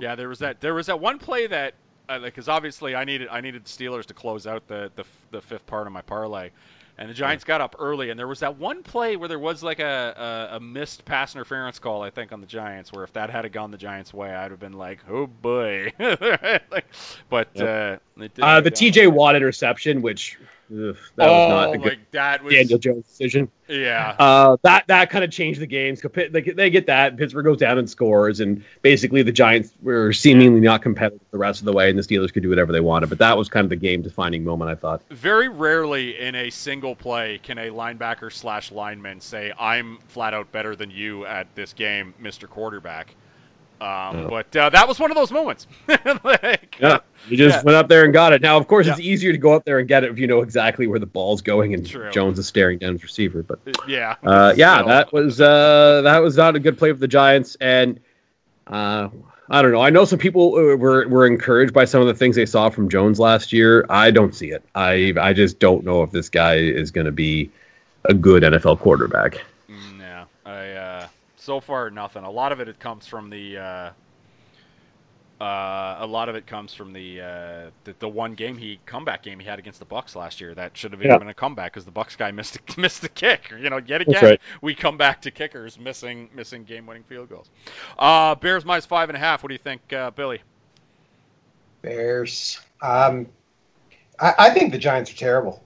yeah, 0.00 0.14
there 0.14 0.28
was 0.28 0.38
that 0.40 0.60
there 0.60 0.74
was 0.74 0.86
that 0.86 0.98
one 1.00 1.18
play 1.18 1.46
that 1.46 1.74
because 2.22 2.48
obviously 2.48 2.94
I 2.94 3.04
needed 3.04 3.28
I 3.30 3.40
needed 3.40 3.64
the 3.64 3.68
Steelers 3.68 4.06
to 4.06 4.14
close 4.14 4.46
out 4.46 4.66
the 4.66 4.90
the, 4.96 5.04
the 5.30 5.40
fifth 5.40 5.66
part 5.66 5.86
of 5.86 5.92
my 5.92 6.02
parlay, 6.02 6.50
and 6.98 7.08
the 7.08 7.14
Giants 7.14 7.44
got 7.44 7.60
up 7.60 7.76
early, 7.78 8.10
and 8.10 8.18
there 8.18 8.28
was 8.28 8.40
that 8.40 8.58
one 8.58 8.82
play 8.82 9.16
where 9.16 9.28
there 9.28 9.38
was 9.38 9.62
like 9.62 9.78
a, 9.80 10.50
a, 10.52 10.56
a 10.56 10.60
missed 10.60 11.04
pass 11.04 11.34
interference 11.34 11.78
call 11.78 12.02
I 12.02 12.10
think 12.10 12.32
on 12.32 12.40
the 12.40 12.46
Giants, 12.46 12.92
where 12.92 13.04
if 13.04 13.12
that 13.14 13.30
had 13.30 13.50
gone 13.52 13.70
the 13.70 13.78
Giants' 13.78 14.12
way, 14.12 14.34
I'd 14.34 14.50
have 14.50 14.60
been 14.60 14.74
like, 14.74 15.00
oh 15.08 15.26
boy. 15.26 15.92
like, 15.98 16.86
but 17.28 17.60
uh, 17.60 17.98
it 18.16 18.34
didn't 18.34 18.42
Uh, 18.42 18.60
the. 18.60 18.70
T.J. 18.70 19.06
Watt 19.08 19.34
interception, 19.36 20.02
which 20.02 20.38
ugh, 20.70 20.96
that 21.16 21.28
oh 21.28 21.32
was 21.32 21.50
not 21.50 21.74
a 21.74 21.78
my, 21.78 21.84
good 21.84 22.00
that 22.12 22.44
was 22.44 22.54
Daniel 22.54 22.78
Jones 22.78 23.06
decision. 23.06 23.50
yeah. 23.68 24.16
Uh, 24.18 24.56
that 24.62 24.86
that 24.88 25.10
kind 25.10 25.24
of 25.24 25.30
changed 25.30 25.60
the 25.60 25.66
games. 25.66 26.00
They 26.02 26.40
they 26.40 26.70
get 26.70 26.86
that 26.86 27.16
Pittsburgh 27.16 27.44
goes 27.44 27.58
down 27.58 27.78
and 27.78 27.88
scores, 27.88 28.40
and 28.40 28.64
basically 28.82 29.22
the 29.22 29.32
Giants 29.32 29.72
were 29.82 30.12
seemingly 30.12 30.60
not 30.60 30.82
competitive 30.82 31.20
the 31.30 31.38
rest 31.38 31.60
of 31.60 31.66
the 31.66 31.72
way, 31.72 31.90
and 31.90 31.98
the 31.98 32.02
Steelers 32.02 32.32
could 32.32 32.42
do 32.42 32.48
whatever 32.48 32.72
they 32.72 32.80
wanted. 32.80 33.08
But 33.08 33.18
that 33.18 33.36
was 33.36 33.48
kind 33.48 33.64
of 33.64 33.70
the 33.70 33.76
game 33.76 34.02
defining 34.02 34.44
moment, 34.44 34.70
I 34.70 34.74
thought. 34.74 35.02
Very 35.10 35.48
rarely 35.48 36.18
in 36.18 36.34
a 36.34 36.50
single 36.50 36.94
play 36.94 37.38
can 37.42 37.58
a 37.58 37.70
linebacker 37.70 38.32
slash 38.32 38.72
lineman 38.72 39.20
say, 39.20 39.52
"I'm 39.58 39.98
flat 40.08 40.34
out 40.34 40.52
better 40.52 40.76
than 40.76 40.90
you 40.90 41.26
at 41.26 41.54
this 41.54 41.72
game, 41.72 42.14
Mr. 42.22 42.48
Quarterback." 42.48 43.14
Um, 43.80 43.86
Yeah. 43.88 44.26
But 44.30 44.56
uh, 44.56 44.70
that 44.70 44.88
was 44.88 44.98
one 44.98 45.10
of 45.10 45.16
those 45.16 45.30
moments. 45.32 45.66
like, 46.24 46.76
Yeah, 46.80 46.98
you 47.28 47.36
just 47.36 47.58
Yeah. 47.58 47.62
went 47.62 47.76
up 47.76 47.88
there 47.88 48.04
and 48.04 48.12
got 48.12 48.32
it. 48.32 48.40
Now, 48.42 48.56
of 48.56 48.66
course, 48.68 48.86
it's 48.86 49.00
easier 49.00 49.32
to 49.32 49.38
go 49.38 49.52
up 49.52 49.64
there 49.64 49.78
and 49.78 49.88
get 49.88 50.04
it 50.04 50.10
if 50.10 50.18
you 50.18 50.26
know 50.26 50.40
exactly 50.42 50.86
where 50.86 50.98
the 50.98 51.06
ball's 51.06 51.42
going 51.42 51.74
and 51.74 51.86
True. 51.86 52.10
Jones 52.10 52.38
is 52.38 52.46
staring 52.46 52.78
down 52.78 52.92
his 52.92 53.02
receiver. 53.02 53.42
But 53.42 53.58
yeah. 53.88 54.16
uh, 54.22 54.54
yeah, 54.56 54.76
Still. 54.76 54.88
that 54.88 55.12
was 55.12 55.40
uh, 55.40 56.02
that 56.02 56.18
was 56.18 56.36
not 56.36 56.56
a 56.56 56.60
good 56.60 56.78
play 56.78 56.92
for 56.92 56.98
the 56.98 57.08
Giants, 57.08 57.56
and 57.60 58.00
uh, 58.66 59.08
I 59.50 59.60
don't 59.60 59.72
know. 59.72 59.80
I 59.82 59.90
know 59.90 60.04
some 60.06 60.18
people 60.18 60.54
uh, 60.54 60.76
were 60.76 61.06
were 61.08 61.26
encouraged 61.26 61.74
by 61.74 61.84
some 61.84 62.00
of 62.00 62.06
the 62.06 62.14
things 62.14 62.36
they 62.36 62.46
saw 62.46 62.70
from 62.70 62.88
Jones 62.88 63.20
last 63.20 63.52
year. 63.52 63.84
I 63.90 64.10
don't 64.10 64.34
see 64.34 64.50
it. 64.50 64.62
I 64.74 65.12
I 65.20 65.32
just 65.34 65.58
don't 65.58 65.84
know 65.84 66.02
if 66.02 66.10
this 66.12 66.28
guy 66.30 66.54
is 66.56 66.90
going 66.90 67.04
to 67.06 67.12
be 67.12 67.50
a 68.06 68.14
good 68.14 68.42
NFL 68.42 68.78
quarterback. 68.80 69.42
No, 69.98 70.24
I 70.46 70.70
uh, 70.72 70.83
so 71.44 71.60
far 71.60 71.90
nothing. 71.90 72.24
A 72.24 72.30
lot 72.30 72.52
of 72.52 72.60
it, 72.60 72.68
it 72.68 72.80
comes 72.80 73.06
from 73.06 73.30
the. 73.30 73.58
Uh, 73.58 73.90
uh, 75.40 75.96
a 76.00 76.06
lot 76.06 76.28
of 76.28 76.36
it 76.36 76.46
comes 76.46 76.72
from 76.72 76.92
the, 76.92 77.20
uh, 77.20 77.70
the 77.82 77.94
the 77.98 78.08
one 78.08 78.34
game 78.34 78.56
he 78.56 78.78
comeback 78.86 79.22
game 79.22 79.40
he 79.40 79.46
had 79.46 79.58
against 79.58 79.80
the 79.80 79.84
Bucs 79.84 80.14
last 80.14 80.40
year. 80.40 80.54
That 80.54 80.76
should 80.76 80.92
have 80.92 81.02
Yeah. 81.02 81.18
been 81.18 81.28
a 81.28 81.34
comeback 81.34 81.72
because 81.72 81.84
the 81.84 81.92
Bucs 81.92 82.16
guy 82.16 82.30
missed 82.40 82.56
a, 82.56 82.80
missed 82.80 83.02
the 83.02 83.08
kick. 83.08 83.50
You 83.50 83.68
know, 83.68 83.80
yet 83.84 84.00
again 84.00 84.24
right. 84.24 84.40
we 84.62 84.74
come 84.74 84.96
back 84.96 85.20
to 85.22 85.30
kickers 85.30 85.78
missing 85.78 86.30
missing 86.34 86.64
game 86.64 86.86
winning 86.86 87.02
field 87.02 87.28
goals. 87.28 87.50
Uh, 87.98 88.36
Bears 88.36 88.64
minus 88.64 88.86
five 88.86 89.08
and 89.10 89.16
a 89.16 89.20
half. 89.20 89.42
What 89.42 89.48
do 89.48 89.54
you 89.54 89.58
think, 89.58 89.92
uh, 89.92 90.12
Billy? 90.12 90.40
Bears. 91.82 92.60
Um, 92.80 93.26
I, 94.20 94.34
I 94.38 94.50
think 94.50 94.72
the 94.72 94.78
Giants 94.78 95.12
are 95.12 95.16
terrible. 95.16 95.62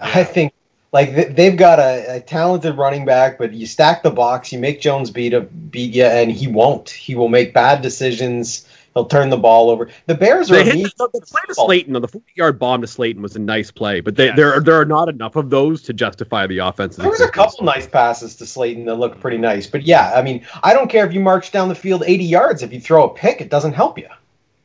Yeah. 0.00 0.12
I 0.14 0.24
think 0.24 0.52
like 0.92 1.34
they've 1.36 1.56
got 1.56 1.78
a, 1.78 2.16
a 2.16 2.20
talented 2.20 2.76
running 2.76 3.04
back, 3.04 3.38
but 3.38 3.52
you 3.52 3.66
stack 3.66 4.02
the 4.02 4.10
box, 4.10 4.52
you 4.52 4.58
make 4.58 4.80
Jones 4.80 5.10
beat 5.10 5.32
a, 5.34 5.40
beat 5.42 5.94
you, 5.94 6.04
and 6.04 6.30
he 6.30 6.48
won't. 6.48 6.90
He 6.90 7.14
will 7.14 7.28
make 7.28 7.54
bad 7.54 7.80
decisions. 7.82 8.66
He'll 8.94 9.06
turn 9.06 9.30
the 9.30 9.36
ball 9.36 9.70
over. 9.70 9.88
The 10.06 10.16
Bears 10.16 10.50
are 10.50 10.54
They 10.54 10.62
a 10.68 10.74
hit 10.74 10.96
the, 10.98 11.08
the 11.12 11.20
play 11.20 11.40
to 11.46 11.54
Slayton 11.54 11.94
on 11.94 12.02
the 12.02 12.08
40 12.08 12.26
yard 12.34 12.58
bomb 12.58 12.80
to 12.80 12.88
Slayton 12.88 13.22
was 13.22 13.36
a 13.36 13.38
nice 13.38 13.70
play, 13.70 14.00
but 14.00 14.16
they, 14.16 14.26
Yes. 14.26 14.36
there 14.36 14.60
there 14.60 14.80
are 14.80 14.84
not 14.84 15.08
enough 15.08 15.36
of 15.36 15.48
those 15.48 15.82
to 15.82 15.92
justify 15.92 16.48
the 16.48 16.58
offense. 16.58 16.96
There 16.96 17.08
was 17.08 17.20
a 17.20 17.28
couple 17.30 17.64
nice 17.64 17.86
passes 17.86 18.34
to 18.36 18.46
Slayton 18.46 18.86
that 18.86 18.96
looked 18.96 19.20
pretty 19.20 19.38
nice, 19.38 19.68
but 19.68 19.82
yeah, 19.82 20.12
I 20.16 20.22
mean, 20.22 20.44
I 20.64 20.72
don't 20.74 20.90
care 20.90 21.06
if 21.06 21.14
you 21.14 21.20
march 21.20 21.52
down 21.52 21.68
the 21.68 21.74
field 21.76 22.02
80 22.04 22.24
yards. 22.24 22.62
If 22.64 22.72
you 22.72 22.80
throw 22.80 23.04
a 23.04 23.14
pick, 23.14 23.40
it 23.40 23.48
doesn't 23.48 23.74
help 23.74 23.96
you. 23.96 24.08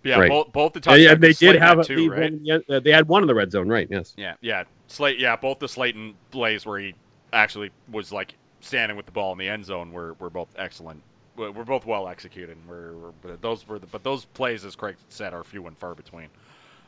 Yeah, 0.06 0.20
Right. 0.20 0.30
both 0.30 0.54
both 0.54 0.74
the 0.74 0.80
Yeah, 0.80 0.82
touchdowns. 0.82 1.02
yeah, 1.02 1.16
they 1.16 1.34
did 1.34 1.56
have 1.62 1.80
a, 1.80 1.84
two, 1.84 1.96
they, 1.96 2.08
right? 2.08 2.32
one, 2.32 2.40
yeah, 2.44 2.60
uh, 2.70 2.80
they 2.80 2.92
had 2.92 3.08
one 3.08 3.24
in 3.24 3.28
the 3.28 3.36
red 3.36 3.52
zone, 3.52 3.68
right? 3.68 3.88
Yes. 3.90 4.14
Yeah, 4.16 4.36
yeah. 4.40 4.64
Slate, 4.88 5.18
yeah, 5.20 5.36
both 5.36 5.60
the 5.60 5.68
Slayton 5.68 6.16
plays 6.32 6.66
where 6.66 6.80
he 6.80 6.94
actually 7.34 7.72
was 7.92 8.12
like 8.12 8.36
standing 8.62 8.96
with 8.96 9.08
the 9.08 9.12
ball 9.12 9.32
in 9.32 9.40
the 9.40 9.50
end 9.50 9.66
zone 9.66 9.92
were, 9.92 10.14
were 10.20 10.30
both 10.30 10.50
excellent. 10.58 11.02
We're 11.36 11.52
both 11.66 11.86
well 11.86 12.08
executed. 12.08 12.56
Were, 12.68 12.94
were 12.98 13.12
but 13.22 13.42
those 13.42 13.68
were 13.68 13.80
the, 13.80 13.88
but 13.88 14.04
those 14.04 14.26
plays, 14.26 14.64
as 14.64 14.76
Craig 14.76 14.96
said, 15.10 15.34
are 15.34 15.44
few 15.44 15.68
and 15.68 15.78
far 15.78 15.96
between 15.96 16.30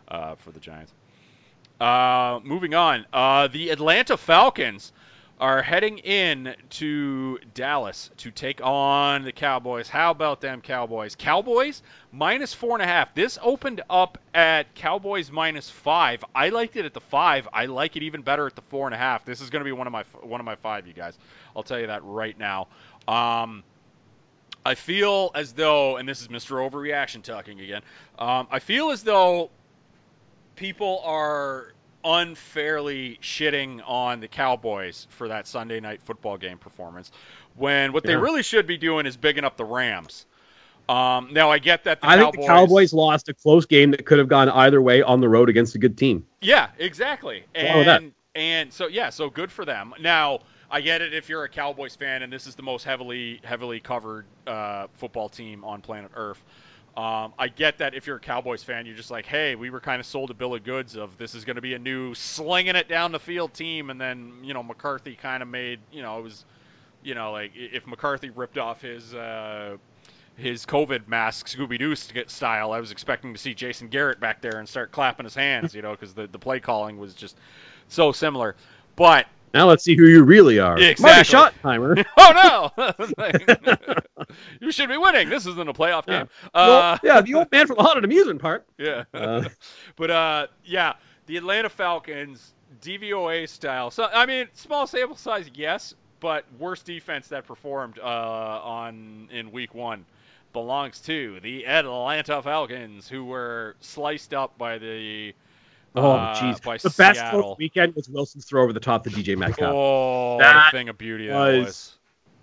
uh, 0.07 0.35
for 0.35 0.51
the 0.51 0.59
Giants. 0.59 0.93
Uh, 1.81 2.39
moving 2.43 2.73
on, 2.73 3.05
uh, 3.13 3.47
the 3.47 3.69
Atlanta 3.71 4.15
Falcons 4.15 4.93
are 5.39 5.61
heading 5.61 5.99
in 5.99 6.55
to 6.69 7.37
Dallas 7.53 8.09
to 8.17 8.31
take 8.31 8.59
on 8.63 9.23
the 9.23 9.31
Cowboys. 9.31 9.87
How 9.87 10.09
about 10.09 10.41
them 10.41 10.61
Cowboys? 10.61 11.15
Cowboys 11.15 11.83
minus 12.11 12.53
four 12.53 12.73
and 12.73 12.81
a 12.81 12.87
half. 12.87 13.13
This 13.13 13.37
opened 13.41 13.81
up 13.89 14.17
at 14.33 14.73
Cowboys 14.73 15.31
minus 15.31 15.69
five. 15.69 16.25
I 16.33 16.49
liked 16.49 16.75
it 16.75 16.85
at 16.85 16.93
the 16.93 17.01
five. 17.01 17.47
I 17.53 17.67
like 17.67 17.95
it 17.95 18.03
even 18.03 18.23
better 18.23 18.47
at 18.47 18.55
the 18.55 18.63
four 18.63 18.87
and 18.87 18.95
a 18.95 18.97
half. 18.97 19.25
This 19.25 19.41
is 19.41 19.51
going 19.51 19.59
to 19.59 19.65
be 19.65 19.71
one 19.71 19.85
of 19.85 19.93
my 19.93 20.03
one 20.21 20.39
of 20.39 20.45
my 20.45 20.55
five, 20.55 20.87
you 20.87 20.93
guys. 20.93 21.19
I'll 21.55 21.63
tell 21.63 21.79
you 21.79 21.87
that 21.87 22.03
right 22.03 22.37
now. 22.37 22.67
Um, 23.07 23.63
I 24.65 24.73
feel 24.73 25.31
as 25.35 25.53
though, 25.53 25.97
and 25.97 26.09
this 26.09 26.21
is 26.21 26.29
Mr. 26.29 26.67
Overreaction 26.67 27.21
talking 27.21 27.61
again. 27.61 27.83
Um, 28.17 28.47
I 28.49 28.59
feel 28.59 28.89
as 28.89 29.03
though 29.03 29.51
people 30.55 31.01
are 31.05 31.73
unfairly 32.07 33.19
shitting 33.21 33.81
on 33.85 34.21
the 34.21 34.27
Cowboys 34.27 35.07
for 35.09 35.27
that 35.27 35.45
Sunday 35.45 35.79
night 35.79 36.01
football 36.01 36.37
game 36.37 36.57
performance, 36.57 37.11
when 37.55 37.91
what 37.91 38.03
they 38.03 38.15
really 38.15 38.43
should 38.43 38.65
be 38.65 38.77
doing 38.77 39.05
is 39.05 39.17
bigging 39.17 39.43
up 39.43 39.57
the 39.57 39.65
Rams. 39.65 40.25
Um, 40.87 41.29
now 41.33 41.51
I 41.51 41.59
get 41.59 41.83
that 41.83 41.99
the 41.99 42.07
I 42.07 42.15
Cowboys, 42.15 42.31
think 42.31 42.41
the 42.41 42.47
Cowboys 42.47 42.93
lost 42.93 43.27
a 43.27 43.33
close 43.33 43.65
game 43.65 43.91
that 43.91 44.05
could 44.05 44.19
have 44.19 44.29
gone 44.29 44.47
either 44.49 44.81
way 44.81 45.01
on 45.01 45.19
the 45.19 45.27
road 45.27 45.49
against 45.49 45.75
a 45.75 45.77
good 45.77 45.97
team. 45.97 46.25
Yeah, 46.41 46.69
exactly. 46.77 47.43
What's 47.53 47.67
wrong 47.67 47.77
with 47.79 47.87
that? 47.87 48.01
And 48.01 48.13
and 48.35 48.71
so 48.71 48.87
yeah, 48.87 49.09
so 49.09 49.29
good 49.29 49.51
for 49.51 49.65
them. 49.65 49.93
Now 49.99 50.39
I 50.71 50.79
get 50.79 51.01
it 51.01 51.13
if 51.13 51.27
you're 51.27 51.43
a 51.43 51.49
Cowboys 51.49 51.95
fan 51.95 52.23
and 52.23 52.31
this 52.31 52.47
is 52.47 52.55
the 52.55 52.63
most 52.63 52.85
heavily 52.85 53.41
heavily 53.43 53.81
covered 53.81 54.25
uh, 54.45 54.87
football 54.93 55.27
team 55.27 55.65
on 55.65 55.81
planet 55.81 56.11
Earth. 56.15 56.41
Um, 56.97 57.33
I 57.37 57.47
get 57.47 57.77
that 57.77 57.93
if 57.93 58.07
you're 58.07 58.15
a 58.15 58.19
Cowboys 58.19 58.63
fan, 58.63 58.87
you're 58.87 58.95
just 58.95 59.11
like, 59.11 59.27
hey, 59.27 59.53
we 59.53 59.69
were 59.69 59.79
kind 59.79 59.99
of 59.99 60.07
sold 60.07 60.31
a 60.31 60.33
bill 60.33 60.55
of 60.55 60.63
goods 60.63 60.95
of 60.95 61.15
this 61.19 61.35
is 61.35 61.45
going 61.45 61.57
to 61.57 61.61
be 61.61 61.75
a 61.75 61.79
new 61.79 62.15
slinging 62.15 62.75
it 62.75 62.89
down 62.89 63.11
the 63.11 63.19
field 63.19 63.53
team, 63.53 63.91
and 63.91 64.01
then 64.01 64.33
you 64.41 64.55
know 64.55 64.63
McCarthy 64.63 65.15
kind 65.15 65.43
of 65.43 65.47
made 65.47 65.79
you 65.91 66.01
know 66.01 66.17
it 66.17 66.23
was, 66.23 66.43
you 67.03 67.13
know 67.13 67.31
like 67.31 67.51
if 67.53 67.85
McCarthy 67.85 68.31
ripped 68.31 68.57
off 68.57 68.81
his. 68.81 69.13
Uh, 69.13 69.77
his 70.37 70.67
COVID 70.67 71.07
mask, 71.07 71.47
Scooby 71.47 71.79
Doo 71.79 71.95
style. 71.95 72.71
I 72.71 72.79
was 72.79 72.91
expecting 72.91 73.33
to 73.33 73.39
see 73.39 73.55
Jason 73.55 73.87
Garrett 73.87 74.19
back 74.19 74.39
there 74.39 74.59
and 74.59 74.69
start 74.69 74.91
clapping 74.91 75.23
his 75.23 75.33
hands, 75.33 75.73
you 75.73 75.81
know, 75.81 75.89
because 75.89 76.13
the, 76.13 76.27
the 76.27 76.37
play 76.37 76.59
calling 76.59 76.99
was 76.99 77.15
just 77.15 77.35
so 77.87 78.11
similar. 78.11 78.55
But 78.95 79.25
Now 79.53 79.67
let's 79.67 79.83
see 79.83 79.95
who 79.95 80.05
you 80.05 80.23
really 80.23 80.59
are. 80.59 80.77
Yeah, 80.79 80.93
Marty 80.99 81.21
exactly. 81.21 81.37
Schottenheimer. 81.63 82.05
oh 82.17 82.71
no, 82.77 84.25
you 84.61 84.71
should 84.71 84.89
be 84.89 84.97
winning. 84.97 85.29
This 85.29 85.45
isn't 85.45 85.69
a 85.69 85.73
playoff 85.73 86.03
Yeah. 86.07 86.19
game. 86.19 86.29
Well, 86.53 86.81
Uh, 86.93 86.97
yeah, 87.03 87.21
the 87.21 87.33
old 87.35 87.51
man 87.51 87.67
from 87.67 87.77
the 87.77 87.83
haunted 87.83 88.03
amusement 88.03 88.41
park. 88.41 88.65
yeah, 88.77 89.05
Uh, 89.13 89.47
but 89.95 90.11
uh, 90.11 90.47
yeah, 90.65 90.93
the 91.27 91.37
Atlanta 91.37 91.69
Falcons 91.69 92.53
DVOA 92.81 93.47
style. 93.49 93.89
So 93.91 94.05
I 94.05 94.25
mean, 94.25 94.47
small 94.53 94.85
sample 94.87 95.15
size, 95.15 95.49
yes, 95.53 95.95
but 96.19 96.45
worst 96.59 96.85
defense 96.85 97.29
that 97.29 97.45
performed 97.47 97.99
uh, 97.99 98.03
on 98.03 99.29
in 99.31 99.51
Week 99.51 99.73
One 99.73 100.05
belongs 100.53 100.99
to 101.01 101.39
the 101.41 101.67
Atlanta 101.67 102.41
Falcons, 102.41 103.07
who 103.07 103.25
were 103.25 103.75
sliced 103.79 104.33
up 104.33 104.57
by 104.57 104.77
the 104.77 105.33
oh, 105.97 106.11
uh, 106.11 106.35
jeez. 106.35 106.61
by 106.63 106.77
the 106.77 106.89
best 106.89 107.19
Seattle. 107.19 107.41
throw 107.41 107.51
of 107.51 107.57
the 107.57 107.63
weekend 107.63 107.95
was 107.95 108.07
Wilson's 108.09 108.45
throw 108.45 108.63
over 108.63 108.73
the 108.73 108.79
top 108.79 109.03
to 109.05 109.09
DJ 109.09 109.37
Metcalf. 109.37 109.73
Oh, 109.73 110.37
That 110.39 110.71
thing 110.71 110.89
of 110.89 110.97
beauty 110.97 111.27
that 111.27 111.35
was. 111.37 111.65
was 111.65 111.93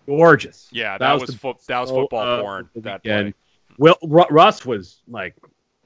Gorgeous. 0.07 0.69
Yeah, 0.71 0.93
that, 0.93 0.99
That 0.99 1.13
was, 1.15 1.27
was 1.29 1.37
fo- 1.37 1.59
that 1.67 1.81
was 1.81 1.91
football 1.91 2.43
porn. 2.43 2.69
That 2.77 3.03
weekend. 3.05 3.35
play. 3.35 3.77
Will 3.79 3.97
Ru- 4.03 4.27
Russ 4.31 4.67
was 4.67 4.99
like 5.09 5.35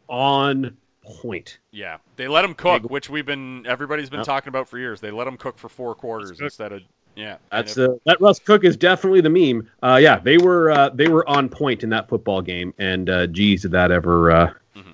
on 0.08 0.76
point. 1.04 1.58
Yeah, 1.70 1.98
they 2.16 2.28
let 2.28 2.44
him 2.44 2.54
cook, 2.54 2.82
which 2.90 3.08
we've 3.08 3.24
been 3.26 3.64
everybody's 3.66 4.10
been 4.10 4.24
talking 4.24 4.48
about 4.48 4.68
for 4.68 4.78
years. 4.78 5.00
They 5.00 5.10
let 5.10 5.26
him 5.26 5.36
cook 5.36 5.56
for 5.58 5.68
four 5.68 5.94
quarters 5.94 6.40
instead 6.40 6.72
of 6.72 6.82
yeah. 7.14 7.36
That's 7.50 7.76
if- 7.76 7.88
uh, 7.90 7.94
that 8.06 8.20
Russ 8.20 8.38
Cook 8.38 8.64
is 8.64 8.76
definitely 8.76 9.20
the 9.20 9.30
meme. 9.30 9.68
Uh, 9.82 9.98
yeah, 10.02 10.18
they 10.18 10.36
were 10.38 10.70
uh, 10.70 10.88
they 10.90 11.08
were 11.08 11.26
on 11.28 11.48
point 11.48 11.82
in 11.84 11.90
that 11.90 12.08
football 12.08 12.42
game, 12.42 12.74
and 12.78 13.08
uh, 13.08 13.26
geez, 13.28 13.62
did 13.62 13.70
that 13.72 13.90
ever 13.90 14.30
uh, 14.30 14.52
Mhm. 14.76 14.87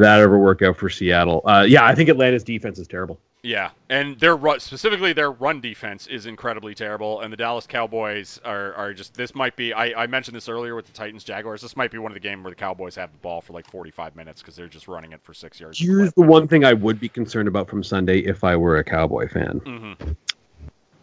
That 0.00 0.20
ever 0.20 0.38
work 0.38 0.60
out 0.62 0.76
for 0.76 0.90
Seattle? 0.90 1.42
Uh, 1.44 1.64
yeah, 1.68 1.84
I 1.84 1.94
think 1.94 2.08
Atlanta's 2.08 2.42
defense 2.44 2.78
is 2.78 2.88
terrible. 2.88 3.18
yeah, 3.42 3.70
and 3.90 4.18
their 4.18 4.36
run, 4.36 4.58
specifically 4.58 5.12
their 5.12 5.30
run 5.30 5.60
defense 5.60 6.06
is 6.08 6.26
incredibly 6.26 6.74
terrible, 6.74 7.20
and 7.20 7.32
the 7.32 7.36
Dallas 7.36 7.66
Cowboys 7.66 8.40
are, 8.44 8.72
are 8.74 8.92
just 8.92 9.14
this 9.14 9.34
might 9.34 9.54
be 9.54 9.72
I, 9.72 10.02
I 10.04 10.06
mentioned 10.06 10.34
this 10.36 10.48
earlier 10.48 10.74
with 10.74 10.86
the 10.86 10.92
Titans 10.92 11.22
Jaguars. 11.24 11.60
This 11.62 11.76
might 11.76 11.90
be 11.90 11.98
one 11.98 12.10
of 12.10 12.14
the 12.14 12.20
game 12.20 12.42
where 12.42 12.50
the 12.50 12.56
Cowboys 12.56 12.94
have 12.96 13.12
the 13.12 13.18
ball 13.18 13.40
for 13.40 13.52
like 13.52 13.70
45 13.70 14.16
minutes 14.16 14.40
because 14.42 14.56
they're 14.56 14.66
just 14.66 14.88
running 14.88 15.12
it 15.12 15.20
for 15.22 15.32
six 15.34 15.60
yards. 15.60 15.78
Here's 15.78 16.12
the 16.14 16.22
one 16.22 16.48
thing 16.48 16.64
I 16.64 16.72
would 16.72 16.98
be 16.98 17.08
concerned 17.08 17.46
about 17.48 17.68
from 17.68 17.82
Sunday 17.84 18.18
if 18.20 18.42
I 18.44 18.56
were 18.56 18.78
a 18.78 18.84
Cowboy 18.84 19.28
fan. 19.28 19.58
hmm 19.64 19.92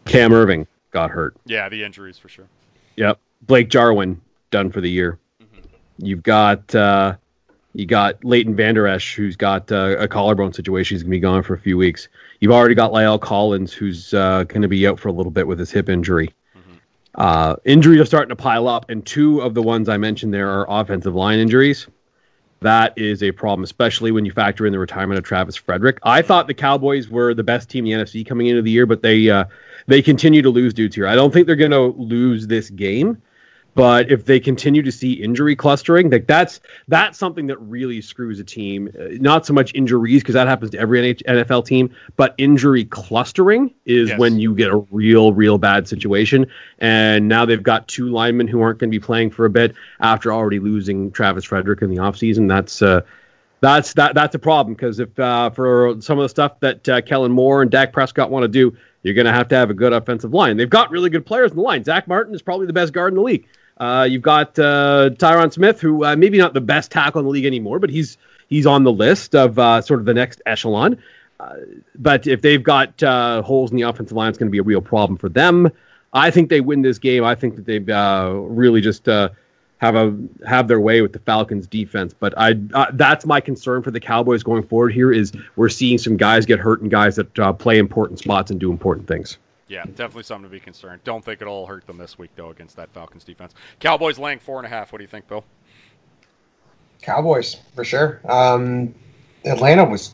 Cam 0.06 0.32
Erving 0.32 0.68
got 0.92 1.12
hurt. 1.12 1.36
Yeah, 1.46 1.70
the 1.70 1.84
injuries 1.84 2.18
for 2.18 2.28
sure. 2.28 2.48
Yep. 2.98 3.20
Blake 3.44 3.70
Jarwin 3.70 4.20
done 4.50 4.72
for 4.72 4.82
the 4.82 4.90
year. 4.90 5.18
Mhm. 5.42 5.64
You've 6.00 6.24
got 6.24 6.74
uh, 6.76 7.16
you 7.74 7.86
got 7.86 8.24
Leighton 8.24 8.56
Vander 8.56 8.88
Esch, 8.88 9.16
who's 9.16 9.36
got 9.36 9.72
uh, 9.72 9.96
a 9.98 10.08
collarbone 10.08 10.54
situation. 10.54 10.96
He's 10.96 11.04
gonna 11.04 11.12
be 11.12 11.20
gone 11.20 11.44
for 11.44 11.54
a 11.54 11.60
few 11.60 11.78
weeks. 11.78 12.10
You've 12.40 12.52
already 12.52 12.76
got 12.76 12.92
La'el 12.92 13.20
Collins, 13.20 13.74
who's 13.74 14.14
uh, 14.14 14.44
gonna 14.44 14.68
be 14.68 14.88
out 14.88 15.00
for 15.00 15.10
a 15.10 15.14
little 15.14 15.32
bit 15.32 15.48
with 15.48 15.60
his 15.60 15.72
hip 15.72 15.90
injury. 15.90 16.34
Mhm. 16.56 16.80
Uh, 17.16 17.56
injuries 17.66 18.02
are 18.02 18.06
starting 18.06 18.30
to 18.30 18.36
pile 18.36 18.68
up, 18.68 18.90
and 18.90 19.06
two 19.06 19.42
of 19.42 19.54
the 19.54 19.62
ones 19.62 19.90
I 19.90 19.98
mentioned 19.98 20.34
there 20.34 20.50
are 20.50 20.66
offensive 20.70 21.16
line 21.16 21.40
injuries. 21.40 21.88
That 22.62 22.94
is 22.96 23.24
a 23.24 23.32
problem, 23.32 23.64
especially 23.64 24.12
when 24.12 24.24
you 24.24 24.32
factor 24.32 24.68
in 24.68 24.72
the 24.72 24.78
retirement 24.78 25.18
of 25.18 25.24
Travis 25.24 25.56
Frederick. 25.56 25.98
I 26.04 26.22
thought 26.22 26.46
the 26.46 26.54
Cowboys 26.54 27.10
were 27.10 27.34
the 27.34 27.44
best 27.44 27.70
team 27.70 27.88
in 27.88 27.98
the 27.98 28.06
NFC 28.06 28.24
coming 28.24 28.48
into 28.48 28.62
the 28.62 28.70
year, 28.70 28.86
but 28.86 29.02
they 29.02 29.30
uh, 29.32 29.46
they 29.88 30.02
continue 30.04 30.44
to 30.44 30.50
lose 30.50 30.74
dudes 30.74 30.96
here. 30.96 31.08
I 31.08 31.16
don't 31.16 31.34
think 31.34 31.48
they're 31.48 31.56
going 31.56 31.72
to 31.72 31.96
lose 31.98 32.46
this 32.46 32.70
game, 32.70 33.20
but 33.74 34.12
if 34.12 34.26
they 34.26 34.40
continue 34.40 34.82
to 34.82 34.92
see 34.92 35.14
injury 35.14 35.56
clustering, 35.56 36.10
like 36.10 36.28
that's 36.28 36.60
that's 36.88 37.18
something 37.18 37.48
that 37.48 37.58
really 37.60 38.02
screws 38.02 38.40
a 38.40 38.44
team. 38.44 38.90
Uh, 39.00 39.06
not 39.20 39.46
so 39.46 39.54
much 39.54 39.74
injuries 39.74 40.22
because 40.22 40.34
that 40.34 40.48
happens 40.48 40.72
to 40.72 40.80
every 40.80 41.16
NFL 41.16 41.66
team, 41.66 41.90
but 42.18 42.36
injury 42.38 42.84
clustering 42.86 43.74
is 43.86 44.10
Yes. 44.10 44.20
when 44.20 44.40
you 44.40 44.54
get 44.56 44.72
a 44.72 44.78
real, 44.92 45.32
real 45.34 45.58
bad 45.58 45.88
situation. 45.88 46.48
And 46.80 47.28
now 47.28 47.46
they've 47.46 47.64
got 47.64 47.88
two 47.88 48.10
linemen 48.10 48.48
who 48.48 48.62
aren't 48.62 48.80
going 48.80 48.92
to 48.92 49.00
be 49.00 49.04
playing 49.04 49.32
for 49.32 49.46
a 49.46 49.50
bit 49.50 49.74
after 50.02 50.34
already 50.34 50.60
losing 50.60 51.12
Travis 51.12 51.46
Frederick 51.46 51.82
in 51.82 51.90
the 51.90 51.98
offseason. 51.98 52.50
That's 52.50 52.82
uh, 52.82 53.02
that's 53.62 53.94
that 53.94 54.16
that's 54.16 54.36
a 54.36 54.40
problem 54.40 54.74
because 54.74 55.00
if 55.00 55.18
uh, 55.18 55.50
for 55.52 55.96
some 56.02 56.18
of 56.20 56.24
the 56.24 56.30
stuff 56.30 56.60
that 56.60 56.90
uh, 56.90 57.02
Kellen 57.02 57.32
Moore 57.32 57.62
and 57.62 57.72
Dak 57.72 57.94
Prescott 57.94 58.30
want 58.30 58.44
to 58.44 58.48
do, 58.50 58.76
you're 59.04 59.14
going 59.14 59.28
to 59.28 59.34
have 59.34 59.48
to 59.50 59.56
have 59.56 59.70
a 59.70 59.74
good 59.74 59.94
offensive 59.94 60.34
line. 60.34 60.58
They've 60.58 60.70
got 60.70 60.92
really 60.92 61.10
good 61.10 61.26
players 61.26 61.52
in 61.52 61.58
the 61.58 61.64
line. 61.64 61.84
Zack 61.84 62.08
Martin 62.08 62.36
is 62.36 62.42
probably 62.42 62.66
the 62.66 62.74
best 62.74 62.92
guard 62.92 63.14
in 63.14 63.16
the 63.16 63.24
league. 63.24 63.48
Uh, 63.78 64.08
you've 64.10 64.22
got 64.22 64.58
uh, 64.60 65.10
Tyron 65.14 65.52
Smith, 65.52 65.82
who 65.82 66.06
uh, 66.06 66.16
maybe 66.16 66.38
not 66.38 66.54
the 66.54 66.62
best 66.62 66.92
tackle 66.92 67.20
in 67.20 67.26
the 67.26 67.32
league 67.32 67.46
anymore, 67.46 67.80
but 67.80 67.90
he's 67.90 68.18
he's 68.48 68.66
on 68.66 68.84
the 68.84 68.92
list 68.92 69.36
of 69.36 69.58
uh, 69.58 69.82
sort 69.82 70.00
of 70.00 70.06
the 70.06 70.14
next 70.14 70.42
echelon. 70.46 70.98
Uh, 71.40 71.56
but 71.96 72.28
if 72.28 72.42
they've 72.42 72.64
got 72.64 73.02
holes 73.02 73.72
in 73.72 73.78
the 73.78 73.84
offensive 73.84 74.16
line, 74.16 74.30
it's 74.30 74.38
going 74.38 74.50
to 74.50 74.52
be 74.52 74.60
a 74.60 74.64
real 74.64 74.82
problem 74.82 75.18
for 75.18 75.30
them. 75.30 75.72
I 76.14 76.30
think 76.30 76.50
they 76.50 76.62
win 76.62 76.82
this 76.82 77.00
game. 77.00 77.24
I 77.24 77.36
think 77.36 77.56
that 77.56 77.66
they've 77.66 77.90
uh, 77.90 78.32
really 78.36 78.82
just 78.82 79.06
have 79.06 79.96
a 79.96 80.16
have 80.46 80.68
their 80.68 80.80
way 80.80 81.02
with 81.02 81.14
the 81.14 81.20
Falcons 81.20 81.66
defense. 81.66 82.14
But 82.14 82.36
I 82.38 82.54
that's 82.94 83.26
my 83.26 83.42
concern 83.42 83.82
for 83.82 83.90
the 83.90 84.00
Cowboys 84.00 84.44
going 84.44 84.64
forward. 84.64 84.94
Here 84.94 85.12
is 85.12 85.32
we're 85.56 85.70
seeing 85.70 85.98
some 85.98 86.18
guys 86.18 86.46
get 86.46 86.60
hurt 86.60 86.82
and 86.82 86.92
guys 86.92 87.16
that 87.16 87.58
play 87.58 87.80
important 87.80 88.20
spots 88.20 88.52
and 88.52 88.60
do 88.60 88.72
important 88.72 89.08
things. 89.08 89.40
Yeah, 89.72 89.86
definitely 89.86 90.24
something 90.24 90.50
to 90.50 90.54
be 90.54 90.60
concerned. 90.60 91.02
Don't 91.06 91.24
think 91.24 91.42
it'll 91.42 91.66
hurt 91.66 91.88
them 91.88 91.98
this 91.98 92.18
week 92.18 92.32
though 92.36 92.50
against 92.50 92.76
that 92.76 92.92
Falcons 92.92 93.24
defense. 93.24 93.54
Cowboys 93.80 94.20
laying 94.20 94.40
four 94.40 94.58
and 94.58 94.66
a 94.66 94.70
half. 94.70 94.92
What 94.92 94.98
do 94.98 95.06
you 95.06 95.08
think, 95.08 95.30
Bill? 95.30 95.46
Cowboys 97.02 97.56
for 97.74 97.86
sure. 97.86 98.20
Um, 98.28 98.94
Atlanta 99.46 99.86
was 99.86 100.14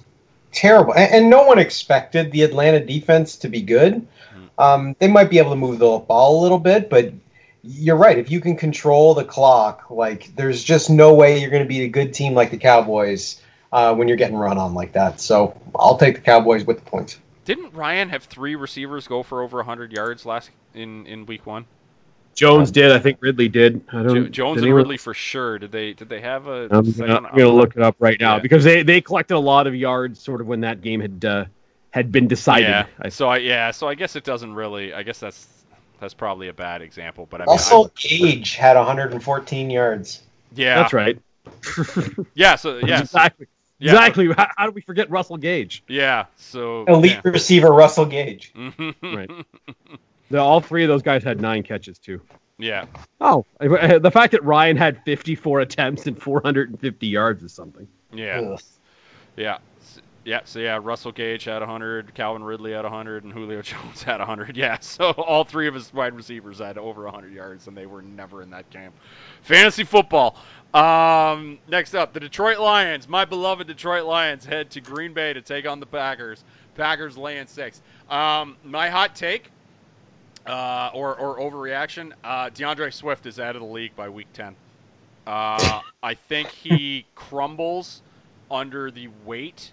terrible, 0.52 0.94
and, 0.94 1.12
and 1.12 1.30
no 1.32 1.44
one 1.44 1.58
expected 1.58 2.32
the 2.32 2.44
Atlanta 2.44 2.86
defense 2.86 3.38
to 3.38 3.50
be 3.50 3.62
good. 3.62 4.08
Um, 4.60 4.96
they 5.00 5.08
might 5.08 5.30
be 5.30 5.40
able 5.40 5.52
to 5.52 5.56
move 5.56 5.80
the 5.80 5.98
ball 6.00 6.40
a 6.40 6.42
little 6.42 6.60
bit, 6.60 6.90
but 6.90 7.14
you're 7.64 7.96
right. 7.96 8.18
If 8.18 8.32
you 8.32 8.42
can 8.42 8.58
control 8.58 9.14
the 9.14 9.26
clock, 9.26 9.90
like 9.90 10.36
there's 10.36 10.64
just 10.64 10.90
no 10.90 11.16
way 11.16 11.40
you're 11.40 11.50
going 11.50 11.64
to 11.64 11.68
beat 11.68 11.84
a 11.84 11.90
good 11.90 12.14
team 12.14 12.34
like 12.34 12.52
the 12.52 12.58
Cowboys 12.58 13.42
uh, 13.72 13.94
when 13.96 14.08
you're 14.08 14.18
getting 14.18 14.38
run 14.38 14.58
on 14.58 14.74
like 14.74 14.94
that. 14.94 15.20
So 15.20 15.60
I'll 15.76 15.98
take 15.98 16.16
the 16.16 16.22
Cowboys 16.22 16.64
with 16.64 16.84
the 16.84 16.90
points. 16.90 17.20
Didn't 17.48 17.74
Ryan 17.74 18.10
have 18.10 18.26
three 18.26 18.56
receivers 18.56 19.08
go 19.08 19.24
for 19.24 19.42
over 19.42 19.58
100 19.58 19.94
yards 19.94 20.26
last 20.26 20.52
in 20.74 21.06
in 21.08 21.26
week 21.26 21.46
one? 21.46 21.66
Jones 22.36 22.70
did. 22.72 22.92
I 22.92 23.00
think 23.00 23.18
Ridley 23.22 23.48
did. 23.48 23.82
I 23.92 24.04
don't. 24.04 24.26
Jo- 24.26 24.28
Jones 24.28 24.56
did 24.56 24.60
and 24.60 24.66
anyone- 24.66 24.78
Ridley 24.80 24.98
for 24.98 25.14
sure. 25.14 25.58
Did 25.58 25.72
they? 25.72 25.94
Did 25.94 26.10
they 26.10 26.20
have 26.20 26.48
a 26.48 26.68
I'm 26.70 26.92
gonna, 26.92 27.22
gonna 27.32 27.48
look 27.48 27.76
it 27.78 27.82
up 27.82 27.96
right 28.00 28.20
now 28.20 28.36
Yeah. 28.36 28.42
because 28.42 28.64
they, 28.66 28.84
they 28.84 29.00
collected 29.00 29.38
a 29.38 29.40
lot 29.40 29.66
of 29.66 29.74
yards 29.74 30.20
sort 30.22 30.42
of 30.42 30.48
when 30.48 30.60
that 30.62 30.82
game 30.82 31.00
had 31.00 31.24
uh, 31.26 31.46
had 31.92 32.12
been 32.12 32.28
decided. 32.28 32.68
Yeah. 32.68 32.86
I- 33.00 33.10
So 33.10 33.30
I 33.30 33.38
yeah. 33.38 33.72
So 33.72 33.88
I 33.88 33.96
guess 33.96 34.18
it 34.18 34.26
doesn't 34.26 34.54
really. 34.54 34.94
I 34.94 35.04
guess 35.04 35.18
that's 35.20 35.48
that's 36.02 36.14
probably 36.14 36.50
a 36.50 36.54
bad 36.54 36.82
example. 36.82 37.28
But 37.30 37.40
I 37.42 37.46
mean, 37.46 37.50
Also, 37.50 37.86
I- 37.86 37.90
Gage 37.96 38.56
had 38.56 38.76
114 38.76 39.70
yards. 39.72 40.22
yeah, 40.54 40.76
That's 40.76 40.94
right. 40.94 41.18
Yeah. 42.36 42.56
So 42.58 42.78
yeah. 42.80 42.98
so- 42.98 43.02
exactly. 43.04 43.48
Yeah, 43.80 43.92
exactly. 43.92 44.28
How, 44.36 44.48
how 44.58 44.66
do 44.66 44.72
we 44.72 44.82
forget 44.82 45.10
Russell 45.10 45.38
Gage? 45.38 45.84
yeah. 45.88 46.26
So 46.38 46.86
Elite 46.86 47.20
receiver 47.24 47.72
Russell 47.72 48.06
Gage. 48.06 48.54
Right. 49.04 49.30
The, 50.30 50.40
all 50.40 50.60
three 50.60 50.84
of 50.84 50.90
those 50.90 51.04
guys 51.04 51.24
had 51.24 51.40
nine 51.40 51.64
catches 51.64 51.98
too. 52.00 52.22
yeah. 52.58 52.86
Oh, 53.22 53.46
eh, 53.62 53.98
the 54.00 54.12
fact 54.12 54.34
that 54.34 54.44
Ryan 54.44 54.76
had 54.76 55.02
54 55.06 55.62
attempts 55.62 56.06
and 56.06 56.22
450 56.22 57.08
yards 57.08 57.44
is 57.44 57.54
something. 57.54 57.88
Yeah. 58.12 58.42
Ugh. 58.42 58.62
Yeah. 59.38 59.60
Yeah, 60.28 60.42
so 60.44 60.60
yeah, 60.60 60.78
Russell 60.84 61.14
Gage 61.14 61.46
had 61.46 61.60
100, 61.60 62.14
Calvin 62.14 62.44
Ridley 62.44 62.74
had 62.74 62.84
100, 62.84 63.24
and 63.24 63.32
Julio 63.32 63.62
Jones 63.62 64.04
had 64.04 64.20
100. 64.20 64.58
Yeah, 64.58 64.78
so 64.82 65.12
all 65.12 65.46
three 65.46 65.70
of 65.70 65.74
his 65.74 65.94
wide 65.94 66.14
receivers 66.14 66.60
had 66.60 66.78
over 66.78 67.06
100 67.06 67.32
yards, 67.32 67.68
and 67.70 67.78
they 67.78 67.86
were 67.86 68.02
never 68.02 68.42
in 68.42 68.50
that 68.50 68.70
game. 68.70 68.92
Fantasy 69.44 69.86
football. 69.86 70.36
Um, 70.74 71.60
next 71.70 71.96
up, 71.96 72.12
the 72.12 72.20
Detroit 72.20 72.60
Lions, 72.60 73.08
my 73.08 73.24
beloved 73.24 73.68
Detroit 73.68 74.04
Lions, 74.04 74.44
head 74.44 74.70
to 74.72 74.82
Green 74.82 75.14
Bay 75.14 75.32
to 75.32 75.42
take 75.42 75.66
on 75.66 75.80
the 75.80 75.86
Packers. 75.86 76.44
Packers 76.76 77.18
laying 77.18 77.48
six. 77.48 77.82
Um, 78.10 78.58
my 78.66 78.90
hot 78.90 79.16
take, 79.16 79.50
uh, 80.46 80.92
or, 80.94 81.18
or 81.18 81.40
overreaction, 81.40 82.12
uh, 82.26 82.50
D'Andre 82.50 82.92
Swift 82.92 83.28
is 83.28 83.40
out 83.40 83.56
of 83.56 83.62
the 83.62 83.68
league 83.70 83.96
by 83.96 84.10
week 84.10 84.28
10. 84.34 84.58
Uh, 85.26 85.80
I 86.04 86.16
think 86.16 86.50
he 86.50 87.06
crumbles 87.16 88.02
under 88.52 88.92
the 88.92 89.08
weight. 89.26 89.72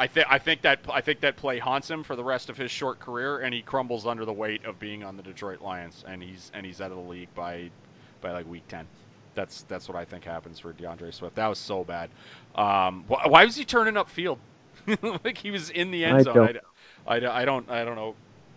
I 0.00 0.06
think 0.08 0.26
I 0.30 0.38
think 0.38 0.62
that 0.62 0.80
I 0.90 1.02
think 1.02 1.20
that 1.20 1.36
play 1.36 1.58
haunts 1.58 1.90
him 1.90 2.02
for 2.04 2.16
the 2.16 2.24
rest 2.24 2.48
of 2.50 2.56
his 2.56 2.70
short 2.70 3.00
career, 3.00 3.40
and 3.40 3.54
he 3.54 3.62
crumbles 3.62 4.06
under 4.06 4.24
the 4.24 4.32
weight 4.32 4.64
of 4.64 4.78
being 4.78 5.04
on 5.04 5.16
the 5.16 5.22
Detroit 5.22 5.60
Lions, 5.60 6.04
and 6.08 6.22
he's 6.22 6.50
and 6.54 6.64
he's 6.66 6.80
out 6.80 6.90
of 6.90 6.96
the 6.96 7.02
league 7.04 7.34
by 7.34 7.70
by 8.22 8.32
like 8.32 8.46
week 8.48 8.66
ten. 8.68 8.88
That's 9.34 9.62
that's 9.64 9.88
what 9.88 9.96
I 9.96 10.06
think 10.06 10.24
happens 10.24 10.58
for 10.58 10.72
D'Andre 10.72 11.10
Swift. 11.12 11.36
That 11.36 11.48
was 11.48 11.58
so 11.58 11.84
bad. 11.84 12.10
Um, 12.54 13.04
why, 13.08 13.26
why 13.26 13.44
was 13.44 13.56
he 13.56 13.64
turning 13.66 13.96
up 13.98 14.08
field? 14.10 14.40
like 15.24 15.36
he 15.38 15.50
was 15.50 15.70
in 15.70 15.90
the 15.90 16.04
end 16.04 16.18
I 16.18 16.22
zone. 16.22 16.34
don't- 16.34 16.56
I, 17.06 17.16
I, 17.16 17.42
I 17.42 17.44
don't 17.44 17.68
I 17.70 17.84
don't 17.84 17.96
know 17.96 18.16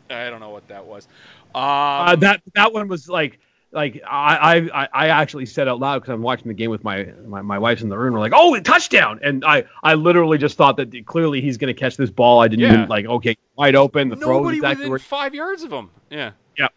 I 0.09 0.29
don't 0.29 0.39
know 0.39 0.51
what 0.51 0.67
that 0.69 0.85
was. 0.85 1.07
Um, 1.55 1.61
Uh, 1.63 2.15
that 2.17 2.41
that 2.55 2.73
one 2.73 2.87
was 2.87 3.09
like 3.09 3.39
like 3.73 4.01
I 4.09 4.69
I, 4.73 4.87
I 4.93 5.07
actually 5.09 5.45
said 5.45 5.67
out 5.67 5.79
loud 5.79 5.99
because 5.99 6.13
I'm 6.13 6.21
watching 6.21 6.47
the 6.47 6.53
game 6.53 6.69
with 6.69 6.83
my, 6.83 7.05
my 7.25 7.41
my 7.41 7.59
wife's 7.59 7.81
in 7.81 7.89
the 7.89 7.97
room. 7.97 8.13
We're 8.13 8.19
like, 8.19 8.33
oh, 8.35 8.57
touchdown! 8.59 9.19
And 9.23 9.43
I 9.43 9.65
I 9.81 9.95
literally 9.95 10.37
just 10.37 10.57
thought 10.57 10.77
that 10.77 11.05
clearly 11.05 11.41
he's 11.41 11.57
going 11.57 11.73
to 11.73 11.79
catch 11.79 11.97
this 11.97 12.09
ball. 12.09 12.39
I 12.39 12.47
didn't 12.47 12.61
Yeah. 12.63 12.73
even 12.73 12.87
like 12.89 13.05
okay, 13.05 13.35
wide 13.55 13.75
open. 13.75 14.09
The 14.09 14.15
throw 14.15 14.37
Nobody 14.39 14.57
is 14.57 14.63
exactly 14.63 14.81
within 14.83 14.89
where. 14.91 14.99
five 14.99 15.33
yards 15.35 15.63
of 15.63 15.71
him. 15.73 15.89
Yeah. 16.09 16.31
Yeah. 16.57 16.67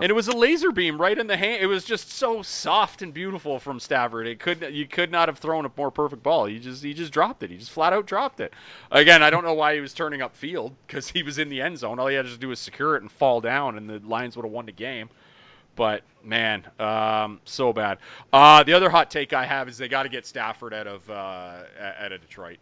And 0.00 0.10
it 0.10 0.14
was 0.14 0.26
a 0.26 0.36
laser 0.36 0.72
beam 0.72 1.00
right 1.00 1.16
in 1.16 1.28
the 1.28 1.36
hand. 1.36 1.62
It 1.62 1.66
was 1.66 1.84
just 1.84 2.10
so 2.10 2.42
soft 2.42 3.02
and 3.02 3.14
beautiful 3.14 3.60
from 3.60 3.78
Stafford. 3.78 4.26
It 4.26 4.40
could 4.40 4.60
you 4.74 4.88
could 4.88 5.12
not 5.12 5.28
have 5.28 5.38
thrown 5.38 5.64
a 5.66 5.70
more 5.76 5.92
perfect 5.92 6.24
ball. 6.24 6.46
He 6.46 6.58
just 6.58 6.82
he 6.82 6.94
just 6.94 7.12
dropped 7.12 7.44
it. 7.44 7.50
He 7.50 7.58
just 7.58 7.70
flat 7.70 7.92
out 7.92 8.04
dropped 8.04 8.40
it. 8.40 8.52
Again, 8.90 9.22
I 9.22 9.30
don't 9.30 9.44
know 9.44 9.54
why 9.54 9.76
he 9.76 9.80
was 9.80 9.94
turning 9.94 10.20
up 10.20 10.34
field 10.34 10.74
because 10.88 11.06
he 11.08 11.22
was 11.22 11.38
in 11.38 11.48
the 11.48 11.60
end 11.62 11.78
zone. 11.78 12.00
All 12.00 12.08
he 12.08 12.16
had 12.16 12.26
to 12.26 12.36
do 12.36 12.48
was 12.48 12.58
secure 12.58 12.96
it 12.96 13.02
and 13.02 13.12
fall 13.12 13.40
down, 13.40 13.76
and 13.78 13.88
the 13.88 14.00
Lions 14.00 14.34
would 14.36 14.44
have 14.44 14.50
won 14.52 14.66
the 14.66 14.72
game. 14.72 15.10
But 15.76 16.02
man, 16.22 16.64
um, 16.78 17.40
so 17.44 17.72
bad. 17.72 17.98
Uh, 18.32 18.62
the 18.62 18.74
other 18.74 18.90
hot 18.90 19.10
take 19.10 19.32
I 19.32 19.44
have 19.44 19.68
is 19.68 19.78
they 19.78 19.88
got 19.88 20.04
to 20.04 20.08
get 20.08 20.26
Stafford 20.26 20.72
out 20.72 20.86
of 20.86 21.08
uh, 21.10 21.62
out 21.98 22.12
of 22.12 22.20
Detroit. 22.20 22.58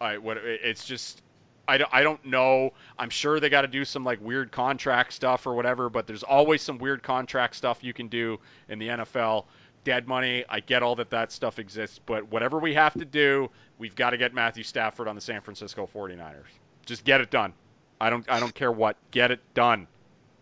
I 0.00 0.18
what 0.18 0.36
it's 0.38 0.84
just 0.84 1.22
I 1.66 1.78
don't, 1.78 1.90
I 1.92 2.02
don't 2.02 2.24
know. 2.24 2.72
I'm 2.98 3.10
sure 3.10 3.40
they 3.40 3.48
got 3.48 3.62
to 3.62 3.68
do 3.68 3.84
some 3.84 4.04
like 4.04 4.20
weird 4.20 4.52
contract 4.52 5.12
stuff 5.12 5.46
or 5.46 5.54
whatever, 5.54 5.88
but 5.88 6.06
there's 6.06 6.22
always 6.22 6.62
some 6.62 6.78
weird 6.78 7.02
contract 7.02 7.56
stuff 7.56 7.82
you 7.82 7.92
can 7.92 8.08
do 8.08 8.38
in 8.68 8.78
the 8.78 8.88
NFL. 8.88 9.46
Dead 9.84 10.08
money, 10.08 10.44
I 10.48 10.60
get 10.60 10.82
all 10.82 10.96
that 10.96 11.10
that 11.10 11.30
stuff 11.30 11.58
exists, 11.58 12.00
but 12.04 12.30
whatever 12.30 12.58
we 12.58 12.72
have 12.74 12.94
to 12.94 13.04
do, 13.04 13.50
we've 13.78 13.94
got 13.94 14.10
to 14.10 14.16
get 14.16 14.32
Matthew 14.32 14.62
Stafford 14.62 15.08
on 15.08 15.14
the 15.14 15.20
San 15.20 15.42
Francisco 15.42 15.88
49ers. 15.92 16.44
Just 16.86 17.04
get 17.04 17.20
it 17.20 17.30
done. 17.30 17.52
I 18.00 18.10
don't 18.10 18.28
I 18.30 18.40
don't 18.40 18.54
care 18.54 18.72
what. 18.72 18.96
Get 19.10 19.30
it 19.30 19.40
done. 19.54 19.86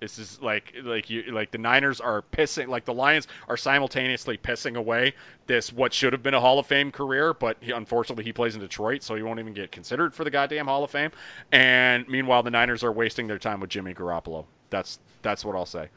This 0.02 0.18
is 0.18 0.42
like 0.42 0.74
like 0.82 1.10
you 1.10 1.30
like 1.30 1.52
the 1.52 1.58
Niners 1.58 2.00
are 2.00 2.24
pissing 2.32 2.66
like 2.66 2.84
the 2.84 2.92
Lions 2.92 3.28
are 3.46 3.56
simultaneously 3.56 4.36
pissing 4.36 4.76
away 4.76 5.14
this 5.46 5.72
what 5.72 5.94
should 5.94 6.12
have 6.12 6.24
been 6.24 6.34
a 6.34 6.40
Hall 6.40 6.58
of 6.58 6.66
Fame 6.66 6.90
career, 6.90 7.32
but 7.32 7.56
he, 7.60 7.70
unfortunately 7.70 8.24
he 8.24 8.32
plays 8.32 8.56
in 8.56 8.60
Detroit, 8.60 9.04
so 9.04 9.14
he 9.14 9.22
won't 9.22 9.38
even 9.38 9.52
get 9.52 9.70
considered 9.70 10.12
for 10.12 10.24
the 10.24 10.30
goddamn 10.30 10.66
Hall 10.66 10.82
of 10.82 10.90
Fame. 10.90 11.12
And 11.52 12.08
meanwhile, 12.08 12.42
the 12.42 12.50
Niners 12.50 12.82
are 12.82 12.90
wasting 12.90 13.28
their 13.28 13.38
time 13.38 13.60
with 13.60 13.70
Jimmy 13.70 13.94
Garoppolo. 13.94 14.44
That's 14.70 14.98
that's 15.22 15.44
what 15.44 15.54
I'll 15.54 15.66
say. 15.66 15.88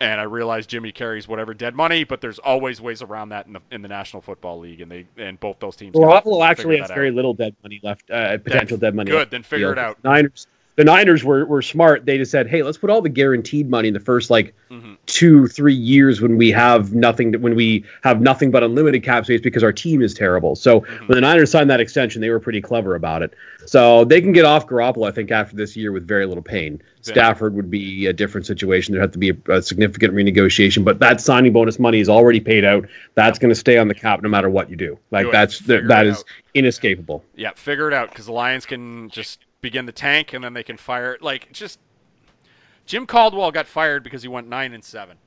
And 0.00 0.20
I 0.20 0.24
realize 0.24 0.66
Jimmy 0.66 0.90
carries 0.90 1.28
whatever 1.28 1.54
dead 1.54 1.76
money, 1.76 2.02
but 2.02 2.20
there's 2.20 2.40
always 2.40 2.80
ways 2.80 3.00
around 3.00 3.28
that 3.28 3.46
in 3.46 3.52
the 3.52 3.60
in 3.70 3.80
the 3.80 3.88
National 3.88 4.22
Football 4.22 4.58
League, 4.58 4.80
and 4.80 4.90
they 4.90 5.06
and 5.18 5.38
both 5.38 5.60
those 5.60 5.76
teams. 5.76 5.94
Garoppolo 5.94 6.44
actually 6.44 6.78
has 6.78 6.88
very 6.88 7.10
out. 7.10 7.14
little 7.14 7.32
dead 7.32 7.54
money 7.62 7.78
left, 7.84 8.10
uh, 8.10 8.38
potential 8.38 8.76
dead 8.76 8.96
money. 8.96 9.12
good, 9.12 9.18
left 9.18 9.30
then 9.30 9.44
figure 9.44 9.70
it 9.70 9.78
out. 9.78 10.02
Niners, 10.02 10.48
the 10.76 10.84
Niners 10.84 11.24
were, 11.24 11.44
were 11.46 11.62
smart. 11.62 12.04
They 12.06 12.18
just 12.18 12.30
said, 12.30 12.46
hey, 12.48 12.62
let's 12.62 12.78
put 12.78 12.90
all 12.90 13.00
the 13.02 13.08
guaranteed 13.08 13.68
money 13.68 13.88
in 13.88 13.94
the 13.94 14.00
first 14.00 14.30
like 14.30 14.54
Mhm. 14.70 14.96
two, 15.06 15.46
three 15.46 15.74
years 15.74 16.20
when 16.20 16.36
we 16.38 16.50
have 16.50 16.92
nothing, 16.92 17.32
when 17.40 17.54
we 17.54 17.84
have 18.02 18.20
nothing 18.20 18.50
but 18.50 18.62
unlimited 18.64 19.02
cap 19.04 19.24
space 19.24 19.40
because 19.40 19.62
our 19.62 19.72
team 19.72 20.02
is 20.02 20.12
terrible. 20.12 20.56
So 20.56 20.80
Mm-hmm. 20.80 21.06
when 21.06 21.16
the 21.16 21.20
Niners 21.20 21.50
signed 21.50 21.70
that 21.70 21.80
extension, 21.80 22.20
they 22.20 22.30
were 22.30 22.40
pretty 22.40 22.60
clever 22.60 22.94
about 22.94 23.22
it. 23.22 23.32
So 23.66 24.04
they 24.04 24.20
can 24.20 24.32
get 24.32 24.44
off 24.44 24.66
Garoppolo, 24.66 25.08
I 25.08 25.12
think, 25.12 25.30
after 25.30 25.56
this 25.56 25.76
year 25.76 25.92
with 25.92 26.06
very 26.06 26.26
little 26.26 26.42
pain. 26.42 26.82
Yeah. 27.04 27.12
Stafford 27.12 27.54
would 27.54 27.70
be 27.70 28.06
a 28.06 28.12
different 28.12 28.46
situation. 28.46 28.92
There'd 28.92 29.02
have 29.02 29.12
to 29.12 29.18
be 29.18 29.30
a, 29.30 29.52
a 29.58 29.62
significant 29.62 30.14
renegotiation, 30.14 30.84
but 30.84 30.98
that 31.00 31.20
signing 31.20 31.52
bonus 31.52 31.78
money 31.78 32.00
is 32.00 32.08
already 32.08 32.40
paid 32.40 32.64
out. 32.64 32.86
That's 33.14 33.38
going 33.38 33.50
to 33.50 33.54
stay 33.58 33.78
on 33.78 33.88
the 33.88 33.94
cap 33.94 34.22
no 34.22 34.28
matter 34.28 34.50
what 34.50 34.68
you 34.70 34.76
do. 34.76 34.98
Like 35.10 35.26
Do 35.26 35.32
that's 35.32 35.58
that 35.60 36.06
is 36.06 36.18
out. 36.18 36.24
inescapable. 36.54 37.24
Yeah, 37.36 37.52
figure 37.54 37.88
it 37.88 37.94
out 37.94 38.08
because 38.10 38.26
the 38.26 38.32
Lions 38.32 38.66
can 38.66 39.08
just 39.10 39.38
begin 39.66 39.84
the 39.84 39.90
tank 39.90 40.32
and 40.32 40.44
then 40.44 40.54
they 40.54 40.62
can 40.62 40.76
fire. 40.76 41.18
Like 41.20 41.50
just 41.50 41.80
Jim 42.86 43.04
Caldwell 43.04 43.50
got 43.50 43.66
fired 43.66 44.04
because 44.04 44.22
he 44.22 44.28
went 44.28 44.46
nine 44.46 44.72
and 44.74 44.84
seven. 44.84 45.18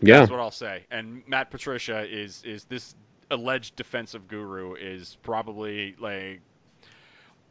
Yeah. 0.00 0.20
That's 0.20 0.30
what 0.30 0.38
I'll 0.38 0.52
say. 0.52 0.84
And 0.92 1.26
Matt 1.26 1.50
Patricia 1.50 2.06
is 2.08 2.42
is 2.44 2.64
this 2.66 2.94
alleged 3.32 3.74
defensive 3.74 4.28
guru 4.28 4.74
is 4.74 5.16
probably 5.24 5.96
like 5.98 6.40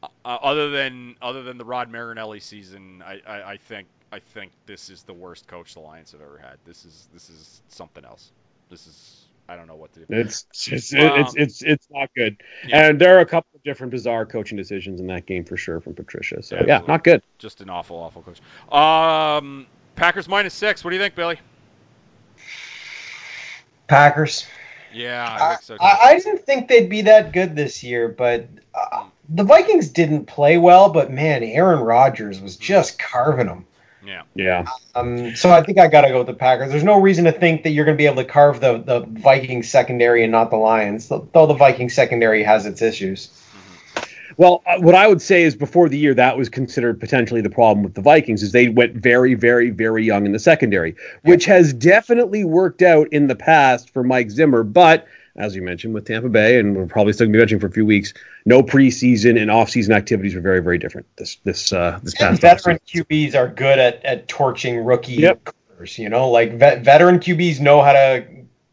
uh, 0.02 0.08
other 0.24 0.70
than 0.70 1.18
other 1.22 1.44
than 1.44 1.58
the 1.58 1.66
Rod 1.66 1.90
Marinelli 1.90 2.40
season, 2.40 3.04
I, 3.06 3.20
I, 3.28 3.52
I 3.52 3.58
think 3.58 3.88
I 4.14 4.20
think 4.20 4.54
this 4.66 4.90
is 4.90 5.04
the 5.04 5.14
worst 5.14 5.46
coach 5.48 5.74
the 5.74 5.82
Lions 5.82 6.14
have 6.14 6.22
ever 6.22 6.38
had. 6.38 6.58
This 6.64 6.86
is 6.86 7.10
this 7.14 7.30
is 7.30 7.62
something 7.68 8.06
else. 8.06 8.32
This 8.70 8.88
is 8.88 9.23
I 9.50 9.56
don't 9.58 9.68
know 9.68 9.76
what 9.76 9.94
to 9.94 10.00
do. 10.00 10.06
It's 10.10 10.46
it's 10.72 10.94
Wow. 10.94 11.16
it's 11.18 11.36
it's 11.36 11.62
it's 11.64 11.88
not 11.92 12.10
good. 12.16 12.42
Yeah. 12.66 12.88
And 12.90 13.00
there 13.02 13.18
are 13.18 13.20
a 13.20 13.26
couple 13.26 13.50
of 13.56 13.64
different 13.64 13.92
bizarre 13.92 14.26
coaching 14.26 14.58
decisions 14.58 15.00
in 15.02 15.08
that 15.08 15.26
game 15.26 15.44
for 15.44 15.58
sure 15.58 15.80
from 15.82 15.94
Patricia. 15.96 16.42
So 16.42 16.56
yeah, 16.56 16.62
Absolutely. 16.62 16.88
not 16.88 17.04
good. 17.04 17.22
Just 17.40 17.62
an 17.62 17.70
awful, 17.70 17.98
awful 17.98 18.22
coach. 18.24 18.40
Um, 18.74 19.68
Packers 19.96 20.28
minus 20.30 20.54
six. 20.54 20.84
What 20.84 20.92
do 20.92 20.96
you 20.96 21.02
think, 21.02 21.16
Billy? 21.16 21.40
Packers. 23.88 24.46
Yeah, 24.94 25.28
I 25.28 25.46
I, 25.46 25.50
think 25.50 25.62
so. 25.64 25.78
I, 25.82 26.00
I 26.04 26.20
didn't 26.20 26.46
think 26.46 26.68
they'd 26.68 26.90
be 26.90 27.02
that 27.02 27.32
good 27.34 27.56
this 27.56 27.84
year, 27.84 28.08
but 28.08 28.48
uh, 28.76 29.06
the 29.30 29.44
Vikings 29.44 29.90
didn't 29.90 30.26
play 30.26 30.58
well. 30.58 30.90
But 30.90 31.12
man, 31.12 31.44
Aaron 31.44 31.80
Rodgers 31.80 32.40
was 32.40 32.58
just 32.58 33.00
carving 33.00 33.48
them. 33.48 33.66
Yeah. 34.06 34.24
Yeah. 34.36 34.66
Um, 34.96 35.36
so 35.36 35.52
I 35.52 35.64
think 35.64 35.78
I 35.78 35.88
got 35.88 36.02
to 36.02 36.10
go 36.10 36.20
with 36.20 36.28
the 36.28 36.34
Packers. 36.34 36.72
There's 36.72 36.84
no 36.84 37.00
reason 37.00 37.26
to 37.26 37.32
think 37.32 37.64
that 37.64 37.72
you're 37.72 37.86
going 37.86 37.98
to 37.98 38.02
be 38.02 38.06
able 38.06 38.24
to 38.24 38.26
carve 38.26 38.60
the 38.60 38.78
the 38.80 39.02
Vikings 39.02 39.70
secondary 39.70 40.24
and 40.24 40.32
not 40.32 40.50
the 40.50 40.58
Lions, 40.58 41.08
though 41.08 41.46
the 41.48 41.54
Vikings 41.54 41.94
secondary 41.94 42.44
has 42.44 42.66
its 42.66 42.82
issues. 42.82 43.30
Well, 44.38 44.64
uh, 44.66 44.80
what 44.80 44.96
I 44.96 45.08
would 45.08 45.22
say 45.22 45.44
is 45.44 45.56
before 45.56 45.90
the 45.90 45.98
year 45.98 46.14
that 46.16 46.38
was 46.38 46.50
considered 46.50 47.00
potentially 47.00 47.42
the 47.42 47.50
problem 47.50 47.84
with 47.84 47.94
the 47.94 48.02
Vikings 48.02 48.42
is 48.42 48.52
they 48.52 48.70
went 48.70 48.96
very, 48.96 49.36
very, 49.36 49.70
very 49.70 50.04
young 50.04 50.26
in 50.26 50.32
the 50.32 50.40
secondary, 50.40 50.96
which 51.22 51.46
has 51.46 51.74
definitely 51.74 52.44
worked 52.44 52.82
out 52.82 53.08
in 53.12 53.28
the 53.28 53.36
past 53.36 53.92
for 53.92 54.04
Mike 54.04 54.32
Zimmer. 54.32 54.64
But 54.64 55.08
as 55.36 55.56
you 55.56 55.62
mentioned 55.62 55.94
with 55.94 56.06
Tampa 56.06 56.30
Bay, 56.30 56.60
and 56.60 56.76
we're 56.76 56.86
probably 56.86 57.14
still 57.14 57.26
going 57.26 57.34
to 57.34 57.38
be 57.38 57.42
mentioning 57.42 57.60
for 57.60 57.68
a 57.68 57.72
few 57.72 57.86
weeks, 57.86 58.14
no 58.46 58.62
preseason 58.62 59.42
and 59.42 59.50
off-season 59.50 59.94
activities 59.94 60.36
were 60.36 60.42
very, 60.42 60.60
very 60.62 60.78
different 60.78 61.08
this 61.16 61.38
this 61.44 61.74
uh, 61.74 62.00
this 62.04 62.14
And 62.22 62.40
past 62.40 62.42
veteran 62.42 62.78
offseason. 62.78 63.06
QBs 63.06 63.36
are 63.36 63.48
good 63.48 63.80
at, 63.80 64.04
at 64.06 64.28
torching 64.28 64.84
rookie 64.84 65.14
Yep. 65.14 65.50
corners. 65.70 65.98
You 65.98 66.10
know, 66.10 66.30
like 66.30 66.54
vet, 66.58 66.84
veteran 66.84 67.20
QBs 67.20 67.60
know 67.60 67.82
how 67.82 67.94
to 67.94 68.26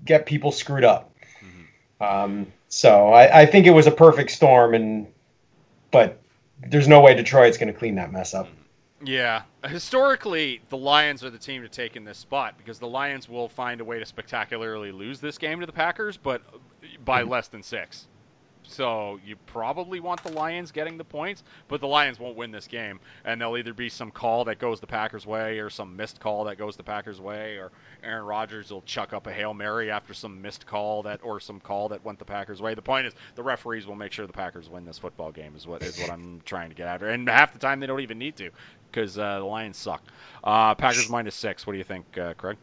get 0.05 0.27
people 0.27 0.53
screwed 0.53 0.85
up. 0.85 1.15
Um, 2.01 2.47
so 2.69 3.09
I, 3.13 3.43
I 3.43 3.47
think 3.47 3.67
it 3.67 3.71
was 3.73 3.87
a 3.87 3.91
perfect 3.91 4.31
storm, 4.31 4.75
and 4.75 5.07
but 5.91 6.21
there's 6.67 6.89
no 6.89 7.01
way 7.01 7.15
Detroit's 7.15 7.59
going 7.59 7.73
to 7.73 7.79
clean 7.79 7.97
that 7.97 8.13
mess 8.13 8.33
up. 8.33 8.49
Yeah, 9.05 9.43
historically, 9.65 10.61
the 10.69 10.77
Lions 10.77 11.25
are 11.25 11.31
the 11.31 11.39
team 11.39 11.63
to 11.63 11.69
take 11.69 11.97
in 11.97 12.05
this 12.05 12.19
spot 12.19 12.57
because 12.57 12.79
the 12.79 12.89
Lions 12.89 13.29
will 13.29 13.49
find 13.49 13.81
a 13.81 13.85
way 13.85 13.99
to 13.99 14.07
spectacularly 14.07 14.93
lose 14.93 15.21
this 15.21 15.39
game 15.39 15.61
to 15.61 15.67
the 15.67 15.73
Packers, 15.73 16.17
but 16.17 16.43
by 17.05 17.23
mm-hmm. 17.23 17.31
less 17.31 17.49
than 17.49 17.63
six. 17.63 18.07
So 18.63 19.19
you 19.25 19.37
probably 19.47 20.01
want 20.01 20.23
the 20.23 20.33
Lions 20.33 20.71
getting 20.71 20.97
the 20.97 21.05
points, 21.05 21.43
but 21.67 21.81
the 21.81 21.89
Lions 21.89 22.21
won't 22.21 22.37
win 22.37 22.51
this 22.53 22.69
game, 22.69 23.01
and 23.25 23.41
there'll 23.41 23.57
either 23.59 23.75
be 23.75 23.89
some 23.89 24.11
call 24.11 24.45
that 24.45 24.59
goes 24.59 24.81
the 24.81 24.87
Packers' 24.87 25.27
way, 25.27 25.59
or 25.59 25.71
some 25.71 25.97
missed 25.97 26.21
call 26.21 26.45
that 26.45 26.57
goes 26.57 26.77
the 26.77 26.83
Packers' 26.83 27.21
way, 27.21 27.57
or 27.57 27.73
Aaron 28.05 28.25
Rodgers 28.25 28.71
will 28.71 28.83
chuck 28.83 29.13
up 29.13 29.27
a 29.27 29.33
hail 29.33 29.55
mary 29.55 29.91
after 29.91 30.15
some 30.15 30.41
missed 30.41 30.67
call 30.67 31.03
that, 31.03 31.21
or 31.23 31.41
some 31.41 31.59
call 31.59 31.89
that 31.89 32.05
went 32.05 32.19
the 32.19 32.25
Packers' 32.25 32.63
way. 32.63 32.75
The 32.75 32.83
point 32.83 33.07
is, 33.07 33.15
the 33.35 33.43
referees 33.43 33.87
will 33.87 33.97
make 33.97 34.13
sure 34.13 34.27
the 34.27 34.33
Packers 34.33 34.69
win 34.69 34.85
this 34.85 34.99
football 34.99 35.33
game. 35.33 35.57
Is 35.57 35.67
what 35.67 35.83
is 35.83 35.99
what 35.99 36.11
I'm 36.11 36.41
trying 36.45 36.69
to 36.69 36.77
get 36.77 36.87
after, 36.87 37.09
and 37.09 37.29
half 37.29 37.53
the 37.53 37.59
time 37.59 37.81
they 37.81 37.87
don't 37.87 38.01
even 38.01 38.19
need 38.19 38.37
to, 38.37 38.51
because 38.91 39.19
uh, 39.19 39.39
the 39.39 39.45
Lions 39.45 39.77
suck. 39.77 40.03
Uh, 40.43 40.75
Packers 40.75 41.09
minus 41.09 41.35
six. 41.35 41.67
What 41.67 41.75
do 41.75 41.79
you 41.79 41.85
think, 41.85 42.19
uh, 42.19 42.35
Craig? 42.35 42.57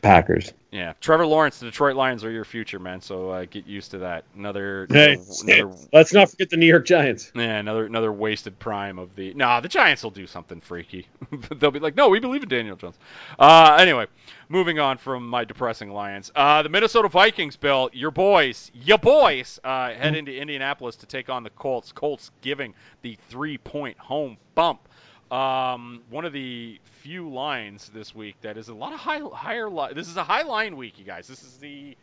Packers. 0.00 0.52
Yeah, 0.70 0.92
Trevor 1.00 1.26
Lawrence, 1.26 1.58
the 1.58 1.66
Detroit 1.66 1.96
Lions 1.96 2.22
are 2.22 2.30
your 2.30 2.44
future, 2.44 2.78
man. 2.78 3.00
So 3.00 3.30
uh, 3.30 3.46
get 3.50 3.66
used 3.66 3.90
to 3.92 3.98
that. 3.98 4.24
Another, 4.36 4.86
Hey, 4.90 5.14
another, 5.14 5.32
another 5.62 5.76
let's 5.92 6.12
not 6.12 6.30
forget 6.30 6.50
the 6.50 6.56
New 6.56 6.66
York 6.66 6.86
Giants. 6.86 7.32
yeah, 7.34 7.58
another 7.58 7.86
another 7.86 8.12
wasted 8.12 8.56
prime 8.60 8.98
of 9.00 9.16
the. 9.16 9.34
Nah, 9.34 9.58
the 9.58 9.68
Giants 9.68 10.04
will 10.04 10.12
do 10.12 10.26
something 10.26 10.60
freaky. 10.60 11.08
They'll 11.56 11.72
be 11.72 11.80
like, 11.80 11.96
no, 11.96 12.08
we 12.10 12.20
believe 12.20 12.44
in 12.44 12.48
Daniel 12.48 12.76
Jones. 12.76 12.96
Uh, 13.40 13.76
anyway, 13.80 14.06
moving 14.48 14.78
on 14.78 14.98
from 14.98 15.26
my 15.26 15.44
depressing 15.44 15.90
Lions. 15.90 16.30
Uh, 16.36 16.62
the 16.62 16.68
Minnesota 16.68 17.08
Vikings, 17.08 17.56
Bill, 17.56 17.90
your 17.92 18.12
boys, 18.12 18.70
your 18.74 18.98
boys, 18.98 19.58
uh, 19.64 19.92
head 19.94 20.14
into 20.14 20.32
Indianapolis 20.32 20.94
to 20.96 21.06
take 21.06 21.28
on 21.28 21.42
the 21.42 21.50
Colts. 21.50 21.90
Colts 21.90 22.30
giving 22.40 22.72
the 23.02 23.18
three-point 23.30 23.98
home 23.98 24.36
bump. 24.54 24.87
Um, 25.30 26.02
one 26.08 26.24
of 26.24 26.32
the 26.32 26.80
few 27.02 27.28
lines 27.28 27.90
this 27.92 28.14
week 28.14 28.36
that 28.40 28.56
is 28.56 28.68
a 28.68 28.74
lot 28.74 28.92
of 28.92 28.98
high, 28.98 29.20
higher. 29.32 29.68
Li- 29.68 29.92
this 29.94 30.08
is 30.08 30.16
a 30.16 30.24
high 30.24 30.42
line 30.42 30.76
week, 30.76 30.98
you 30.98 31.04
guys. 31.04 31.26
This 31.26 31.42
is 31.42 31.58
the. 31.58 31.96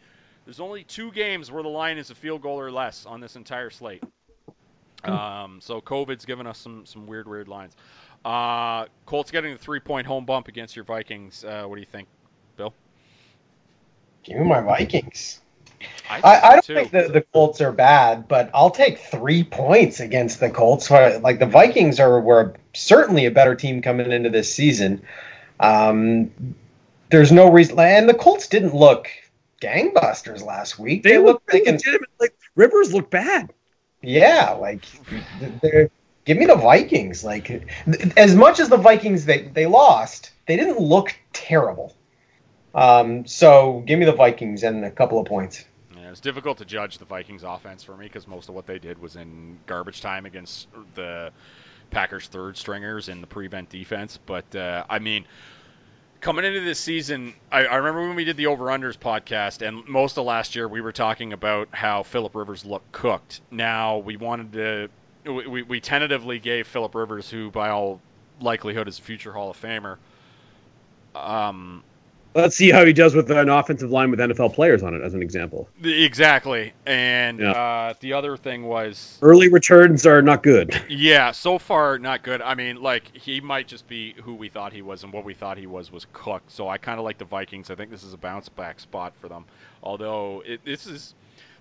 There's 0.46 0.60
only 0.60 0.84
two 0.84 1.12
games 1.12 1.52
where 1.52 1.64
the 1.64 1.70
line 1.70 1.98
is 1.98 2.12
a 2.12 2.16
field 2.16 2.44
goal 2.44 2.60
or 2.60 2.70
less 2.70 3.08
on 3.08 3.20
this 3.20 3.36
entire 3.36 3.72
slate. 3.72 4.04
Um, 5.04 5.60
so 5.62 5.82
COVID's 5.82 6.26
given 6.26 6.46
us 6.48 6.58
some 6.58 6.86
some 6.86 7.08
weird 7.08 7.28
weird 7.28 7.48
lines. 7.48 7.76
Uh, 8.24 8.86
Colts 9.06 9.32
getting 9.32 9.54
the 9.54 9.60
three 9.60 9.80
point 9.80 10.08
home 10.08 10.26
bump 10.26 10.48
against 10.48 10.76
your 10.76 10.86
Vikings. 10.86 11.44
Uh, 11.44 11.64
what 11.66 11.76
do 11.76 11.82
you 11.82 11.88
think, 11.88 12.08
Bill? 12.58 12.74
Give 14.24 14.38
me 14.38 14.46
my 14.46 14.62
Vikings. 14.62 15.42
I, 16.10 16.22
I, 16.24 16.48
I 16.48 16.52
don't 16.54 16.66
too. 16.66 16.74
think 16.74 16.92
the, 16.92 17.10
the 17.10 17.22
Colts 17.22 17.62
are 17.62 17.72
bad, 17.72 18.28
but 18.28 18.50
I'll 18.54 18.72
take 18.72 18.98
three 18.98 19.44
points 19.44 20.00
against 20.00 20.40
the 20.40 20.50
Colts. 20.50 20.90
Like 20.90 21.40
the 21.40 21.46
Vikings 21.46 22.00
are 22.00 22.20
were 22.20 22.56
certainly 22.76 23.26
a 23.26 23.32
better 23.32 23.56
team 23.56 23.82
coming 23.82 24.12
into 24.12 24.30
this 24.30 24.54
season. 24.54 25.02
Um, 25.60 26.32
there's 27.10 27.32
no 27.32 27.52
reason, 27.52 27.80
and 27.80 28.10
the 28.10 28.14
Colts 28.14 28.48
didn't 28.48 28.76
look 28.76 29.10
gangbusters 29.62 30.44
last 30.44 30.78
week. 30.78 31.04
They, 31.04 31.18
look 31.18 31.26
looked 31.28 31.54
like, 31.54 31.66
legitimate. 31.66 32.10
Like 32.20 32.36
Rivers 32.56 32.94
look 32.94 33.10
bad. 33.10 33.54
yeah, 34.02 34.52
like 34.52 34.86
they're, 35.62 35.90
give 36.26 36.38
me 36.38 36.46
the 36.46 36.56
Vikings. 36.56 37.24
Like 37.24 37.68
as 38.18 38.36
much 38.36 38.60
as 38.60 38.70
the 38.70 38.78
Vikings 38.78 39.26
they 39.26 39.44
they 39.44 39.66
lost, 39.66 40.32
they 40.48 40.56
didn't 40.56 40.80
look 40.80 41.16
terrible. 41.34 41.96
Um, 42.74 43.26
so 43.26 43.84
give 43.86 44.00
me 44.00 44.06
the 44.06 44.14
Vikings 44.14 44.64
and 44.64 44.84
a 44.84 44.92
couple 44.92 45.20
of 45.20 45.26
points. 45.26 45.64
Yeah, 45.96 46.10
it's 46.10 46.20
difficult 46.20 46.58
to 46.58 46.66
judge 46.66 46.98
the 46.98 47.06
Vikings 47.06 47.44
offense 47.44 47.84
for 47.84 47.96
me 47.96 48.08
because 48.08 48.28
most 48.28 48.50
of 48.50 48.56
what 48.56 48.68
they 48.68 48.80
did 48.80 49.00
was 49.00 49.16
in 49.16 49.58
garbage 49.66 50.02
time 50.02 50.26
against 50.26 50.68
the 50.96 51.32
Packers 51.90 52.28
third 52.28 52.58
stringers 52.58 53.10
in 53.10 53.22
the 53.22 53.28
prevent 53.28 53.70
defense. 53.70 54.20
But 54.26 54.56
uh, 54.56 54.86
I 54.90 55.00
mean, 55.00 55.26
coming 56.22 56.46
into 56.46 56.62
this 56.62 56.80
season, 56.80 57.34
I, 57.52 57.66
I 57.66 57.76
remember 57.76 58.08
when 58.08 58.16
we 58.16 58.26
did 58.26 58.38
the 58.38 58.48
over 58.48 58.66
unders 58.66 58.98
podcast, 58.98 59.66
and 59.66 59.88
most 59.88 60.18
of 60.18 60.26
last 60.26 60.56
year 60.56 60.68
we 60.68 60.82
were 60.82 60.92
talking 60.92 61.34
about 61.34 61.70
how 61.72 62.04
Philip 62.04 62.36
Rivers 62.36 62.66
looked 62.66 62.92
cooked. 62.92 63.42
Now 63.52 64.00
we 64.00 64.18
wanted 64.18 64.54
to, 64.54 64.90
we, 65.32 65.64
we, 65.64 65.80
tentatively 65.80 66.40
gave 66.40 66.68
Philip 66.68 66.96
Rivers, 66.96 67.30
who 67.30 67.52
by 67.52 67.70
all 67.70 68.02
likelihood 68.42 68.88
is 68.88 69.00
a 69.00 69.02
future 69.02 69.32
Hall 69.32 69.52
of 69.52 69.62
Famer. 69.62 69.98
Um, 71.14 71.84
Let's 72.36 72.56
see 72.58 72.70
how 72.70 72.86
he 72.86 72.92
does 72.94 73.16
with 73.16 73.32
an 73.32 73.48
offensive 73.50 73.90
line 73.92 74.12
with 74.12 74.20
NFL 74.20 74.54
players 74.54 74.84
on 74.84 74.94
it, 74.94 75.02
as 75.02 75.14
an 75.14 75.22
example. 75.22 75.70
exactly, 75.84 76.74
and 76.86 77.40
Yeah. 77.40 77.52
uh, 77.52 77.94
the 78.02 78.14
other 78.14 78.36
thing 78.38 78.64
was 78.64 79.18
Early 79.22 79.48
returns 79.48 80.06
are 80.06 80.22
not 80.22 80.44
good. 80.44 80.76
Yeah, 80.90 81.32
so 81.32 81.58
far 81.58 81.98
not 81.98 82.24
good. 82.24 82.42
I 82.42 82.54
mean, 82.56 82.82
like 82.82 83.16
he 83.16 83.40
might 83.42 83.68
just 83.68 83.88
be 83.88 84.14
who 84.24 84.36
we 84.36 84.50
thought 84.50 84.74
he 84.74 84.82
was, 84.82 85.04
and 85.04 85.14
what 85.14 85.24
we 85.24 85.34
thought 85.34 85.58
he 85.58 85.68
was 85.68 85.92
was 85.92 86.06
cooked. 86.14 86.52
So 86.52 86.68
I 86.68 86.78
kind 86.78 87.00
of 87.00 87.06
like 87.06 87.18
the 87.18 87.26
Vikings. 87.26 87.70
I 87.72 87.76
think 87.76 87.90
this 87.90 88.04
is 88.04 88.14
a 88.14 88.18
bounce 88.18 88.50
back 88.50 88.80
spot 88.80 89.14
for 89.22 89.30
them. 89.30 89.46
Although 89.82 90.44
it, 90.46 90.64
this 90.66 90.88
is 90.88 91.16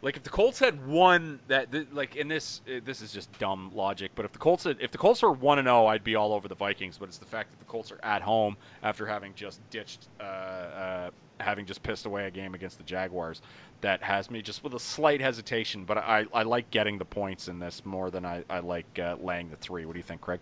like 0.04 0.18
if 0.18 0.22
the 0.22 0.30
Colts 0.30 0.58
had 0.58 0.86
won 0.86 1.40
that, 1.48 1.72
th- 1.72 1.88
like 1.90 2.14
in 2.14 2.28
this, 2.28 2.60
uh, 2.68 2.80
this 2.84 3.00
is 3.00 3.10
just 3.10 3.32
dumb 3.38 3.70
logic. 3.74 4.10
But 4.14 4.26
if 4.26 4.32
the 4.32 4.38
Colts 4.38 4.64
had, 4.64 4.76
if 4.80 4.90
the 4.90 4.98
Colts 4.98 5.22
were 5.22 5.32
one 5.32 5.58
and 5.58 5.66
zero, 5.66 5.86
I'd 5.86 6.04
be 6.04 6.14
all 6.14 6.34
over 6.34 6.46
the 6.46 6.54
Vikings. 6.54 6.98
But 6.98 7.08
it's 7.08 7.16
the 7.16 7.24
fact 7.24 7.50
that 7.50 7.58
the 7.58 7.64
Colts 7.64 7.90
are 7.90 7.98
at 8.02 8.20
home 8.20 8.58
after 8.82 9.06
having 9.06 9.34
just 9.34 9.58
ditched, 9.70 10.06
uh, 10.20 10.22
uh, 10.22 11.10
having 11.40 11.64
just 11.64 11.82
pissed 11.82 12.04
away 12.04 12.26
a 12.26 12.30
game 12.30 12.54
against 12.54 12.76
the 12.76 12.84
Jaguars, 12.84 13.40
that 13.80 14.02
has 14.02 14.30
me 14.30 14.42
just 14.42 14.62
with 14.62 14.74
a 14.74 14.78
slight 14.78 15.22
hesitation. 15.22 15.84
But 15.86 15.96
I, 15.96 16.26
I 16.34 16.42
like 16.42 16.70
getting 16.70 16.98
the 16.98 17.06
points 17.06 17.48
in 17.48 17.58
this 17.58 17.82
more 17.86 18.10
than 18.10 18.26
I, 18.26 18.44
I 18.50 18.58
like 18.58 18.98
uh, 18.98 19.16
laying 19.18 19.48
the 19.48 19.56
three. 19.56 19.86
What 19.86 19.94
do 19.94 19.98
you 19.98 20.04
think, 20.04 20.20
Craig? 20.20 20.40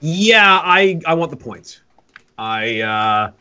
Yeah, 0.00 0.60
I 0.62 0.98
I 1.06 1.14
want 1.14 1.30
the 1.30 1.36
points. 1.36 1.82
I 2.38 2.80
uh, 2.80 3.32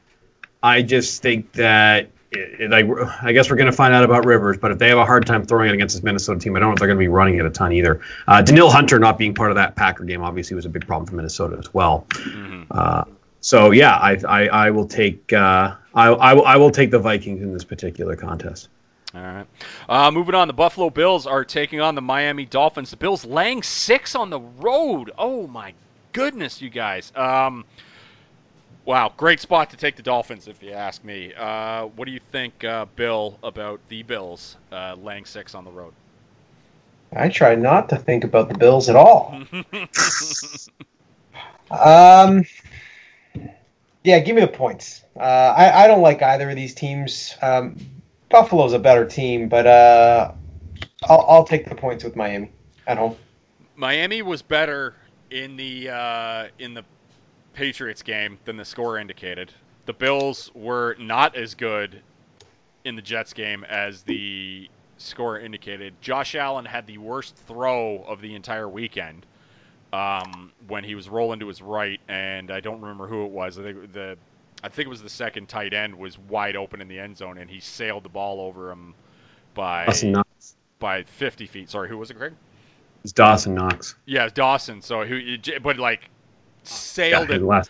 I 0.62 0.82
just 0.82 1.22
think 1.22 1.54
that 1.54 2.10
it, 2.36 2.70
like 2.70 2.86
I 3.22 3.32
guess 3.32 3.50
we're 3.50 3.56
going 3.56 3.72
to 3.72 3.76
find 3.76 3.94
out 3.94 4.04
about 4.04 4.26
Rivers, 4.26 4.58
but 4.58 4.72
if 4.72 4.78
they 4.78 4.90
have 4.90 4.98
a 4.98 5.06
hard 5.06 5.26
time 5.26 5.46
throwing 5.46 5.70
it 5.70 5.74
against 5.74 5.96
this 5.96 6.04
Minnesota 6.04 6.40
team, 6.40 6.56
I 6.56 6.60
don't 6.60 6.70
know 6.70 6.74
if 6.74 6.80
they're 6.80 6.88
going 6.88 6.98
to 6.98 7.04
be 7.04 7.08
running 7.08 7.38
it 7.38 7.46
a 7.46 7.50
ton 7.50 7.74
either. 7.74 8.02
Uh, 8.28 8.42
Danielle 8.42 8.70
Hunter 8.70 9.00
not 9.00 9.18
being 9.18 9.34
part 9.34 9.52
of 9.52 9.56
that 9.56 9.76
Packer 9.76 10.04
game 10.04 10.22
obviously 10.22 10.56
was 10.56 10.66
a 10.66 10.70
big 10.70 10.86
problem 10.86 11.08
for 11.08 11.16
Minnesota 11.16 11.58
as 11.58 11.74
well. 11.74 12.06
Uh, 12.72 13.06
so 13.42 13.72
yeah, 13.72 13.96
I, 13.96 14.18
I 14.28 14.48
I 14.48 14.70
will 14.72 14.88
take 14.88 15.32
uh, 15.32 15.76
I 15.94 16.08
I 16.08 16.34
will, 16.34 16.46
I 16.46 16.56
will 16.58 16.72
take 16.72 16.92
the 16.92 17.00
Vikings 17.00 17.42
in 17.42 17.54
this 17.54 17.64
particular 17.64 18.16
contest. 18.16 18.70
All 19.14 19.22
right. 19.22 19.48
Uh, 19.88 20.12
moving 20.12 20.36
on, 20.36 20.48
the 20.48 20.54
Buffalo 20.54 20.90
Bills 20.90 21.26
are 21.26 21.46
taking 21.46 21.80
on 21.80 21.96
the 21.96 22.02
Miami 22.02 22.46
Dolphins. 22.46 22.90
The 22.90 22.98
Bills 22.98 23.24
laying 23.24 23.64
six 23.64 24.14
on 24.16 24.30
the 24.30 24.40
road. 24.40 25.12
Oh 25.18 25.48
my 25.48 25.74
goodness, 26.12 26.62
you 26.62 26.70
guys. 26.70 27.14
Um, 27.16 27.64
wow, 28.86 29.12
great 29.18 29.40
spot 29.40 29.70
to 29.72 29.78
take 29.78 29.96
the 29.96 30.04
Dolphins, 30.04 30.48
if 30.48 30.64
you 30.64 30.72
ask 30.72 31.04
me. 31.04 31.34
Uh, 31.34 31.86
what 31.88 32.06
do 32.06 32.12
you 32.12 32.22
think, 32.32 32.64
uh, 32.64 32.86
Bill, 32.96 33.38
about 33.44 33.80
the 33.90 34.04
Bills 34.04 34.58
uh, 34.72 34.96
laying 35.02 35.26
six 35.26 35.56
on 35.56 35.66
the 35.66 35.72
road? 35.72 35.94
I 37.16 37.30
try 37.30 37.56
not 37.56 37.90
to 37.90 37.98
think 37.98 38.24
about 38.24 38.50
the 38.50 38.58
Bills 38.58 38.90
at 38.90 38.96
all. 38.96 39.42
Um, 41.72 42.46
yeah, 44.04 44.20
give 44.20 44.36
me 44.36 44.42
the 44.42 44.48
points. 44.48 45.04
Uh, 45.16 45.20
I, 45.20 45.84
I 45.84 45.88
don't 45.88 46.02
like 46.02 46.22
either 46.22 46.50
of 46.50 46.56
these 46.56 46.76
teams. 46.76 47.36
Um, 47.42 47.78
Buffalo's 48.30 48.74
a 48.74 48.80
better 48.80 49.06
team, 49.06 49.50
but 49.50 49.66
uh, 49.66 50.32
I'll, 51.04 51.26
I'll 51.28 51.44
take 51.44 51.68
the 51.68 51.76
points 51.76 52.04
with 52.04 52.16
Miami 52.16 52.52
at 52.88 52.98
home. 52.98 53.16
Miami 53.76 54.22
was 54.22 54.42
better 54.42 54.96
in 55.32 55.58
the 55.58 55.90
uh, 55.90 56.48
in 56.60 56.74
the 56.74 56.84
Patriots 57.56 58.04
game 58.04 58.38
than 58.46 58.58
the 58.58 58.66
score 58.66 59.00
indicated. 59.00 59.52
The 59.86 59.94
Bills 59.94 60.52
were 60.54 60.96
not 61.00 61.36
as 61.36 61.56
good 61.56 62.02
in 62.84 62.96
the 62.96 63.02
Jets 63.02 63.34
game 63.34 63.64
as 63.64 64.04
the 64.04 64.70
score 64.98 65.40
indicated. 65.40 65.94
Josh 66.02 66.36
Allen 66.36 66.66
had 66.66 66.86
the 66.86 66.98
worst 66.98 67.36
throw 67.36 68.04
of 68.08 68.22
the 68.22 68.36
entire 68.36 68.70
weekend 68.70 69.26
um, 69.94 70.52
when 70.68 70.84
he 70.84 70.96
was 70.96 71.10
rolling 71.10 71.40
to 71.40 71.48
his 71.48 71.62
right, 71.62 72.00
and 72.08 72.52
I 72.52 72.60
don't 72.60 72.82
remember 72.82 73.08
who 73.08 73.26
it 73.26 73.32
was. 73.32 73.58
I 73.58 73.64
think 73.64 73.94
the 73.94 74.18
I 74.64 74.70
think 74.70 74.88
it 74.88 74.90
was 74.90 75.02
the 75.02 75.10
second 75.10 75.48
tight 75.48 75.74
end 75.74 75.96
was 75.96 76.18
wide 76.18 76.56
open 76.56 76.82
in 76.82 76.88
the 76.88 77.00
end 77.00 77.18
zone, 77.18 77.38
and 77.38 77.50
he 77.50 77.60
sailed 77.60 78.04
the 78.04 78.10
ball 78.10 78.42
over 78.42 78.72
him 78.72 78.94
by 79.54 79.88
by 80.80 81.04
50 81.04 81.46
feet. 81.48 81.70
Sorry, 81.70 81.88
who 81.88 81.98
was 81.98 82.12
it, 82.12 82.18
Craig? 82.18 82.34
It's 83.04 83.14
Dawson 83.14 83.54
Knox. 83.54 83.96
Yeah, 84.06 84.28
Dawson. 84.30 84.82
So 84.82 85.06
who, 85.06 85.38
but 85.62 85.78
like 85.78 86.10
sailed 86.68 87.30
Yeah, 87.30 87.36
it 87.36 87.42
last- 87.44 87.70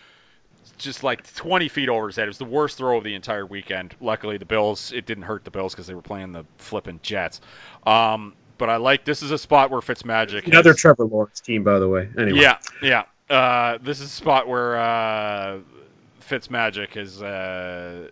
just 0.78 1.02
like 1.02 1.32
20 1.34 1.68
feet 1.68 1.88
over 1.88 2.06
his 2.08 2.16
head. 2.16 2.24
It 2.24 2.28
was 2.28 2.38
the 2.38 2.44
worst 2.44 2.76
throw 2.76 2.98
of 2.98 3.04
the 3.04 3.14
entire 3.14 3.46
weekend. 3.46 3.94
Luckily, 4.00 4.36
the 4.36 4.44
Bills 4.44 4.92
it 4.92 5.06
didn't 5.06 5.24
hurt 5.24 5.44
the 5.44 5.50
Bills 5.50 5.72
because 5.74 5.86
they 5.86 5.94
were 5.94 6.02
playing 6.02 6.32
the 6.32 6.44
flipping 6.58 7.00
Jets. 7.02 7.40
Um, 7.86 8.34
but 8.58 8.68
I 8.68 8.76
like 8.76 9.04
this 9.04 9.22
is 9.22 9.30
a 9.30 9.38
spot 9.38 9.70
where 9.70 9.80
Fitzmagic. 9.80 10.46
Another 10.46 10.70
has- 10.70 10.78
Trevor 10.80 11.04
Lawrence 11.06 11.40
team, 11.40 11.62
by 11.64 11.78
the 11.78 11.88
way. 11.88 12.08
Anyway. 12.18 12.40
yeah, 12.40 12.58
yeah. 12.82 13.04
Uh, 13.30 13.78
this 13.82 14.00
is 14.00 14.06
a 14.06 14.14
spot 14.14 14.48
where 14.48 14.76
uh, 14.78 15.58
Fitzmagic 16.28 16.96
is 16.96 17.22
uh, 17.22 18.08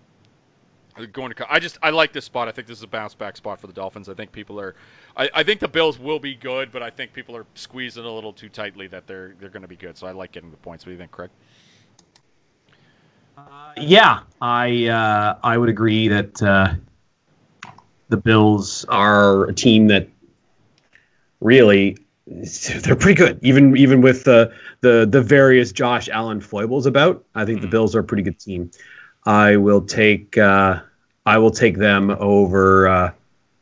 going 1.13 1.33
to. 1.33 1.53
I 1.53 1.59
just 1.59 1.79
I 1.83 1.91
like 1.91 2.13
this 2.13 2.25
spot. 2.25 2.49
I 2.49 2.53
think 2.53 2.67
this 2.67 2.79
is 2.79 2.85
a 2.85 2.89
bounce 2.89 3.15
back 3.15 3.37
spot 3.37 3.61
for 3.61 3.67
the 3.67 3.73
Dolphins. 3.73 4.09
I 4.09 4.15
think 4.15 4.33
people 4.33 4.61
are. 4.61 4.75
I, 5.17 5.31
I 5.35 5.43
think 5.43 5.61
the 5.61 5.69
Bills 5.69 5.99
will 5.99 6.19
be 6.19 6.35
good, 6.35 6.73
but 6.73 6.83
I 6.83 6.91
think 6.91 7.13
people 7.13 7.37
are 7.37 7.47
squeezing 7.55 8.05
a 8.05 8.11
little 8.11 8.33
too 8.33 8.49
tightly 8.49 8.87
that 8.89 9.07
they're 9.07 9.35
they're 9.41 9.51
going 9.51 9.63
to 9.63 9.69
be 9.69 9.77
good. 9.77 9.97
So 9.97 10.07
I 10.07 10.13
like 10.13 10.33
getting 10.33 10.51
the 10.51 10.57
points. 10.57 10.85
What 10.85 10.91
do 10.91 10.93
you 10.93 10.99
think, 10.99 11.11
Craig? 11.11 11.31
Yeah, 13.77 14.21
I 14.41 14.87
uh, 14.87 15.39
I 15.43 15.59
would 15.59 15.69
agree 15.69 16.09
that 16.09 16.43
uh, 16.43 16.75
the 18.09 18.17
Bills 18.17 18.85
are 18.89 19.45
a 19.45 19.55
team 19.55 19.89
that 19.89 20.09
really 21.41 21.99
they're 22.27 22.97
pretty 22.97 23.15
good, 23.15 23.39
even 23.43 23.77
even 23.77 24.01
with 24.01 24.25
the 24.25 24.53
the 24.81 25.07
the 25.11 25.21
various 25.21 25.73
Josh 25.73 26.09
Allen 26.09 26.41
foibles 26.41 26.87
about. 26.87 27.25
I 27.35 27.45
think 27.45 27.61
the 27.61 27.67
Bills 27.67 27.95
are 27.97 28.01
a 28.01 28.05
pretty 28.05 28.23
good 28.23 28.39
team. 28.39 28.71
I 29.27 29.57
will 29.57 29.83
take 29.83 30.37
uh, 30.39 30.81
I 31.27 31.39
will 31.39 31.51
take 31.51 31.79
them 31.79 32.11
over 32.11 32.89
uh, 32.89 33.13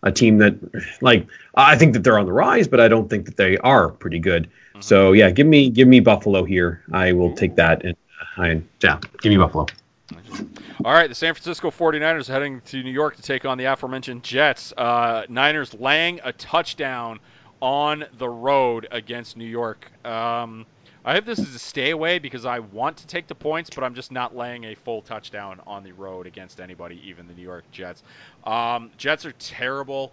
a 0.03 0.13
team 0.13 0.39
that 0.39 0.57
like 1.01 1.27
I 1.55 1.77
think 1.77 1.93
that 1.95 2.05
they're 2.05 2.19
on 2.19 2.27
the 2.27 2.33
rise, 2.33 2.69
but 2.69 2.81
I 2.81 2.89
don't 2.89 3.09
think 3.09 3.27
that 3.27 3.37
they 3.37 3.59
are 3.59 3.89
pretty 3.89 4.19
good. 4.19 4.51
So 4.81 5.13
yeah, 5.13 5.31
give 5.31 5.47
me 5.47 5.71
give 5.71 5.87
me 5.87 6.01
Buffalo 6.01 6.45
here. 6.45 6.83
I 6.93 7.13
will 7.13 7.35
take 7.35 7.55
that 7.57 7.85
and 7.85 7.97
uh, 8.37 8.43
I 8.43 8.63
yeah, 8.83 8.99
give 9.21 9.31
me 9.31 9.37
Buffalo. 9.37 9.67
All 10.85 10.93
right, 10.93 11.09
the 11.09 11.15
San 11.15 11.33
Francisco 11.35 11.71
49ers 11.71 12.27
heading 12.27 12.61
to 12.63 12.83
New 12.83 12.91
York 12.91 13.17
to 13.17 13.23
take 13.23 13.45
on 13.45 13.57
the 13.57 13.65
aforementioned 13.65 14.25
Jets. 14.25 14.73
Uh, 14.77 15.25
Niners 15.29 15.73
laying 15.75 16.21
a 16.25 16.33
touchdown 16.33 17.21
on 17.61 18.05
the 18.19 18.29
road 18.29 18.89
against 18.91 19.37
New 19.37 19.47
York. 19.47 19.91
Um, 20.05 20.67
I 21.05 21.15
hope 21.15 21.25
this 21.25 21.41
is 21.41 21.55
a 21.55 21.59
stay 21.59 21.91
away 21.91 22.21
because 22.21 22.47
I 22.47 22.61
want 22.61 22.99
to 22.99 23.07
take 23.07 23.27
the 23.27 23.35
points, 23.35 23.71
but 23.75 23.83
I'm 23.83 23.95
just 23.95 24.13
not 24.13 24.37
laying 24.37 24.65
a 24.65 24.75
full 24.75 25.03
touchdown 25.03 25.61
on 25.67 25.83
the 25.83 25.93
road 25.93 26.27
against 26.27 26.61
anybody, 26.61 27.01
even 27.05 27.27
the 27.27 27.35
New 27.35 27.43
York 27.43 27.65
Jets. 27.73 28.05
Um, 28.45 28.91
Jets 28.97 29.27
are 29.27 29.33
terrible. 29.33 30.13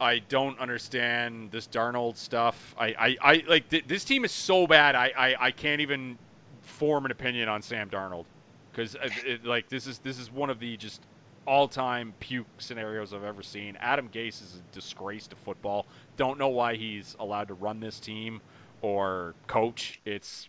I 0.00 0.20
don't 0.20 0.58
understand 0.60 1.50
this 1.50 1.66
Darnold 1.66 2.16
stuff. 2.16 2.76
I, 2.78 2.86
I, 2.86 3.16
I 3.20 3.44
like 3.48 3.68
th- 3.68 3.86
this 3.88 4.04
team 4.04 4.24
is 4.24 4.30
so 4.30 4.68
bad. 4.68 4.94
I, 4.94 5.10
I, 5.16 5.46
I 5.46 5.50
can't 5.50 5.80
even 5.80 6.16
form 6.62 7.04
an 7.04 7.10
opinion 7.10 7.48
on 7.48 7.62
Sam 7.62 7.90
Darnold 7.90 8.26
because 8.70 8.96
like 9.42 9.68
this 9.68 9.88
is 9.88 9.98
this 9.98 10.20
is 10.20 10.30
one 10.30 10.50
of 10.50 10.60
the 10.60 10.76
just 10.76 11.02
all-time 11.44 12.12
puke 12.20 12.46
scenarios 12.58 13.12
I've 13.12 13.24
ever 13.24 13.42
seen. 13.42 13.76
Adam 13.80 14.08
Gase 14.10 14.42
is 14.42 14.60
a 14.60 14.74
disgrace 14.74 15.26
to 15.28 15.36
football. 15.36 15.86
Don't 16.16 16.38
know 16.38 16.48
why 16.48 16.76
he's 16.76 17.16
allowed 17.18 17.48
to 17.48 17.54
run 17.54 17.80
this 17.80 17.98
team 17.98 18.40
or 18.82 19.34
coach. 19.46 20.00
It's 20.04 20.48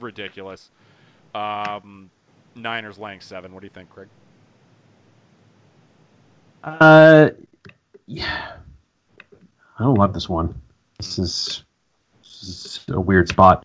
ridiculous. 0.00 0.70
Um, 1.34 2.10
Niners 2.54 2.98
laying 2.98 3.20
seven. 3.20 3.52
What 3.52 3.60
do 3.60 3.66
you 3.66 3.72
think, 3.72 3.90
Craig? 3.90 4.08
Uh, 6.64 7.30
yeah. 8.06 8.52
I 9.78 9.84
don't 9.84 9.94
love 9.94 10.12
this 10.12 10.28
one. 10.28 10.60
This 10.98 11.18
is, 11.18 11.64
this 12.20 12.54
is 12.54 12.84
a 12.88 13.00
weird 13.00 13.28
spot. 13.28 13.64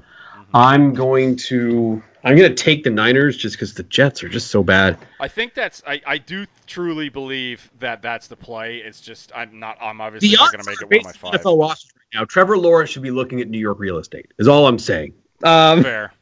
I'm 0.54 0.94
going 0.94 1.36
to 1.38 2.04
I'm 2.24 2.38
going 2.38 2.56
to 2.56 2.64
take 2.64 2.84
the 2.84 2.90
Niners 2.90 3.36
just 3.36 3.56
because 3.56 3.74
the 3.74 3.84
Jets 3.84 4.24
are 4.24 4.30
just 4.30 4.48
so 4.48 4.64
bad. 4.64 4.98
I 5.20 5.28
think 5.28 5.56
that's 5.56 5.82
I, 5.86 6.02
I 6.06 6.18
do 6.20 6.46
truly 6.68 7.10
believe 7.10 7.70
that 7.80 8.02
that's 8.02 8.28
the 8.28 8.36
play. 8.36 8.78
It's 8.78 9.02
just 9.02 9.32
I'm 9.36 9.60
not 9.60 9.78
I'm 9.82 10.00
obviously 10.00 10.30
The 10.30 10.38
not 10.38 10.52
going 10.52 10.64
to 10.64 10.70
make 10.70 10.82
it 10.82 10.90
one 10.90 11.00
of 11.00 11.22
my 11.22 11.32
five. 11.32 11.42
NFL 11.42 11.60
rosters 11.60 11.92
now. 12.14 12.26
Trevor 12.26 12.58
Lawrence 12.58 12.90
should 12.92 13.02
be 13.04 13.12
looking 13.12 13.42
at 13.42 13.50
New 13.50 13.60
York 13.60 13.80
real 13.80 13.98
estate. 13.98 14.34
Is 14.38 14.48
all 14.48 14.68
I'm 14.68 14.80
saying. 14.80 15.14
Um, 15.44 15.84
Fair. 15.84 16.14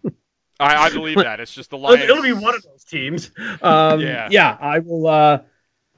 I, 0.59 0.75
I 0.85 0.89
believe 0.89 1.17
that. 1.23 1.39
It's 1.39 1.53
just 1.53 1.69
the 1.69 1.77
Lions. 1.77 2.03
it'll 2.03 2.21
be 2.21 2.33
one 2.33 2.55
of 2.55 2.63
those 2.63 2.83
teams. 2.83 3.31
Um, 3.61 3.99
Yeah. 4.01 4.27
yeah. 4.31 4.57
I 4.59 4.79
will. 4.79 5.07
Uh, 5.07 5.39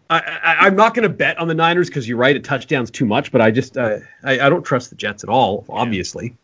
I, 0.09 0.19
I, 0.19 0.55
I'm 0.67 0.75
not 0.75 0.93
going 0.93 1.03
to 1.03 1.09
bet 1.09 1.37
on 1.39 1.47
the 1.47 1.55
Niners 1.55 1.87
because 1.87 2.07
you're 2.07 2.17
right. 2.17 2.35
A 2.35 2.39
touchdown's 2.39 2.91
too 2.91 3.05
much, 3.05 3.31
but 3.31 3.41
I 3.41 3.51
just 3.51 3.77
uh, 3.77 3.99
I, 4.23 4.39
I 4.39 4.49
don't 4.49 4.63
trust 4.63 4.89
the 4.89 4.95
Jets 4.95 5.23
at 5.23 5.29
all. 5.29 5.65
Obviously. 5.69 6.35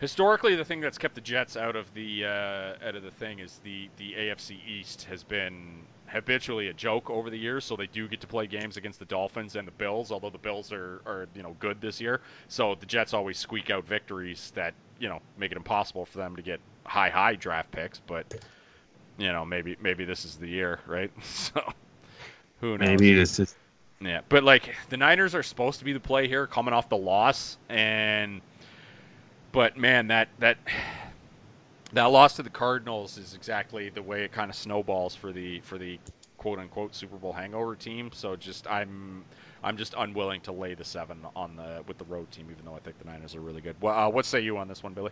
Historically, 0.00 0.56
the 0.56 0.64
thing 0.64 0.80
that's 0.80 0.98
kept 0.98 1.14
the 1.14 1.20
Jets 1.20 1.56
out 1.56 1.76
of 1.76 1.92
the 1.94 2.24
uh, 2.24 2.86
out 2.86 2.96
of 2.96 3.02
the 3.02 3.10
thing 3.12 3.38
is 3.38 3.60
the 3.62 3.88
the 3.98 4.12
AFC 4.14 4.56
East 4.66 5.04
has 5.04 5.22
been 5.22 5.82
habitually 6.14 6.68
a 6.68 6.72
joke 6.72 7.10
over 7.10 7.28
the 7.28 7.36
years. 7.36 7.64
So 7.64 7.76
they 7.76 7.86
do 7.86 8.08
get 8.08 8.20
to 8.22 8.26
play 8.26 8.46
games 8.46 8.76
against 8.76 8.98
the 8.98 9.04
Dolphins 9.04 9.56
and 9.56 9.66
the 9.66 9.72
Bills, 9.72 10.10
although 10.10 10.30
the 10.30 10.38
Bills 10.38 10.72
are, 10.72 11.02
are 11.04 11.26
you 11.34 11.42
know 11.42 11.56
good 11.58 11.80
this 11.80 12.00
year. 12.00 12.20
So 12.48 12.76
the 12.78 12.86
Jets 12.86 13.12
always 13.12 13.38
squeak 13.38 13.70
out 13.70 13.84
victories 13.84 14.52
that 14.54 14.74
you 14.98 15.08
know 15.08 15.20
make 15.36 15.50
it 15.50 15.56
impossible 15.56 16.06
for 16.06 16.18
them 16.18 16.36
to 16.36 16.42
get 16.42 16.60
high 16.84 17.10
high 17.10 17.34
draft 17.34 17.70
picks. 17.72 17.98
But 17.98 18.42
you 19.18 19.32
know 19.32 19.44
maybe 19.44 19.76
maybe 19.80 20.04
this 20.04 20.24
is 20.24 20.36
the 20.36 20.48
year, 20.48 20.80
right? 20.86 21.10
So 21.22 21.60
who 22.60 22.78
knows? 22.78 22.88
Maybe 22.88 23.12
this 23.14 23.38
is. 23.38 23.54
Yeah, 24.00 24.20
but 24.28 24.44
like 24.44 24.74
the 24.90 24.96
Niners 24.96 25.34
are 25.34 25.42
supposed 25.42 25.78
to 25.78 25.84
be 25.84 25.92
the 25.92 26.00
play 26.00 26.28
here, 26.28 26.46
coming 26.46 26.74
off 26.74 26.88
the 26.88 26.96
loss, 26.96 27.56
and 27.68 28.40
but 29.52 29.76
man, 29.76 30.08
that 30.08 30.28
that 30.40 30.58
that 31.94 32.04
loss 32.04 32.36
to 32.36 32.42
the 32.42 32.50
Cardinals 32.50 33.16
is 33.18 33.34
exactly 33.34 33.88
the 33.88 34.02
way 34.02 34.24
it 34.24 34.32
kind 34.32 34.50
of 34.50 34.56
snowballs 34.56 35.14
for 35.14 35.32
the 35.32 35.60
for 35.60 35.78
the 35.78 35.98
quote 36.38 36.58
unquote 36.58 36.94
Super 36.94 37.16
Bowl 37.16 37.32
hangover 37.32 37.74
team. 37.74 38.10
So 38.12 38.36
just 38.36 38.66
I'm 38.70 39.24
I'm 39.62 39.76
just 39.76 39.94
unwilling 39.96 40.40
to 40.42 40.52
lay 40.52 40.74
the 40.74 40.84
seven 40.84 41.18
on 41.34 41.56
the 41.56 41.82
with 41.88 41.98
the 41.98 42.04
road 42.04 42.30
team, 42.30 42.48
even 42.50 42.64
though 42.64 42.74
I 42.74 42.80
think 42.80 42.98
the 42.98 43.04
Niners 43.06 43.34
are 43.34 43.40
really 43.40 43.60
good. 43.60 43.76
Well, 43.80 43.98
uh, 43.98 44.08
what 44.10 44.24
say 44.26 44.40
you 44.40 44.58
on 44.58 44.68
this 44.68 44.82
one, 44.82 44.92
Billy? 44.92 45.10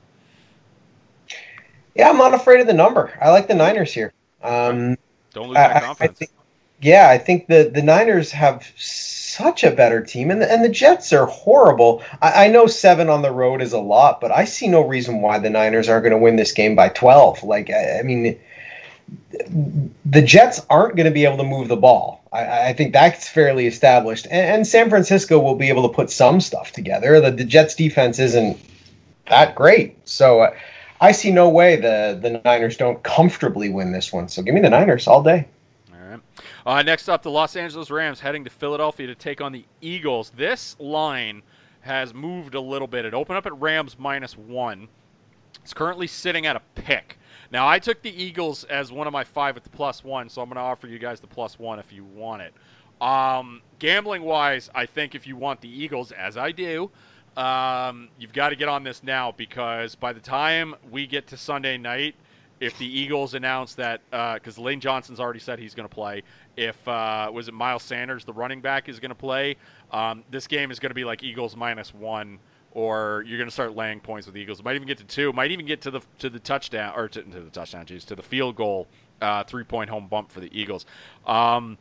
Yeah, 1.94 2.10
I'm 2.10 2.16
not 2.18 2.34
afraid 2.34 2.60
of 2.60 2.66
the 2.66 2.72
number. 2.74 3.12
I 3.20 3.30
like 3.30 3.48
the 3.48 3.54
Niners 3.54 3.92
here. 3.92 4.12
Um, 4.42 4.96
Don't 5.34 5.48
lose 5.48 5.58
I- 5.58 5.68
that 5.68 5.76
I- 5.76 5.78
I 5.78 5.80
confidence. 5.80 6.18
think- 6.18 6.30
yeah, 6.82 7.08
I 7.08 7.16
think 7.16 7.46
the 7.46 7.70
the 7.72 7.82
Niners 7.82 8.32
have 8.32 8.70
such 8.76 9.64
a 9.64 9.70
better 9.70 10.02
team, 10.02 10.30
and 10.30 10.42
the, 10.42 10.52
and 10.52 10.62
the 10.62 10.68
Jets 10.68 11.12
are 11.12 11.24
horrible. 11.26 12.02
I, 12.20 12.44
I 12.44 12.48
know 12.48 12.66
seven 12.66 13.08
on 13.08 13.22
the 13.22 13.30
road 13.30 13.62
is 13.62 13.72
a 13.72 13.80
lot, 13.80 14.20
but 14.20 14.30
I 14.30 14.44
see 14.44 14.68
no 14.68 14.86
reason 14.86 15.22
why 15.22 15.38
the 15.38 15.48
Niners 15.48 15.88
aren't 15.88 16.02
going 16.02 16.12
to 16.12 16.18
win 16.18 16.36
this 16.36 16.52
game 16.52 16.74
by 16.76 16.90
twelve. 16.90 17.42
Like, 17.42 17.70
I, 17.70 18.00
I 18.00 18.02
mean, 18.02 18.38
the 20.04 20.22
Jets 20.22 20.60
aren't 20.68 20.96
going 20.96 21.06
to 21.06 21.12
be 21.12 21.24
able 21.24 21.38
to 21.38 21.44
move 21.44 21.68
the 21.68 21.76
ball. 21.76 22.22
I, 22.32 22.68
I 22.68 22.72
think 22.74 22.92
that's 22.92 23.28
fairly 23.28 23.66
established, 23.66 24.26
and, 24.26 24.56
and 24.56 24.66
San 24.66 24.90
Francisco 24.90 25.38
will 25.38 25.56
be 25.56 25.70
able 25.70 25.88
to 25.88 25.94
put 25.94 26.10
some 26.10 26.40
stuff 26.40 26.72
together. 26.72 27.20
The, 27.20 27.30
the 27.30 27.44
Jets 27.44 27.74
defense 27.74 28.18
isn't 28.18 28.58
that 29.28 29.54
great, 29.54 30.06
so. 30.06 30.40
Uh, 30.40 30.54
I 31.00 31.10
see 31.10 31.32
no 31.32 31.48
way 31.48 31.74
the, 31.74 32.16
the 32.22 32.40
Niners 32.44 32.76
don't 32.76 33.02
comfortably 33.02 33.68
win 33.68 33.90
this 33.90 34.12
one. 34.12 34.28
So 34.28 34.40
give 34.40 34.54
me 34.54 34.60
the 34.60 34.70
Niners 34.70 35.08
all 35.08 35.24
day. 35.24 35.48
Right. 36.12 36.20
Uh, 36.66 36.82
next 36.82 37.08
up, 37.08 37.22
the 37.22 37.30
Los 37.30 37.56
Angeles 37.56 37.90
Rams 37.90 38.20
heading 38.20 38.44
to 38.44 38.50
Philadelphia 38.50 39.06
to 39.08 39.14
take 39.14 39.40
on 39.40 39.52
the 39.52 39.64
Eagles. 39.80 40.30
This 40.36 40.76
line 40.78 41.42
has 41.80 42.14
moved 42.14 42.54
a 42.54 42.60
little 42.60 42.88
bit. 42.88 43.04
It 43.04 43.14
opened 43.14 43.38
up 43.38 43.46
at 43.46 43.58
Rams 43.60 43.98
minus 43.98 44.36
one. 44.36 44.88
It's 45.62 45.74
currently 45.74 46.06
sitting 46.06 46.46
at 46.46 46.56
a 46.56 46.62
pick. 46.74 47.18
Now, 47.50 47.68
I 47.68 47.78
took 47.78 48.02
the 48.02 48.22
Eagles 48.22 48.64
as 48.64 48.90
one 48.90 49.06
of 49.06 49.12
my 49.12 49.24
five 49.24 49.56
at 49.56 49.64
the 49.64 49.70
plus 49.70 50.02
one, 50.02 50.28
so 50.28 50.42
I'm 50.42 50.48
going 50.48 50.56
to 50.56 50.62
offer 50.62 50.86
you 50.86 50.98
guys 50.98 51.20
the 51.20 51.26
plus 51.26 51.58
one 51.58 51.78
if 51.78 51.92
you 51.92 52.04
want 52.04 52.42
it. 52.42 52.54
Um, 53.00 53.62
gambling 53.78 54.22
wise, 54.22 54.70
I 54.74 54.86
think 54.86 55.14
if 55.14 55.26
you 55.26 55.36
want 55.36 55.60
the 55.60 55.68
Eagles, 55.68 56.12
as 56.12 56.36
I 56.36 56.52
do, 56.52 56.90
um, 57.36 58.08
you've 58.18 58.32
got 58.32 58.50
to 58.50 58.56
get 58.56 58.68
on 58.68 58.84
this 58.84 59.02
now 59.02 59.32
because 59.32 59.94
by 59.94 60.12
the 60.12 60.20
time 60.20 60.74
we 60.90 61.06
get 61.06 61.26
to 61.28 61.36
Sunday 61.36 61.78
night, 61.78 62.14
if 62.62 62.78
the 62.78 62.86
Eagles 62.86 63.34
announce 63.34 63.74
that, 63.74 64.00
because 64.10 64.56
Lane 64.56 64.78
Johnson's 64.78 65.18
already 65.18 65.40
said 65.40 65.58
he's 65.58 65.74
going 65.74 65.88
to 65.88 65.94
play, 65.94 66.22
if 66.56 66.76
uh, 66.86 67.28
was 67.32 67.48
it 67.48 67.54
Miles 67.54 67.82
Sanders, 67.82 68.24
the 68.24 68.32
running 68.32 68.60
back, 68.60 68.88
is 68.88 69.00
going 69.00 69.10
to 69.10 69.16
play, 69.16 69.56
um, 69.90 70.22
this 70.30 70.46
game 70.46 70.70
is 70.70 70.78
going 70.78 70.90
to 70.90 70.94
be 70.94 71.04
like 71.04 71.24
Eagles 71.24 71.56
minus 71.56 71.92
one, 71.92 72.38
or 72.70 73.24
you're 73.26 73.36
going 73.36 73.48
to 73.48 73.52
start 73.52 73.74
laying 73.74 73.98
points 73.98 74.28
with 74.28 74.34
the 74.34 74.40
Eagles. 74.40 74.60
It 74.60 74.64
might 74.64 74.76
even 74.76 74.86
get 74.86 74.98
to 74.98 75.04
two. 75.04 75.32
Might 75.32 75.50
even 75.50 75.66
get 75.66 75.80
to 75.82 75.90
the 75.90 76.00
to 76.20 76.30
the 76.30 76.38
touchdown 76.38 76.94
or 76.96 77.08
to, 77.08 77.22
to 77.22 77.40
the 77.40 77.50
touchdown, 77.50 77.84
geez, 77.84 78.04
to 78.04 78.14
the 78.14 78.22
field 78.22 78.54
goal, 78.54 78.86
uh, 79.20 79.42
three 79.42 79.64
point 79.64 79.90
home 79.90 80.06
bump 80.06 80.30
for 80.30 80.38
the 80.38 80.48
Eagles. 80.56 80.86
Um, 81.26 81.76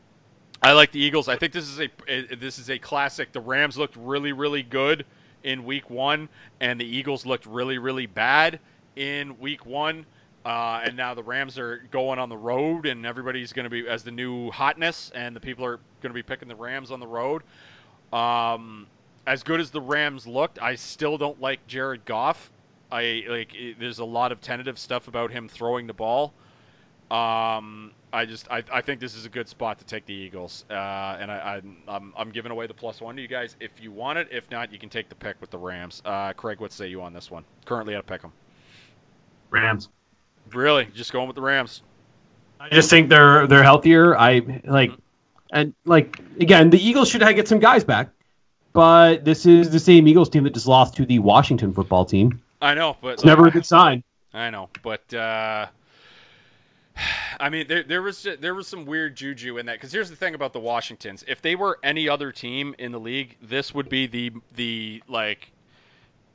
I 0.63 0.73
like 0.73 0.91
the 0.91 0.99
Eagles. 0.99 1.27
I 1.27 1.35
think 1.35 1.53
this 1.53 1.69
is 1.69 1.79
a 1.79 2.35
this 2.35 2.57
is 2.57 2.71
a 2.71 2.79
classic. 2.79 3.31
The 3.33 3.39
Rams 3.39 3.77
looked 3.77 3.95
really 3.95 4.31
really 4.31 4.63
good 4.63 5.05
in 5.43 5.63
Week 5.63 5.91
One, 5.91 6.27
and 6.59 6.81
the 6.81 6.85
Eagles 6.85 7.23
looked 7.23 7.45
really 7.45 7.77
really 7.77 8.07
bad 8.07 8.59
in 8.95 9.37
Week 9.39 9.63
One. 9.65 10.07
Uh, 10.43 10.81
and 10.83 10.97
now 10.97 11.13
the 11.13 11.23
Rams 11.23 11.59
are 11.59 11.83
going 11.91 12.17
on 12.17 12.29
the 12.29 12.37
road, 12.37 12.85
and 12.87 13.05
everybody's 13.05 13.53
going 13.53 13.65
to 13.65 13.69
be 13.69 13.87
as 13.87 14.03
the 14.03 14.11
new 14.11 14.49
hotness, 14.49 15.11
and 15.13 15.35
the 15.35 15.39
people 15.39 15.63
are 15.65 15.77
going 16.01 16.09
to 16.09 16.13
be 16.13 16.23
picking 16.23 16.47
the 16.47 16.55
Rams 16.55 16.89
on 16.89 16.99
the 16.99 17.07
road. 17.07 17.43
Um, 18.11 18.87
as 19.27 19.43
good 19.43 19.59
as 19.59 19.69
the 19.69 19.81
Rams 19.81 20.25
looked, 20.25 20.59
I 20.59 20.75
still 20.75 21.17
don't 21.17 21.39
like 21.39 21.65
Jared 21.67 22.05
Goff. 22.05 22.51
I 22.91 23.23
like. 23.27 23.53
It, 23.53 23.79
there's 23.79 23.99
a 23.99 24.05
lot 24.05 24.31
of 24.31 24.41
tentative 24.41 24.79
stuff 24.79 25.07
about 25.07 25.31
him 25.31 25.47
throwing 25.47 25.87
the 25.87 25.93
ball. 25.93 26.33
Um, 27.11 27.91
I 28.11 28.25
just 28.25 28.49
I, 28.49 28.63
I 28.71 28.81
think 28.81 28.99
this 28.99 29.15
is 29.15 29.25
a 29.25 29.29
good 29.29 29.47
spot 29.47 29.79
to 29.79 29.85
take 29.85 30.05
the 30.05 30.13
Eagles, 30.13 30.65
uh, 30.69 31.17
and 31.19 31.31
I, 31.31 31.61
I 31.87 31.95
I'm 31.95 32.13
I'm 32.17 32.31
giving 32.31 32.51
away 32.51 32.67
the 32.67 32.73
plus 32.73 32.99
one 32.99 33.15
to 33.15 33.21
you 33.21 33.27
guys 33.27 33.55
if 33.59 33.71
you 33.81 33.91
want 33.91 34.17
it. 34.17 34.27
If 34.31 34.49
not, 34.49 34.73
you 34.73 34.79
can 34.79 34.89
take 34.89 35.07
the 35.07 35.15
pick 35.15 35.39
with 35.39 35.51
the 35.51 35.57
Rams. 35.57 36.01
Uh, 36.03 36.33
Craig, 36.33 36.59
what 36.59 36.71
say 36.71 36.87
you 36.87 37.01
on 37.01 37.13
this 37.13 37.29
one? 37.29 37.45
Currently 37.65 37.93
at 37.93 37.99
a 37.99 38.03
pick 38.03 38.23
'em. 38.23 38.33
Rams. 39.51 39.89
Really, 40.51 40.85
just 40.93 41.11
going 41.13 41.27
with 41.27 41.35
the 41.35 41.41
Rams. 41.41 41.81
I 42.59 42.69
just 42.69 42.89
think 42.89 43.09
they're 43.09 43.47
they're 43.47 43.63
healthier. 43.63 44.17
I 44.17 44.61
like, 44.65 44.91
and 45.51 45.73
like 45.85 46.19
again, 46.39 46.69
the 46.69 46.77
Eagles 46.77 47.09
should 47.09 47.21
have 47.21 47.35
get 47.35 47.47
some 47.47 47.59
guys 47.59 47.83
back, 47.83 48.09
but 48.73 49.25
this 49.25 49.45
is 49.45 49.71
the 49.71 49.79
same 49.79 50.07
Eagles 50.07 50.29
team 50.29 50.43
that 50.43 50.53
just 50.53 50.67
lost 50.67 50.95
to 50.97 51.05
the 51.05 51.19
Washington 51.19 51.73
football 51.73 52.05
team. 52.05 52.41
I 52.61 52.75
know, 52.75 52.97
but 53.01 53.13
It's 53.13 53.25
never 53.25 53.47
a 53.47 53.51
good 53.51 53.65
sign. 53.65 54.03
I 54.33 54.49
know, 54.49 54.69
but 54.83 55.13
uh, 55.13 55.67
I 57.39 57.49
mean, 57.49 57.67
there, 57.67 57.83
there 57.83 58.01
was 58.01 58.27
there 58.39 58.53
was 58.53 58.67
some 58.67 58.85
weird 58.85 59.15
juju 59.15 59.57
in 59.57 59.65
that. 59.65 59.73
Because 59.73 59.91
here's 59.91 60.09
the 60.09 60.15
thing 60.15 60.35
about 60.35 60.53
the 60.53 60.59
Washingtons: 60.59 61.23
if 61.27 61.41
they 61.41 61.55
were 61.55 61.79
any 61.83 62.07
other 62.07 62.31
team 62.31 62.75
in 62.77 62.91
the 62.91 62.99
league, 62.99 63.37
this 63.41 63.73
would 63.73 63.89
be 63.89 64.07
the 64.07 64.31
the 64.55 65.03
like 65.07 65.51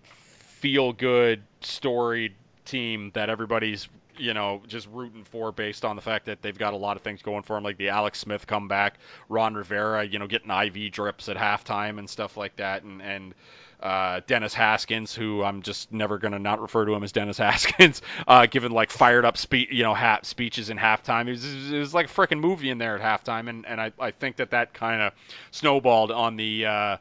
feel 0.03 0.93
good 0.93 1.43
storied 1.61 2.35
team 2.67 3.11
that 3.15 3.31
everybody's 3.31 3.89
you 4.19 4.35
know 4.35 4.63
just 4.67 4.89
rooting 4.93 5.25
for 5.25 5.53
based 5.53 5.85
on 5.85 5.97
the 5.97 6.03
fact 6.03 6.27
that 6.27 6.43
they've 6.43 6.59
got 6.59 6.75
a 6.75 6.77
lot 6.77 6.97
of 6.97 7.03
things 7.03 7.23
going 7.23 7.43
for 7.43 7.57
them, 7.57 7.65
like 7.65 7.79
the 7.79 7.89
Alex 7.89 8.19
Smith 8.19 8.47
comeback, 8.47 8.99
Ron 9.29 9.55
Rivera, 9.55 10.05
you 10.05 10.19
know, 10.19 10.27
getting 10.27 10.51
IV 10.51 10.93
drips 10.93 11.29
at 11.29 11.37
halftime 11.37 11.99
and 11.99 12.09
stuff 12.09 12.37
like 12.37 12.57
that, 12.57 12.83
and 12.83 13.03
and 13.03 13.35
uh, 13.81 14.21
Dennis 14.27 14.55
Haskins, 14.55 15.15
who 15.15 15.43
I'm 15.43 15.63
just 15.63 15.93
never 15.93 16.19
going 16.19 16.33
to 16.33 16.39
not 16.39 16.61
refer 16.61 16.85
to 16.87 16.95
him 16.95 17.03
as 17.03 17.13
Dennis 17.13 17.39
Haskins, 17.47 18.03
uh, 18.27 18.47
giving 18.47 18.71
like 18.71 18.91
fired 18.91 19.25
up 19.25 19.37
spe- 19.37 19.71
you 19.71 19.83
know 19.83 19.95
ha- 19.95 20.21
speeches 20.23 20.71
in 20.71 20.79
halftime. 20.79 21.29
It 21.29 21.33
was, 21.33 21.73
it 21.73 21.79
was 21.79 21.95
like 21.95 22.07
a 22.07 22.09
freaking 22.09 22.41
movie 22.41 22.71
in 22.71 22.79
there 22.79 22.99
at 22.99 23.25
halftime, 23.25 23.49
and, 23.49 23.67
and 23.67 23.81
I, 23.81 23.93
I 23.99 24.11
think 24.11 24.37
that 24.37 24.51
that 24.51 24.73
kind 24.75 25.03
of 25.03 25.13
snowballed 25.51 26.11
on 26.11 26.37
the 26.37 26.67
uh, 26.67 26.97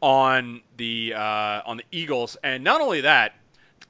on 0.00 0.60
the 0.76 1.14
uh, 1.14 1.62
on 1.64 1.78
the 1.78 1.84
Eagles, 1.90 2.36
and 2.42 2.62
not 2.64 2.80
only 2.80 3.02
that. 3.02 3.34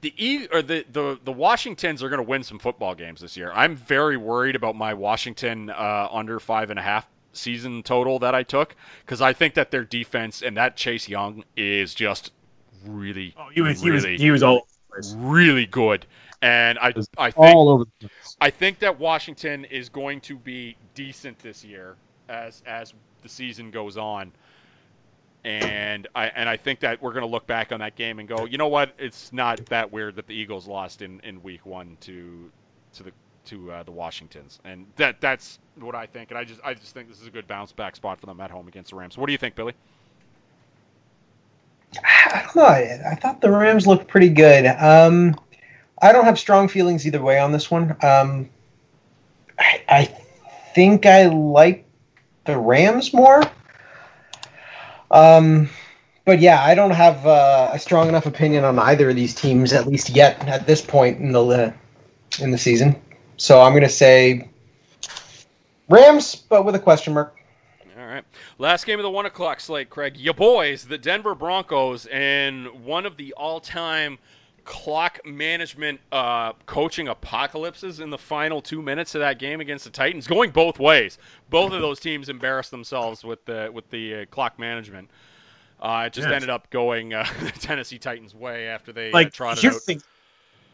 The 0.03 0.13
e- 0.17 0.47
or 0.51 0.61
the, 0.61 0.85
the 0.91 1.17
the 1.23 1.31
Washingtons 1.31 2.03
are 2.03 2.09
going 2.09 2.19
to 2.23 2.29
win 2.29 2.43
some 2.43 2.59
football 2.59 2.93
games 2.93 3.21
this 3.21 3.37
year. 3.37 3.51
I'm 3.53 3.75
very 3.75 4.17
worried 4.17 4.55
about 4.55 4.75
my 4.75 4.93
Washington 4.93 5.69
uh, 5.69 6.09
under 6.11 6.39
five 6.39 6.69
and 6.69 6.77
a 6.77 6.81
half 6.81 7.07
season 7.31 7.83
total 7.83 8.19
that 8.19 8.35
I 8.35 8.43
took 8.43 8.75
because 9.05 9.21
I 9.21 9.33
think 9.33 9.53
that 9.55 9.71
their 9.71 9.85
defense 9.85 10.41
and 10.41 10.57
that 10.57 10.75
Chase 10.75 11.07
Young 11.07 11.43
is 11.55 11.93
just 11.95 12.31
really, 12.85 13.33
Oh, 13.37 13.47
he 13.49 13.61
was 13.61 13.81
he 13.81 13.91
was 13.91 14.03
he 14.03 14.29
was 14.29 14.43
all 14.43 14.55
over 14.57 14.65
the 14.89 15.01
place. 15.01 15.15
really 15.17 15.65
good. 15.65 16.05
And 16.41 16.77
I 16.79 16.93
I 17.17 17.31
think 17.31 17.55
all 17.55 17.69
over. 17.69 17.85
I 18.41 18.49
think 18.49 18.79
that 18.79 18.99
Washington 18.99 19.65
is 19.65 19.87
going 19.89 20.19
to 20.21 20.37
be 20.37 20.75
decent 20.95 21.39
this 21.39 21.63
year 21.63 21.95
as 22.27 22.61
as 22.65 22.93
the 23.21 23.29
season 23.29 23.71
goes 23.71 23.97
on. 23.97 24.33
And 25.45 26.07
I 26.15 26.27
and 26.27 26.47
I 26.47 26.55
think 26.55 26.79
that 26.81 27.01
we're 27.01 27.11
going 27.11 27.25
to 27.25 27.29
look 27.29 27.45
back 27.45 27.71
on 27.71 27.81
that 27.81 27.95
game 27.95 28.19
and 28.19 28.27
go, 28.29 28.45
you 28.45 28.57
know 28.57 28.69
what? 28.69 28.93
It's 28.97 29.33
not 29.33 29.65
that 29.65 29.91
weird 29.91 30.15
that 30.15 30.27
the 30.27 30.33
Eagles 30.33 30.67
lost 30.67 31.01
in, 31.01 31.19
in 31.21 31.43
week 31.43 31.65
one 31.65 31.97
to 32.01 32.49
to 32.93 33.03
the 33.03 33.11
to 33.45 33.71
uh, 33.71 33.83
the 33.83 33.91
Washingtons, 33.91 34.59
and 34.63 34.85
that 34.95 35.19
that's 35.19 35.59
what 35.79 35.95
I 35.95 36.05
think. 36.05 36.31
And 36.31 36.37
I 36.37 36.45
just 36.45 36.61
I 36.63 36.73
just 36.73 36.93
think 36.93 37.09
this 37.09 37.19
is 37.19 37.27
a 37.27 37.31
good 37.31 37.47
bounce 37.47 37.73
back 37.73 37.95
spot 37.95 38.19
for 38.19 38.25
them 38.25 38.39
at 38.39 38.51
home 38.51 38.69
against 38.69 38.91
the 38.91 38.95
Rams. 38.95 39.17
What 39.17 39.25
do 39.25 39.31
you 39.33 39.37
think, 39.37 39.55
Billy? 39.55 39.73
I 42.03 42.41
don't 42.43 42.55
know. 42.55 42.63
I, 42.63 43.11
I 43.11 43.15
thought 43.15 43.41
the 43.41 43.51
Rams 43.51 43.85
looked 43.85 44.07
pretty 44.07 44.29
good. 44.29 44.65
Um, 44.65 45.35
I 46.01 46.11
don't 46.11 46.25
have 46.25 46.39
strong 46.39 46.67
feelings 46.67 47.05
either 47.05 47.21
way 47.21 47.39
on 47.39 47.51
this 47.51 47.69
one. 47.69 47.95
Um, 48.01 48.49
I, 49.59 49.83
I 49.87 50.03
think 50.73 51.05
I 51.05 51.27
like 51.27 51.85
the 52.45 52.57
Rams 52.57 53.13
more. 53.13 53.43
Um, 55.13 55.69
but 56.25 56.39
yeah, 56.39 56.61
I 56.61 56.73
don't 56.73 56.91
have 56.91 57.25
uh, 57.25 57.69
a 57.71 57.79
strong 57.79 58.09
enough 58.09 58.25
opinion 58.25 58.65
on 58.65 58.79
either 58.79 59.09
of 59.09 59.15
these 59.15 59.35
teams, 59.35 59.71
at 59.71 59.87
least 59.87 60.09
yet 60.09 60.45
at 60.47 60.65
this 60.65 60.81
point 60.81 61.19
in 61.19 61.31
the 61.31 61.73
in 62.39 62.51
the 62.51 62.57
season. 62.57 62.99
So 63.37 63.61
I'm 63.61 63.73
going 63.73 63.83
to 63.83 63.89
say 63.89 64.49
Rams, 65.87 66.35
but 66.35 66.65
with 66.65 66.75
a 66.75 66.79
question 66.79 67.13
mark. 67.13 67.37
All 67.97 68.05
right. 68.05 68.23
Last 68.57 68.85
game 68.85 68.99
of 68.99 69.03
the 69.03 69.11
one 69.11 69.27
o'clock 69.27 69.59
slate, 69.59 69.89
Craig. 69.89 70.17
Your 70.17 70.33
boys, 70.33 70.85
the 70.85 70.97
Denver 70.97 71.35
Broncos, 71.35 72.07
and 72.07 72.83
one 72.83 73.05
of 73.05 73.15
the 73.15 73.33
all-time 73.33 74.17
clock 74.65 75.19
management 75.25 75.99
uh, 76.11 76.53
coaching 76.65 77.07
apocalypses 77.07 77.99
in 77.99 78.09
the 78.09 78.17
final 78.17 78.61
two 78.61 78.81
minutes 78.81 79.15
of 79.15 79.19
that 79.21 79.39
game 79.39 79.61
against 79.61 79.83
the 79.85 79.89
Titans, 79.91 80.27
going 80.27 80.51
both 80.51 80.79
ways. 80.79 81.17
Both 81.49 81.73
of 81.73 81.81
those 81.81 81.99
teams 81.99 82.29
embarrassed 82.29 82.71
themselves 82.71 83.23
with 83.23 83.43
the 83.45 83.69
with 83.73 83.89
the 83.89 84.15
uh, 84.15 84.25
clock 84.25 84.57
management. 84.59 85.09
Uh, 85.81 86.03
it 86.07 86.13
just 86.13 86.27
Yes. 86.27 86.35
ended 86.35 86.49
up 86.49 86.69
going 86.69 87.13
uh, 87.13 87.25
the 87.41 87.51
Tennessee 87.51 87.99
Titans' 87.99 88.33
way 88.33 88.67
after 88.67 88.93
they 88.93 89.09
uh, 89.09 89.13
Like 89.13 89.33
trotted 89.33 89.63
here's 89.63 89.75
out. 89.75 89.81
the 89.85 89.93
thing. 89.93 90.01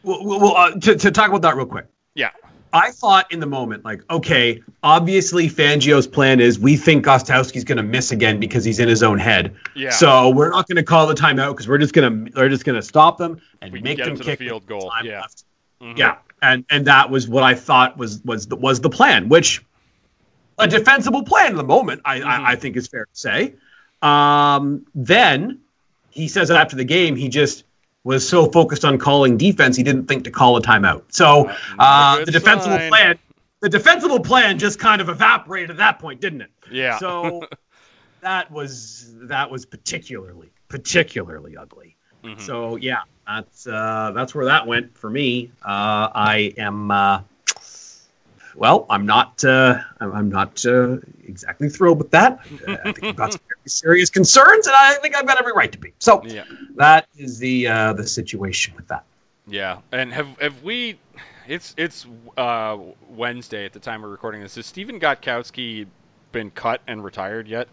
Well, 0.02 0.24
well, 0.24 0.40
well, 0.40 0.56
uh, 0.56 0.70
to 0.78 0.96
to 0.96 1.10
talk 1.10 1.28
about 1.28 1.42
that 1.42 1.56
real 1.56 1.66
quick. 1.66 1.86
Yeah. 2.14 2.30
I 2.72 2.90
thought 2.92 3.32
in 3.32 3.40
the 3.40 3.46
moment, 3.46 3.84
like, 3.84 4.02
okay, 4.10 4.62
obviously 4.82 5.48
Fangio's 5.48 6.06
plan 6.06 6.40
is 6.40 6.58
we 6.58 6.76
think 6.76 7.04
Gostkowski's 7.04 7.64
going 7.64 7.78
to 7.78 7.82
miss 7.82 8.12
again 8.12 8.38
because 8.38 8.64
he's 8.64 8.78
in 8.78 8.88
his 8.88 9.02
own 9.02 9.18
head. 9.18 9.56
Yeah. 9.74 9.90
So 9.90 10.30
we're 10.30 10.50
not 10.50 10.68
going 10.68 10.76
to 10.76 10.82
call 10.84 11.06
the 11.06 11.14
timeout 11.14 11.52
because 11.52 11.68
we're 11.68 11.78
just 11.78 11.92
going 11.94 12.26
to 12.26 12.32
we're 12.40 12.48
just 12.48 12.64
going 12.64 12.76
to 12.76 12.82
stop 12.82 13.18
them 13.18 13.40
and 13.60 13.72
We 13.72 13.80
make 13.80 13.98
them 13.98 14.14
to 14.14 14.18
the 14.18 14.24
kick 14.24 14.38
field 14.38 14.66
goal. 14.66 14.92
Yeah. 15.02 15.20
left. 15.22 15.44
Mhm. 15.82 15.96
Yeah, 15.98 16.16
and 16.42 16.64
and 16.70 16.86
that 16.86 17.10
was 17.10 17.26
what 17.26 17.42
I 17.42 17.54
thought 17.54 17.96
was 17.96 18.22
was 18.24 18.46
the, 18.46 18.56
was 18.56 18.80
the 18.80 18.90
plan, 18.90 19.28
which 19.28 19.64
a 20.58 20.68
defensible 20.68 21.22
plan 21.24 21.52
in 21.52 21.56
the 21.56 21.64
moment, 21.64 22.02
I, 22.04 22.20
Mhm. 22.20 22.24
I, 22.26 22.52
I 22.52 22.56
think 22.56 22.76
is 22.76 22.86
fair 22.86 23.06
to 23.06 23.10
say. 23.18 23.54
Um, 24.02 24.86
then 24.94 25.60
he 26.10 26.28
says 26.28 26.48
that 26.48 26.58
after 26.58 26.76
the 26.76 26.84
game, 26.84 27.16
he 27.16 27.28
just 27.30 27.64
was 28.04 28.26
so 28.28 28.50
focused 28.50 28.84
on 28.84 28.98
calling 28.98 29.36
defense, 29.36 29.76
he 29.76 29.82
didn't 29.82 30.06
think 30.06 30.24
to 30.24 30.30
call 30.30 30.56
a 30.56 30.62
timeout. 30.62 31.02
So 31.12 31.48
Uh, 31.48 31.52
not 31.76 32.14
a 32.14 32.18
good 32.18 32.28
the 32.28 32.32
defensible 32.32 32.76
sign. 32.76 32.88
plan, 32.88 33.18
the 33.60 33.68
defensible 33.68 34.20
plan 34.20 34.58
just 34.58 34.78
kind 34.78 35.00
of 35.00 35.08
evaporated 35.08 35.70
at 35.70 35.76
that 35.78 35.98
point, 35.98 36.20
didn't 36.20 36.40
it? 36.42 36.50
Yeah. 36.70 36.98
So 36.98 37.42
that 38.22 38.50
was 38.50 39.12
that 39.28 39.50
was 39.50 39.66
particularly 39.66 40.50
particularly 40.68 41.56
ugly. 41.56 41.96
Mhm. 42.24 42.40
So 42.40 42.76
yeah, 42.76 43.02
that's 43.26 43.66
uh, 43.66 44.12
that's 44.14 44.34
where 44.34 44.46
that 44.46 44.66
went 44.66 44.96
for 44.96 45.10
me. 45.10 45.50
Uh, 45.62 46.08
I 46.14 46.52
am 46.56 46.90
uh, 46.90 47.20
well, 48.54 48.86
I'm 48.90 49.06
not 49.06 49.44
uh, 49.44 49.80
I'm 50.00 50.30
not 50.30 50.64
uh, 50.66 50.98
exactly 51.24 51.68
thrilled 51.68 51.98
with 51.98 52.10
that. 52.12 52.40
Uh, 52.66 52.76
I 52.84 52.92
think 52.92 53.04
I've 53.04 53.16
got 53.16 53.32
some 53.32 53.40
very 53.48 53.68
serious 53.68 54.10
concerns, 54.10 54.66
and 54.66 54.76
I 54.76 54.94
think 54.94 55.16
I've 55.16 55.26
got 55.26 55.38
every 55.38 55.52
right 55.52 55.70
to 55.72 55.78
be. 55.78 55.92
So 55.98 56.22
Yeah. 56.24 56.44
that 56.76 57.06
is 57.16 57.38
the 57.38 57.68
uh, 57.68 57.92
the 57.94 58.06
situation 58.06 58.74
with 58.76 58.88
that. 58.88 59.04
Yeah, 59.46 59.78
and 59.92 60.12
have 60.12 60.28
have 60.40 60.62
we? 60.62 60.98
It's 61.48 61.74
it's 61.76 62.06
uh, 62.36 62.76
Wednesday 63.08 63.64
at 63.64 63.72
the 63.72 63.80
time 63.80 64.02
we're 64.02 64.08
recording 64.08 64.40
this. 64.40 64.54
Has 64.54 64.66
Stephen 64.66 65.00
Gostkowski 65.00 65.86
been 66.32 66.50
cut 66.50 66.80
and 66.86 67.02
retired 67.02 67.48
yet? 67.48 67.68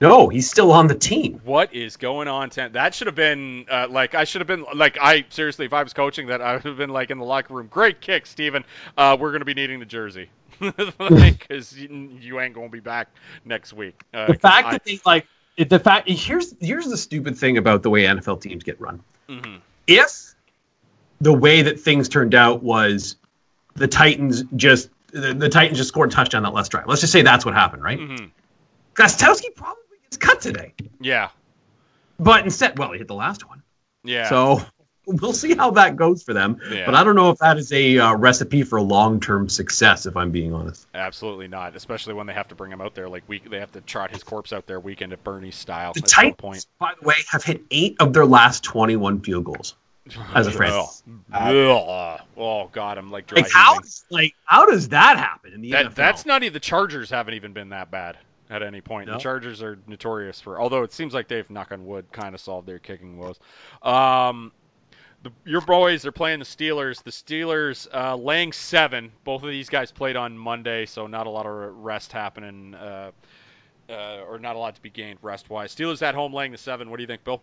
No, 0.00 0.28
he's 0.28 0.50
still 0.50 0.72
on 0.72 0.86
the 0.88 0.94
team. 0.94 1.40
What 1.44 1.72
is 1.74 1.96
going 1.96 2.28
on? 2.28 2.50
Ten- 2.50 2.72
that 2.72 2.94
should 2.94 3.06
have 3.06 3.14
been 3.16 3.66
uh, 3.70 3.86
like 3.88 4.14
I 4.14 4.24
should 4.24 4.40
have 4.40 4.48
been 4.48 4.64
like 4.74 4.98
I 5.00 5.24
seriously 5.30 5.66
if 5.66 5.72
I 5.72 5.82
was 5.82 5.92
coaching 5.92 6.26
that 6.26 6.42
I 6.42 6.54
would 6.54 6.64
have 6.64 6.76
been 6.76 6.90
like 6.90 7.10
in 7.10 7.18
the 7.18 7.24
locker 7.24 7.54
room. 7.54 7.68
Great 7.68 8.00
kick, 8.00 8.26
Stephen. 8.26 8.64
Uh, 8.98 9.16
we're 9.18 9.32
gonna 9.32 9.44
be 9.44 9.54
needing 9.54 9.78
the 9.78 9.86
jersey 9.86 10.28
because 10.60 11.78
you, 11.78 12.40
ain't 12.40 12.54
gonna 12.54 12.68
be 12.68 12.80
back 12.80 13.08
next 13.44 13.72
week. 13.72 14.02
Uh, 14.12 14.26
The 14.26 14.34
fact 14.34 14.66
I- 14.66 14.70
that 14.72 14.84
they 14.84 15.00
like 15.06 15.26
the 15.56 15.78
fact 15.78 16.08
here's 16.08 16.54
here's 16.60 16.86
the 16.86 16.96
stupid 16.96 17.38
thing 17.38 17.56
about 17.58 17.82
the 17.82 17.90
way 17.90 18.02
NFL 18.02 18.40
teams 18.40 18.64
get 18.64 18.80
run. 18.80 19.00
Mhm. 19.28 19.60
if 19.86 20.34
the 21.20 21.32
way 21.32 21.62
that 21.62 21.80
things 21.80 22.08
turned 22.08 22.34
out 22.34 22.62
was 22.62 23.16
the 23.74 23.88
Titans 23.88 24.42
just 24.56 24.90
the, 25.12 25.32
the 25.32 25.48
Titans 25.48 25.78
just 25.78 25.88
scored 25.88 26.10
a 26.12 26.14
touchdown 26.14 26.42
that 26.42 26.52
last 26.52 26.70
drive. 26.72 26.86
Let's 26.88 27.00
just 27.00 27.12
say 27.12 27.22
that's 27.22 27.44
what 27.44 27.54
happened, 27.54 27.82
right? 27.84 27.98
Mhm. 27.98 28.30
Gostkowski 28.94 29.54
probably 29.54 29.82
cut 30.16 30.40
today, 30.40 30.74
Yeah, 31.00 31.30
but 32.18 32.44
instead, 32.44 32.78
well, 32.78 32.92
he 32.92 32.98
hit 32.98 33.08
the 33.08 33.14
last 33.14 33.48
one. 33.48 33.62
yeah. 34.04 34.28
So 34.28 34.60
we'll 35.06 35.32
see 35.34 35.54
how 35.54 35.72
that 35.72 35.96
goes 35.96 36.22
for 36.22 36.32
them. 36.32 36.58
Yeah. 36.70 36.86
But 36.86 36.94
I 36.94 37.04
don't 37.04 37.14
know 37.16 37.30
if 37.30 37.38
that 37.38 37.58
is 37.58 37.72
a 37.72 37.98
uh, 37.98 38.14
recipe 38.16 38.62
for 38.62 38.80
long-term 38.80 39.48
success, 39.50 40.06
if 40.06 40.16
I'm 40.16 40.30
being 40.30 40.54
honest. 40.54 40.86
Absolutely 40.94 41.46
not, 41.48 41.76
especially 41.76 42.14
when 42.14 42.26
they 42.26 42.32
have 42.32 42.48
to 42.48 42.54
bring 42.54 42.72
him 42.72 42.80
out 42.80 42.94
there 42.94 43.08
like 43.08 43.28
week. 43.28 43.50
They 43.50 43.58
have 43.60 43.72
to 43.72 43.80
trot 43.82 44.10
his 44.12 44.22
corpse 44.22 44.52
out 44.52 44.66
there 44.66 44.80
weekend 44.80 45.12
at 45.12 45.22
Bernie 45.22 45.50
style. 45.50 45.92
The 45.92 46.00
Titans, 46.00 46.36
point. 46.38 46.66
by 46.78 46.92
the 47.00 47.06
way, 47.06 47.16
have 47.30 47.44
hit 47.44 47.62
eight 47.70 47.96
of 48.00 48.12
their 48.14 48.24
last 48.26 48.64
21 48.64 49.20
field 49.20 49.44
goals 49.44 49.74
as 50.34 50.46
a 50.46 50.50
franchise. 50.50 51.02
Ugh. 51.32 52.20
Oh 52.36 52.68
God, 52.72 52.96
I'm 52.98 53.10
like 53.10 53.26
dry 53.26 53.42
Like 53.42 53.50
how, 53.50 53.80
like 54.10 54.34
how 54.44 54.66
does 54.66 54.88
that 54.90 55.18
happen 55.18 55.52
in 55.52 55.60
the 55.60 55.72
That, 55.72 55.86
NFL? 55.86 55.94
that's 55.94 56.24
not 56.26 56.42
even 56.42 56.52
the 56.54 56.60
Chargers 56.60 57.10
haven't 57.10 57.34
even 57.34 57.52
been 57.52 57.70
that 57.70 57.90
bad 57.90 58.16
at 58.50 58.62
any 58.62 58.80
point. 58.80 59.06
No? 59.06 59.14
The 59.14 59.20
Chargers 59.20 59.62
are 59.62 59.78
notorious 59.86 60.40
for, 60.40 60.60
although 60.60 60.82
it 60.82 60.92
seems 60.92 61.14
like 61.14 61.28
they've 61.28 61.48
knock 61.50 61.72
on 61.72 61.86
wood 61.86 62.06
kind 62.12 62.34
of 62.34 62.40
solved 62.40 62.66
their 62.66 62.78
kicking 62.78 63.18
woes. 63.18 63.38
Um, 63.82 64.52
the, 65.22 65.32
your 65.44 65.62
boys 65.62 66.04
are 66.04 66.12
playing 66.12 66.40
the 66.40 66.44
Steelers. 66.44 67.02
The 67.02 67.10
Steelers 67.10 67.88
uh, 67.92 68.16
laying 68.16 68.52
seven. 68.52 69.10
Both 69.24 69.42
of 69.42 69.48
these 69.48 69.68
guys 69.68 69.90
played 69.90 70.16
on 70.16 70.36
Monday, 70.36 70.86
so 70.86 71.06
not 71.06 71.26
a 71.26 71.30
lot 71.30 71.46
of 71.46 71.74
rest 71.76 72.12
happening, 72.12 72.74
uh, 72.74 73.10
uh, 73.88 74.20
or 74.28 74.38
not 74.38 74.56
a 74.56 74.58
lot 74.58 74.74
to 74.74 74.82
be 74.82 74.90
gained 74.90 75.18
rest 75.22 75.48
wise. 75.48 75.74
Steelers 75.74 76.02
at 76.02 76.14
home 76.14 76.32
laying 76.34 76.52
the 76.52 76.58
seven. 76.58 76.90
What 76.90 76.98
do 76.98 77.02
you 77.02 77.06
think, 77.06 77.24
Bill? 77.24 77.40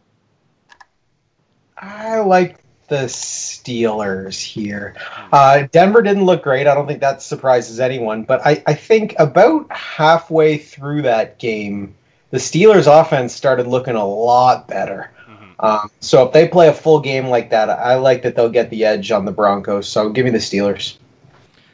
I 1.77 2.19
like 2.19 2.59
the 2.91 3.05
Steelers 3.05 4.41
here. 4.41 4.95
Uh, 5.31 5.63
Denver 5.71 6.01
didn't 6.01 6.25
look 6.25 6.43
great. 6.43 6.67
I 6.67 6.75
don't 6.75 6.87
think 6.87 6.99
that 6.99 7.21
surprises 7.21 7.79
anyone. 7.79 8.23
But 8.23 8.45
I, 8.45 8.61
I 8.67 8.73
think 8.73 9.15
about 9.17 9.71
halfway 9.71 10.57
through 10.57 11.03
that 11.03 11.39
game, 11.39 11.95
the 12.31 12.37
Steelers' 12.37 12.87
offense 12.87 13.33
started 13.33 13.65
looking 13.65 13.95
a 13.95 14.05
lot 14.05 14.67
better. 14.67 15.09
Mhm. 15.25 15.65
Um, 15.65 15.91
so 16.01 16.25
if 16.25 16.33
they 16.33 16.49
play 16.49 16.67
a 16.67 16.73
full 16.73 16.99
game 16.99 17.27
like 17.27 17.51
that, 17.51 17.69
I 17.69 17.95
like 17.95 18.23
that 18.23 18.35
they'll 18.35 18.49
get 18.49 18.69
the 18.69 18.83
edge 18.83 19.09
on 19.09 19.23
the 19.23 19.31
Broncos. 19.31 19.87
So 19.87 20.09
give 20.09 20.25
me 20.25 20.31
the 20.31 20.39
Steelers. 20.39 20.97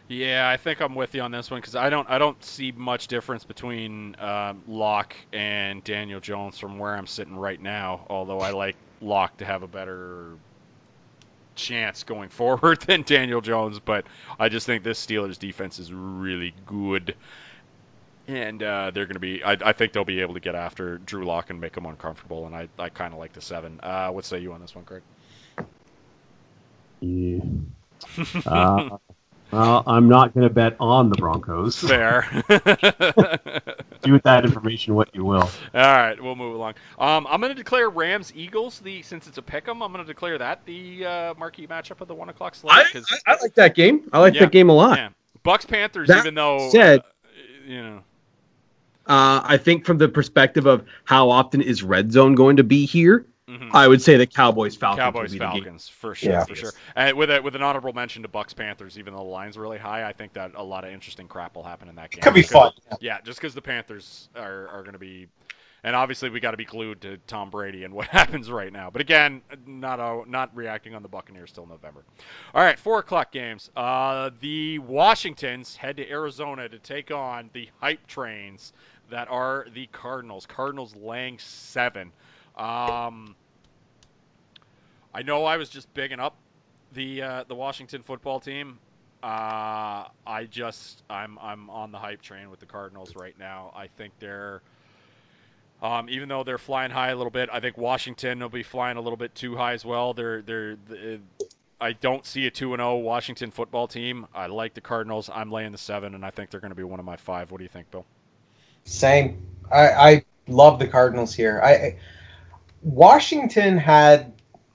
Yeah, 0.08 0.48
I 0.48 0.58
think 0.58 0.82
I'm 0.82 0.94
with 0.94 1.16
you 1.16 1.22
on 1.22 1.32
this 1.32 1.50
one 1.50 1.62
because 1.62 1.76
I 1.76 1.90
don't 1.90 2.08
I 2.10 2.20
don't 2.20 2.42
see 2.44 2.72
much 2.72 3.08
difference 3.08 3.44
between 3.44 4.16
um, 4.20 4.62
Lock 4.68 5.16
and 5.34 5.84
Daniel 5.84 6.20
Jones 6.20 6.60
from 6.60 6.78
where 6.78 6.96
I'm 6.96 7.08
sitting 7.08 7.36
right 7.36 7.60
now. 7.60 8.06
Although 8.08 8.40
I 8.40 8.52
like 8.52 8.76
Lock 9.02 9.38
to 9.38 9.46
have 9.46 9.64
a 9.64 9.68
better 9.68 10.38
chance 11.58 12.04
going 12.04 12.30
forward 12.32 12.82
than 12.82 13.04
Daniel 13.04 13.42
Jones, 13.42 13.80
but 13.80 14.08
I 14.40 14.50
just 14.50 14.66
think 14.68 14.84
this 14.84 15.06
Steelers 15.06 15.40
defense 15.40 15.80
is 15.80 15.94
really 15.94 16.56
good. 16.66 17.16
And 18.28 18.62
uh, 18.62 18.92
they're 18.92 19.06
going 19.06 19.16
to 19.16 19.20
be. 19.22 19.44
I, 19.44 19.54
I 19.54 19.74
think 19.74 19.94
they'll 19.94 20.06
be 20.06 20.22
able 20.22 20.34
to 20.36 20.42
get 20.42 20.56
after 20.56 20.98
Drew 21.00 21.26
Lock 21.26 21.50
and 21.50 21.62
make 21.62 21.78
him 21.78 21.86
uncomfortable. 21.86 22.46
And 22.46 22.56
I, 22.56 22.70
I 22.78 22.90
kind 22.90 23.14
of 23.14 23.20
like 23.20 23.34
the 23.34 23.42
seven. 23.42 23.80
Uh, 23.82 24.10
what 24.12 24.26
say 24.26 24.40
you 24.40 24.54
on 24.54 24.62
this 24.62 24.76
one, 24.76 24.86
Craig? 24.86 25.04
Yeah. 27.00 27.40
Uh, 28.46 28.98
well, 29.52 29.84
I'm 29.88 30.10
not 30.10 30.34
going 30.34 30.48
to 30.48 30.54
bet 30.54 30.76
on 30.80 31.10
the 31.10 31.16
Broncos. 31.16 31.78
Fair. 31.88 32.22
Do 34.04 34.14
with 34.14 34.24
that 34.24 34.46
information 34.46 34.94
what 34.96 35.14
you 35.16 35.26
will. 35.26 35.42
All 35.42 35.50
right, 35.74 36.22
we'll 36.22 36.36
move 36.36 36.56
along. 36.56 36.76
Um, 37.00 37.26
I'm 37.30 37.40
going 37.42 37.52
to 37.52 37.58
declare 37.58 37.90
Rams 37.90 38.32
Eagles 38.36 38.80
the 38.80 39.02
since 39.02 39.28
it's 39.28 39.38
a 39.38 39.42
pick 39.42 39.68
'em. 39.68 39.82
I'm 39.82 39.92
going 39.92 40.06
to 40.06 40.12
declare 40.12 40.38
that 40.38 40.66
the 40.66 41.06
uh, 41.06 41.34
marquee 41.38 41.68
matchup 41.68 42.02
of 42.02 42.08
the 42.08 42.16
one 42.16 42.30
o'clock 42.30 42.56
slate. 42.56 42.74
I, 42.74 42.84
'cause- 42.92 43.06
I, 43.26 43.34
I 43.34 43.38
like 43.42 43.56
that 43.56 43.76
game. 43.76 44.10
I 44.14 44.20
like 44.20 44.34
Yeah. 44.36 44.42
that 44.42 44.52
game 44.52 44.70
a 44.70 44.74
lot. 44.74 44.98
yeah. 44.98 45.10
Bucs 45.46 45.68
Panthers, 45.68 46.10
even 46.10 46.36
though 46.36 46.70
said- 46.70 47.00
uh, 47.00 47.04
you 47.66 47.82
know, 47.84 47.98
Uh, 49.08 49.42
I 49.44 49.58
think 49.58 49.86
from 49.86 49.98
the 49.98 50.10
perspective 50.10 50.66
of 50.66 50.84
how 51.06 51.30
often 51.30 51.62
is 51.62 51.82
red 51.84 52.12
zone 52.12 52.36
going 52.36 52.58
to 52.58 52.64
be 52.64 52.86
here, 52.86 53.26
mhm. 53.48 53.70
I 53.74 53.88
would 53.88 54.02
say 54.02 54.18
the 54.18 54.28
Cowboys 54.28 54.76
Falcons 54.76 55.00
Cowboys 55.02 55.32
will 55.32 55.34
be 55.34 55.40
the 55.40 55.46
game. 55.46 55.64
Falcons 55.64 55.90
for 55.90 56.16
sure, 56.16 56.32
Yeah. 56.32 56.44
for 56.46 56.56
sure. 56.56 56.72
And 56.96 57.18
with 57.18 57.30
a, 57.32 57.42
with 57.42 57.56
an 57.56 57.62
honorable 57.64 57.94
mention 57.94 58.22
to 58.24 58.28
Bucs 58.28 58.56
Panthers, 58.56 58.98
even 59.00 59.14
though 59.14 59.20
the 59.20 59.26
line's 59.26 59.58
really 59.58 59.78
high, 59.78 60.08
I 60.08 60.14
think 60.14 60.34
that 60.34 60.52
a 60.56 60.64
lot 60.64 60.84
of 60.84 60.92
interesting 60.92 61.28
crap 61.28 61.56
will 61.56 61.64
happen 61.64 61.88
in 61.90 61.96
that 61.96 62.12
game. 62.12 62.22
Could 62.22 62.34
be 62.34 62.42
fun. 62.42 62.74
Yeah, 63.00 63.20
just 63.22 63.40
because 63.40 63.54
the 63.54 63.62
Panthers 63.62 64.30
are, 64.36 64.68
are 64.70 64.82
going 64.82 64.94
to 64.94 65.00
be, 65.00 65.28
and 65.84 65.96
obviously 65.96 66.30
we 66.30 66.40
got 66.40 66.52
to 66.52 66.58
be 66.58 66.66
glued 66.66 67.02
to 67.02 67.18
Tom 67.28 67.50
Brady 67.50 67.84
and 67.84 67.94
what 67.96 68.08
happens 68.08 68.52
right 68.52 68.72
now. 68.74 68.90
But 68.90 69.02
again, 69.02 69.42
not 69.66 70.00
uh, 70.00 70.24
not 70.28 70.56
reacting 70.56 70.96
on 70.96 71.02
the 71.02 71.10
Buccaneers 71.10 71.52
till 71.52 71.66
November. 71.66 72.04
All 72.54 72.64
right, 72.64 72.78
four 72.78 73.00
o'clock 73.00 73.32
games. 73.32 73.70
Uh, 73.76 74.32
the 74.42 74.80
Washingtons 74.80 75.76
head 75.76 75.98
to 75.98 76.10
Arizona 76.10 76.68
to 76.68 76.80
take 76.80 77.12
on 77.12 77.50
the 77.54 77.70
hype 77.80 78.06
trains 78.08 78.74
that 79.10 79.30
are 79.30 79.68
the 79.74 79.88
Cardinals. 79.88 80.46
Cardinals 80.46 80.96
laying 80.96 81.40
seven. 81.40 82.12
Um, 82.58 83.36
I 85.14 85.22
know 85.24 85.46
I 85.46 85.58
was 85.58 85.70
just 85.70 85.94
bigging 85.94 86.20
up 86.20 86.36
the 86.94 87.22
uh, 87.22 87.44
the 87.48 87.56
Washington 87.56 88.04
football 88.04 88.40
team. 88.40 88.80
Uh, 89.24 90.06
I 90.26 90.48
just 90.50 91.04
I'm 91.10 91.38
I'm 91.40 91.70
on 91.70 91.92
the 91.92 91.98
hype 91.98 92.22
train 92.22 92.50
with 92.50 92.60
the 92.60 92.66
Cardinals 92.66 93.16
right 93.16 93.38
now. 93.38 93.74
I 93.76 93.88
think 93.88 94.14
they're 94.20 94.62
um, 95.82 96.10
even 96.10 96.28
though 96.30 96.44
they're 96.44 96.58
flying 96.58 96.92
high 96.92 97.10
a 97.10 97.16
little 97.16 97.32
bit, 97.32 97.50
I 97.52 97.60
think 97.60 97.78
Washington 97.78 98.40
will 98.40 98.50
be 98.50 98.64
flying 98.64 98.98
a 98.98 99.02
little 99.02 99.18
bit 99.18 99.36
too 99.36 99.56
high 99.56 99.74
as 99.74 99.86
well. 99.86 100.14
They're 100.14 100.42
they're, 100.42 100.76
th 100.90 101.22
I 101.80 101.94
don't 101.94 102.26
see 102.26 102.48
a 102.48 102.52
two 102.52 102.74
and 102.74 102.80
zero 102.80 102.98
Washington 102.98 103.52
football 103.52 103.88
team. 103.88 104.26
I 104.34 104.48
like 104.48 104.74
the 104.74 104.82
Cardinals. 104.82 105.30
I'm 105.32 105.52
laying 105.52 105.72
the 105.72 105.78
seven, 105.78 106.16
and 106.16 106.26
I 106.26 106.32
think 106.32 106.50
they're 106.50 106.60
going 106.60 106.72
to 106.72 106.76
be 106.76 106.84
one 106.84 107.00
of 107.00 107.06
my 107.06 107.18
five. 107.18 107.52
What 107.52 107.60
do 107.60 107.64
you 107.64 107.70
think, 107.70 107.92
Bill? 107.92 108.06
Same. 108.86 109.46
I, 109.72 109.90
I 109.90 110.26
love 110.48 110.80
the 110.80 110.88
Cardinals 110.88 111.36
here. 111.36 111.62
I- 111.64 111.98
Washington 112.82 113.78
had 113.78 114.34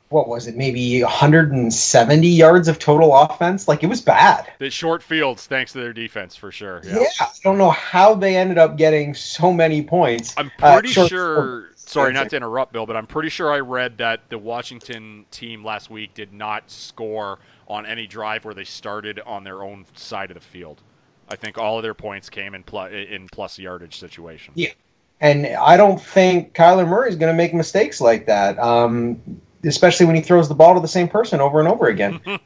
what 0.09 0.29
was 0.29 0.47
it? 0.47 0.55
Maybe 0.57 1.03
170 1.03 2.29
yards 2.29 2.69
of 2.69 2.79
total 2.79 3.17
offense. 3.17 3.67
Like 3.67 3.83
it 3.83 3.87
was 3.87 4.03
bad. 4.03 4.53
The 4.59 4.69
short 4.69 5.03
fields, 5.03 5.47
thanks 5.47 5.73
to 5.73 5.79
their 5.81 5.95
defense, 5.95 6.37
for 6.37 6.53
sure. 6.53 6.83
Yeah. 6.85 7.07
I 7.19 7.29
don't 7.43 7.57
know 7.57 7.71
how 7.71 8.15
they 8.15 8.37
ended 8.37 8.59
up 8.59 8.77
getting 8.77 9.15
so 9.15 9.55
many 9.55 9.83
points. 9.83 10.35
I'm 10.37 10.51
Uh, 10.63 10.75
pretty 10.75 10.89
short- 10.91 11.09
sure. 11.09 11.69
Sorry, 11.77 12.13
not 12.13 12.31
to 12.31 12.37
interrupt, 12.37 12.73
Bill, 12.73 12.87
but 12.87 12.97
I'm 12.97 13.07
pretty 13.07 13.29
sure 13.29 13.53
I 13.53 13.59
read 13.61 13.99
that 13.99 14.21
the 14.31 14.39
Washington 14.39 15.27
team 15.31 15.65
last 15.65 15.91
week 15.91 16.15
did 16.15 16.33
not 16.33 16.71
score 16.71 17.39
on 17.69 17.85
any 17.87 18.07
drive 18.07 18.45
where 18.45 18.55
they 18.55 18.65
started 18.65 19.21
on 19.27 19.45
their 19.45 19.63
own 19.63 19.85
side 19.95 20.31
of 20.31 20.35
the 20.35 20.41
field. 20.43 20.81
I 21.29 21.37
think 21.37 21.59
all 21.59 21.79
of 21.79 21.83
their 21.83 21.95
points 21.95 22.31
came 22.31 22.55
in 22.55 22.63
plus 22.63 22.93
in 22.93 23.29
plus 23.31 23.59
yardage 23.59 23.99
situations. 23.99 24.57
Yeah. 24.57 24.71
And 25.23 25.47
I 25.47 25.77
don't 25.79 25.99
think 26.03 26.53
Kyler 26.53 26.87
Murray 26.87 27.09
is 27.09 27.17
going 27.17 27.33
to 27.33 27.37
make 27.37 27.55
mistakes 27.55 28.01
like 28.01 28.27
that. 28.27 28.59
Um, 28.59 29.41
especially 29.65 30.07
when 30.07 30.17
he 30.17 30.21
throws 30.23 30.49
the 30.49 30.55
ball 30.57 30.75
to 30.75 30.81
the 30.81 30.89
same 30.89 31.09
person 31.09 31.41
over 31.41 31.61
and 31.61 31.69
over 31.69 31.87
again. 31.87 32.21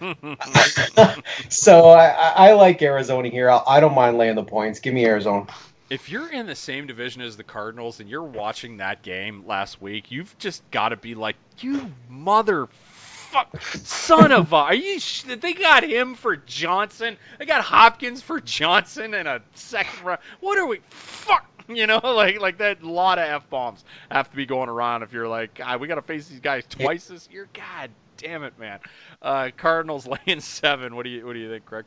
so 1.49 1.89
I, 1.91 2.09
I 2.09 2.53
like 2.53 2.83
Arizona 2.83 3.29
here. 3.29 3.51
I, 3.51 3.63
I 3.67 3.81
don't 3.81 3.95
mind 3.95 4.19
laying 4.19 4.35
the 4.37 4.45
points. 4.45 4.81
Give 4.81 4.93
me 4.95 5.05
Arizona. 5.07 5.47
if 5.91 6.11
you're 6.11 6.31
in 6.31 6.47
the 6.47 6.55
same 6.55 6.87
division 6.87 7.23
as 7.23 7.37
the 7.37 7.45
Cardinals 7.45 8.01
and 8.01 8.09
you're 8.11 8.23
watching 8.23 8.77
that 8.79 9.03
game 9.03 9.45
last 9.47 9.81
week, 9.81 10.11
you've 10.11 10.37
just 10.39 10.69
got 10.71 10.91
to 10.91 10.97
be 10.97 11.15
like, 11.15 11.37
you 11.61 11.91
mother 12.11 12.67
fuck, 12.67 13.61
son 13.63 14.33
of 14.33 14.53
a. 14.53 14.57
Are 14.57 14.75
you? 14.75 15.01
sh- 15.01 15.23
They 15.23 15.55
got 15.55 15.83
him 15.85 16.15
for 16.15 16.37
Johnson. 16.37 17.17
They 17.39 17.47
got 17.47 17.63
Hopkins 17.63 18.21
for 18.23 18.41
Johnson 18.41 19.15
in 19.15 19.27
a 19.27 19.41
second 19.55 20.05
round. 20.05 20.21
What 20.41 20.59
are 20.59 20.67
we? 20.67 20.81
Fuck. 20.91 21.47
You 21.75 21.87
know, 21.87 22.01
like 22.03 22.41
like 22.41 22.59
that. 22.59 22.83
lot 22.83 23.19
of 23.19 23.25
f 23.29 23.49
bombs 23.51 23.85
have 24.11 24.31
to 24.31 24.37
be 24.37 24.47
going 24.47 24.69
around 24.69 25.03
if 25.03 25.13
you're 25.13 25.29
like, 25.29 25.55
God, 25.55 25.81
we 25.81 25.89
got 25.89 25.97
to 25.97 26.03
face 26.03 26.29
these 26.29 26.41
guys 26.41 26.65
twice 26.69 27.09
this 27.09 27.29
year. 27.33 27.49
God 27.55 27.91
damn 28.19 28.45
it, 28.45 28.59
man. 28.59 28.79
Uh, 29.21 29.51
Cardinals 29.57 30.07
laying 30.27 30.41
seven. 30.41 30.95
What 30.97 31.03
do 31.05 31.11
you 31.11 31.27
what 31.27 31.33
do 31.33 31.39
you 31.41 31.51
think, 31.51 31.65
Craig? 31.67 31.85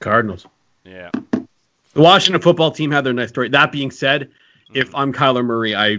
Cardinals. 0.00 0.46
Yeah. 0.84 1.10
The 1.32 2.00
Washington 2.00 2.42
football 2.42 2.70
team 2.70 2.90
had 2.90 3.04
their 3.04 3.12
nice 3.12 3.28
story. 3.30 3.48
That 3.50 3.72
being 3.72 3.90
said, 3.90 4.30
if 4.74 4.94
I'm 4.94 5.12
Kyler 5.12 5.44
Murray, 5.44 5.74
I 5.74 5.98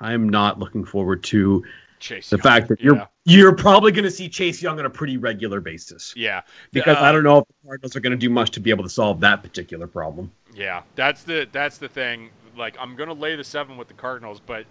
I'm 0.00 0.28
not 0.28 0.58
looking 0.58 0.84
forward 0.84 1.22
to 1.24 1.64
Chase. 2.00 2.28
the 2.30 2.36
Young. 2.36 2.42
fact 2.42 2.68
that 2.68 2.80
you're 2.80 2.96
Yeah. 2.96 3.06
you're 3.24 3.54
probably 3.54 3.92
going 3.92 4.04
to 4.04 4.10
see 4.10 4.28
Chase 4.28 4.60
Young 4.62 4.78
on 4.78 4.84
a 4.86 4.90
pretty 4.90 5.16
regular 5.16 5.60
basis 5.60 6.12
Yeah. 6.16 6.42
because 6.72 6.96
Uh, 6.98 7.00
I 7.02 7.12
don't 7.12 7.22
know 7.22 7.38
if 7.38 7.44
the 7.48 7.54
Cardinals 7.66 7.96
are 7.96 8.00
going 8.00 8.10
to 8.12 8.16
do 8.18 8.28
much 8.28 8.50
to 8.52 8.60
be 8.60 8.70
able 8.70 8.84
to 8.84 8.90
solve 8.90 9.20
that 9.20 9.42
particular 9.42 9.86
problem. 9.86 10.30
Yeah, 10.54 10.82
that's 10.94 11.24
the 11.24 11.48
that's 11.52 11.78
the 11.78 11.88
thing. 11.88 12.30
Like 12.56 12.76
I'm 12.78 12.96
gonna 12.96 13.12
lay 13.12 13.36
the 13.36 13.44
seven 13.44 13.76
with 13.76 13.88
the 13.88 13.94
Cardinals, 13.94 14.40
but 14.40 14.66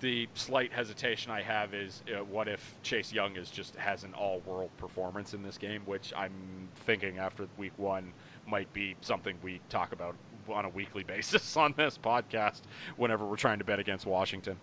the 0.00 0.28
slight 0.34 0.72
hesitation 0.72 1.32
I 1.32 1.42
have 1.42 1.74
is 1.74 2.02
uh, 2.08 2.22
what 2.24 2.46
if 2.46 2.74
Chase 2.82 3.12
Young 3.12 3.36
is 3.36 3.50
just 3.50 3.74
has 3.76 4.04
an 4.04 4.14
all-world 4.14 4.70
performance 4.76 5.34
in 5.34 5.42
this 5.42 5.58
game, 5.58 5.82
which 5.86 6.12
I'm 6.16 6.68
thinking 6.86 7.18
after 7.18 7.48
week 7.56 7.72
one 7.76 8.12
might 8.46 8.72
be 8.72 8.94
something 9.00 9.36
we 9.42 9.60
talk 9.68 9.92
about 9.92 10.14
on 10.48 10.64
a 10.64 10.68
weekly 10.68 11.02
basis 11.06 11.56
on 11.56 11.74
this 11.76 11.98
podcast 11.98 12.60
whenever 12.96 13.24
we're 13.24 13.36
trying 13.36 13.58
to 13.58 13.64
bet 13.64 13.80
against 13.80 14.06
Washington. 14.06 14.56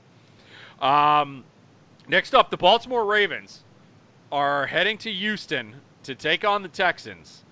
Um, 0.80 1.44
next 2.08 2.34
up, 2.34 2.50
the 2.50 2.58
Baltimore 2.58 3.06
Ravens 3.06 3.62
are 4.32 4.66
heading 4.66 4.98
to 5.00 5.12
Houston 5.12 5.76
to 6.04 6.16
take 6.16 6.46
on 6.46 6.64
the 6.64 6.70
Texans. 6.70 7.44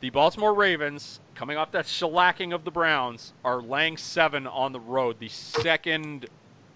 The 0.00 0.10
Baltimore 0.10 0.54
Ravens, 0.54 1.20
coming 1.36 1.58
off 1.58 1.70
that 1.72 1.84
shellacking 1.84 2.54
of 2.54 2.64
the 2.64 2.70
Browns, 2.70 3.32
are 3.44 3.60
laying 3.60 3.96
seven 3.96 4.46
on 4.46 4.72
the 4.72 4.80
road, 4.80 5.16
the 5.20 5.28
second 5.28 6.26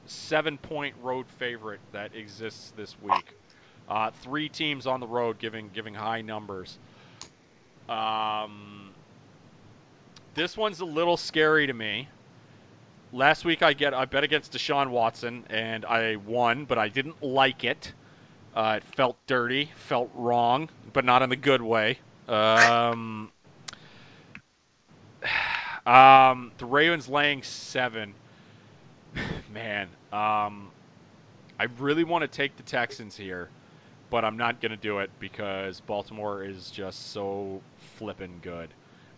seven-point 0.07 0.95
road 1.03 1.27
favorite 1.39 1.81
that 1.93 2.15
exists 2.15 2.73
this 2.77 2.95
week. 3.03 3.35
Uh, 3.89 4.11
three 4.23 4.49
teams 4.49 4.87
on 4.87 5.01
the 5.01 5.07
road 5.07 5.39
giving 5.39 5.71
giving 5.73 5.95
high 5.95 6.21
numbers. 6.21 6.79
Um, 7.89 8.91
this 10.35 10.57
one's 10.57 10.81
a 10.81 10.85
little 10.85 11.17
scary 11.17 11.67
to 11.67 11.73
me. 11.73 12.09
Last 13.13 13.45
week 13.45 13.63
I 13.63 13.73
get 13.73 13.95
I 13.95 14.05
bet 14.05 14.23
against 14.23 14.53
Deshaun 14.53 14.91
Watson 14.91 15.45
and 15.51 15.85
I 15.85 16.17
won, 16.17 16.67
but 16.67 16.79
I 16.79 16.89
didn't 16.89 17.23
like 17.23 17.65
it. 17.65 17.93
Uh, 18.55 18.79
it 18.79 18.95
felt 18.95 19.17
dirty, 19.27 19.71
felt 19.75 20.11
wrong, 20.15 20.69
but 20.93 21.05
not 21.05 21.23
in 21.23 21.31
the 21.31 21.37
good 21.37 21.63
way. 21.63 21.99
Um, 22.29 23.33
um, 25.87 26.53
the 26.59 26.67
Ravens 26.67 27.09
laying 27.09 27.43
seven. 27.43 28.15
Man, 29.53 29.89
um, 30.13 30.71
I 31.59 31.65
really 31.79 32.05
want 32.05 32.23
to 32.23 32.29
take 32.29 32.57
the 32.57 32.63
Texans 32.63 33.17
here, 33.17 33.49
but 34.09 34.25
I'm 34.25 34.37
not 34.37 34.61
going 34.61 34.71
to 34.71 34.77
do 34.77 35.01
it 35.01 35.11
because 35.19 35.81
Baltimore 35.81 36.45
is 36.45 36.71
just 36.71 37.13
so 37.13 37.61
flippin' 37.97 38.39
good. 38.43 38.71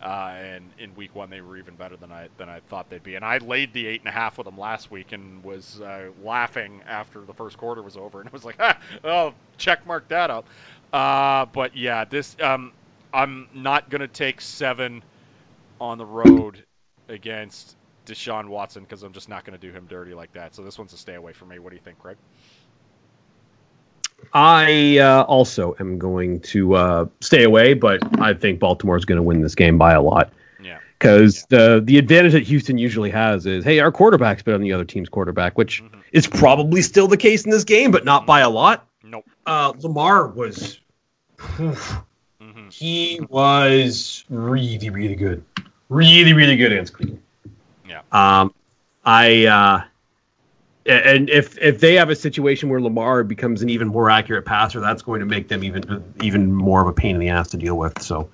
Uh, 0.03 0.35
and 0.37 0.69
in 0.79 0.93
week 0.97 1.15
one, 1.15 1.31
they 1.31 1.41
were 1.41 1.57
even 1.57 1.77
better 1.77 1.97
than 1.97 2.11
I 2.11 2.29
than 2.37 2.49
I 2.49 2.59
thought 2.69 2.91
they'd 2.91 3.05
be. 3.05 3.15
And 3.15 3.25
I 3.25 3.39
laid 3.39 3.73
the 3.73 3.87
eight 3.87 4.01
and 4.01 4.09
a 4.09 4.13
half 4.13 4.37
with 4.37 4.47
them 4.47 4.59
last 4.59 4.91
week 4.91 5.13
and 5.13 5.45
was 5.45 5.81
uh, 5.81 6.09
laughing 6.25 6.83
after 6.89 7.21
the 7.21 7.33
first 7.33 7.57
quarter 7.57 7.83
was 7.83 7.97
over, 7.97 8.19
and 8.21 8.27
it 8.27 8.33
was 8.33 8.45
like, 8.45 8.57
ah, 8.59 8.77
oh, 9.05 9.35
check 9.59 9.87
mark 9.87 10.09
that 10.09 10.31
out. 10.31 10.45
Uh, 10.93 11.47
but 11.47 11.77
yeah, 11.77 12.05
this 12.05 12.37
um, 12.43 12.73
I'm 13.15 13.49
not 13.55 13.91
gonna 13.91 14.09
take 14.09 14.41
seven 14.41 15.05
on 15.83 15.99
the 15.99 16.07
road 16.07 16.65
against 17.09 17.77
Deshaun 18.07 18.49
Watson 18.49 18.85
because 18.85 19.03
I'm 19.03 19.13
just 19.13 19.29
not 19.29 19.45
gonna 19.45 19.59
do 19.59 19.73
him 19.73 19.87
dirty 19.89 20.15
like 20.15 20.33
that. 20.35 20.55
So 20.55 20.63
this 20.63 20.79
one's 20.79 20.93
a 20.93 20.97
stay 20.97 21.15
away 21.15 21.33
for 21.33 21.45
me. 21.45 21.59
What 21.59 21.71
do 21.71 21.77
you 21.77 21.83
think, 21.83 21.99
Craig? 21.99 22.17
I 24.33 24.99
uh, 24.99 25.23
also 25.23 25.75
am 25.81 25.99
going 25.99 26.41
to 26.41 26.75
uh, 26.75 27.07
stay 27.21 27.43
away, 27.43 27.75
but 27.75 28.21
I 28.21 28.35
think 28.35 28.61
Baltimore 28.61 28.97
is 28.97 29.05
going 29.05 29.17
to 29.17 29.23
win 29.23 29.41
this 29.41 29.57
game 29.57 29.79
by 29.79 29.95
a 29.95 30.01
lot. 30.01 30.33
Yeah. 30.63 30.79
Because 30.97 31.45
the 31.49 31.83
the 31.85 31.99
advantage 31.99 32.33
that 32.33 32.45
Houston 32.45 32.79
usually 32.79 33.11
has 33.11 33.47
is, 33.47 33.65
hey, 33.65 33.81
our 33.81 33.91
quarterback's 33.91 34.45
better 34.45 34.57
than 34.59 34.63
the 34.65 34.73
other 34.75 34.85
team's 34.85 35.09
quarterback, 35.09 35.59
which 35.59 35.83
Mhm. 35.83 36.01
is 36.13 36.29
probably 36.29 36.83
still 36.83 37.09
the 37.09 37.17
case 37.17 37.45
in 37.45 37.51
this 37.51 37.65
game, 37.65 37.91
but 37.91 38.05
not 38.05 38.25
by 38.25 38.41
a 38.41 38.49
lot. 38.49 38.87
Nope. 39.03 39.29
Uh, 39.45 39.73
Lamar 39.81 40.29
was. 40.29 40.79
hmm 41.41 42.69
He 42.71 43.21
was 43.29 44.25
really, 44.31 44.91
really 44.91 45.17
good. 45.17 45.45
Really, 45.93 46.33
really 46.33 46.57
good 46.57 46.73
against 46.73 46.95
Cleveland. 46.95 47.23
Yeah. 47.87 48.01
Um, 48.13 48.55
I 49.05 49.45
uh, 49.45 49.83
and 50.87 51.29
if 51.29 51.59
if 51.59 51.81
they 51.81 51.97
have 51.97 52.09
a 52.09 52.17
situation 52.17 52.71
where 52.71 52.81
Lamar 52.81 53.25
becomes 53.25 53.61
an 53.61 53.69
even 53.69 53.89
more 53.89 54.09
accurate 54.09 54.47
passer, 54.47 54.81
that's 54.81 55.03
going 55.03 55.21
to 55.21 55.27
make 55.27 55.49
them 55.49 55.63
even 55.63 56.03
even 56.23 56.51
more 56.51 56.81
of 56.81 56.89
a 56.89 56.95
pain 56.95 57.15
in 57.15 57.21
the 57.21 57.29
ass 57.29 57.51
to 57.51 57.59
deal 57.59 57.77
with. 57.77 58.01
So, 58.01 58.31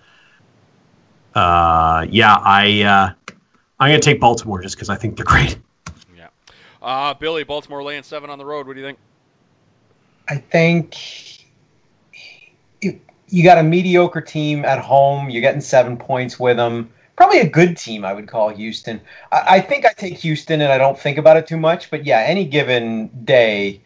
uh, 1.35 2.07
yeah, 2.09 2.37
I 2.37 2.83
uh, 2.83 3.35
I'm 3.81 3.91
gonna 3.91 3.99
take 3.99 4.21
Baltimore 4.21 4.63
just 4.63 4.77
because 4.77 4.89
I 4.89 4.95
think 4.95 5.17
they're 5.17 5.25
great. 5.27 5.59
Yeah. 6.17 6.29
Uh, 6.81 7.15
Billy, 7.15 7.43
Baltimore 7.43 7.83
laying 7.83 8.05
seven 8.05 8.31
on 8.31 8.39
the 8.39 8.47
road. 8.47 8.69
What 8.69 8.75
do 8.75 8.81
you 8.81 8.87
think? 8.87 8.99
I 10.29 10.37
think 10.37 10.97
you, 12.81 13.01
you 13.29 13.43
got 13.43 13.59
a 13.59 13.65
mediocre 13.65 14.21
team 14.21 14.65
at 14.65 14.79
home. 14.79 15.29
You're 15.29 15.43
getting 15.43 15.61
seven 15.61 15.97
points 15.97 16.39
with 16.39 16.57
them. 16.57 16.93
Probably 17.19 17.41
a 17.41 17.49
good 17.49 17.77
team, 17.77 18.05
I 18.05 18.13
would 18.13 18.29
call 18.29 18.51
Houston. 18.51 19.01
I, 19.33 19.57
I 19.57 19.61
think 19.61 19.85
I 19.85 19.93
take 19.93 20.19
Houston, 20.19 20.61
and 20.61 20.71
I 20.73 20.79
don't 20.79 20.97
think 20.97 21.19
about 21.19 21.37
it 21.37 21.49
too 21.49 21.57
much. 21.57 21.91
But 21.91 22.07
yeah, 22.07 22.21
any 22.21 22.45
given 22.45 23.09
day, 23.25 23.81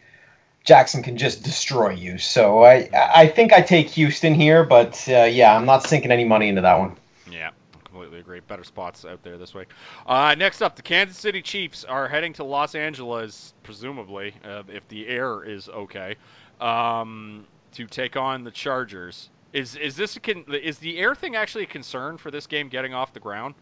Jackson 0.63 1.01
can 1.01 1.17
just 1.17 1.41
destroy 1.41 1.89
you. 1.89 2.19
So 2.19 2.63
I 2.63 2.91
I 2.93 3.25
think 3.25 3.51
I 3.51 3.61
take 3.61 3.89
Houston 3.89 4.35
here, 4.35 4.63
but 4.63 5.03
uh, 5.09 5.23
yeah, 5.23 5.55
I'm 5.55 5.65
not 5.65 5.81
sinking 5.81 6.11
any 6.11 6.25
money 6.25 6.47
into 6.47 6.61
that 6.61 6.77
one. 6.77 6.95
Yeah, 7.31 7.49
completely 7.83 8.19
agree. 8.19 8.39
Better 8.41 8.63
spots 8.63 9.03
out 9.03 9.23
there 9.23 9.39
this 9.39 9.55
week. 9.55 9.69
Uh, 10.05 10.35
next 10.37 10.61
up, 10.61 10.75
the 10.75 10.83
Kansas 10.83 11.17
City 11.17 11.41
Chiefs 11.41 11.83
are 11.83 12.07
heading 12.07 12.33
to 12.33 12.43
Los 12.43 12.75
Angeles, 12.75 13.55
presumably, 13.63 14.35
uh, 14.45 14.61
if 14.67 14.87
the 14.89 15.07
air 15.07 15.43
is 15.43 15.69
okay, 15.69 16.17
um, 16.61 17.47
to 17.71 17.87
take 17.87 18.15
on 18.15 18.43
the 18.43 18.51
Chargers. 18.51 19.31
Is 19.53 19.75
is 19.75 19.95
this 19.95 20.17
is 20.17 20.79
the 20.79 20.97
air 20.97 21.15
thing 21.15 21.35
actually 21.35 21.63
a 21.63 21.67
concern 21.67 22.17
for 22.17 22.31
this 22.31 22.47
game 22.47 22.69
getting 22.69 22.93
off 22.93 23.13
the 23.13 23.19
ground? 23.19 23.55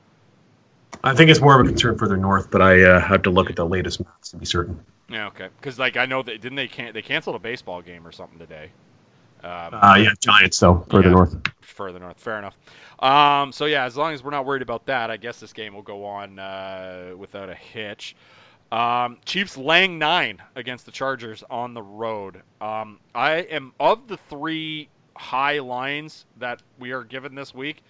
I 1.03 1.13
think 1.15 1.29
it's 1.29 1.41
more 1.41 1.59
of 1.59 1.65
a 1.65 1.69
concern 1.69 1.97
further 1.97 2.17
north, 2.17 2.49
but 2.51 2.61
I 2.61 2.83
uh, 2.83 2.99
have 2.99 3.23
to 3.23 3.29
look 3.29 3.49
at 3.49 3.55
the 3.55 3.65
latest 3.65 4.03
maps 4.03 4.31
to 4.31 4.37
be 4.37 4.45
certain. 4.45 4.85
Yeah, 5.09 5.27
okay. 5.27 5.49
Because 5.59 5.77
like 5.79 5.97
I 5.97 6.05
know 6.05 6.23
that 6.23 6.41
didn't 6.41 6.55
they 6.55 6.67
can 6.67 6.93
they 6.93 7.01
canceled 7.01 7.35
a 7.35 7.39
baseball 7.39 7.81
game 7.81 8.07
or 8.07 8.11
something 8.11 8.39
today. 8.39 8.71
Um, 9.43 9.73
Uh, 9.81 9.95
yeah, 9.99 10.09
Giants 10.21 10.59
though 10.59 10.85
further 10.89 11.09
Yeah. 11.09 11.11
north. 11.11 11.35
further 11.61 11.99
north. 11.99 12.19
Fair 12.19 12.37
enough. 12.39 12.57
Um, 12.99 13.51
so 13.51 13.65
yeah, 13.65 13.85
as 13.85 13.97
long 13.97 14.13
as 14.13 14.23
we're 14.23 14.31
not 14.31 14.45
worried 14.45 14.61
about 14.61 14.85
that, 14.85 15.11
I 15.11 15.17
guess 15.17 15.39
this 15.39 15.53
game 15.53 15.73
will 15.73 15.81
go 15.81 16.05
on 16.05 16.39
uh, 16.39 17.13
without 17.17 17.49
a 17.49 17.55
hitch. 17.55 18.15
Um, 18.71 19.19
Chiefs 19.25 19.57
laying 19.57 19.99
nine 19.99 20.41
against 20.55 20.85
the 20.85 20.91
Chargers 20.91 21.43
on 21.49 21.73
the 21.73 21.81
road. 21.81 22.41
Um, 22.61 22.99
I 23.13 23.37
am 23.39 23.73
of 23.79 24.07
the 24.07 24.17
three 24.17 24.90
high 25.15 25.59
lines 25.59 26.25
that 26.37 26.61
we 26.79 26.91
are 26.91 27.03
given 27.03 27.35
this 27.35 27.53
week. 27.53 27.83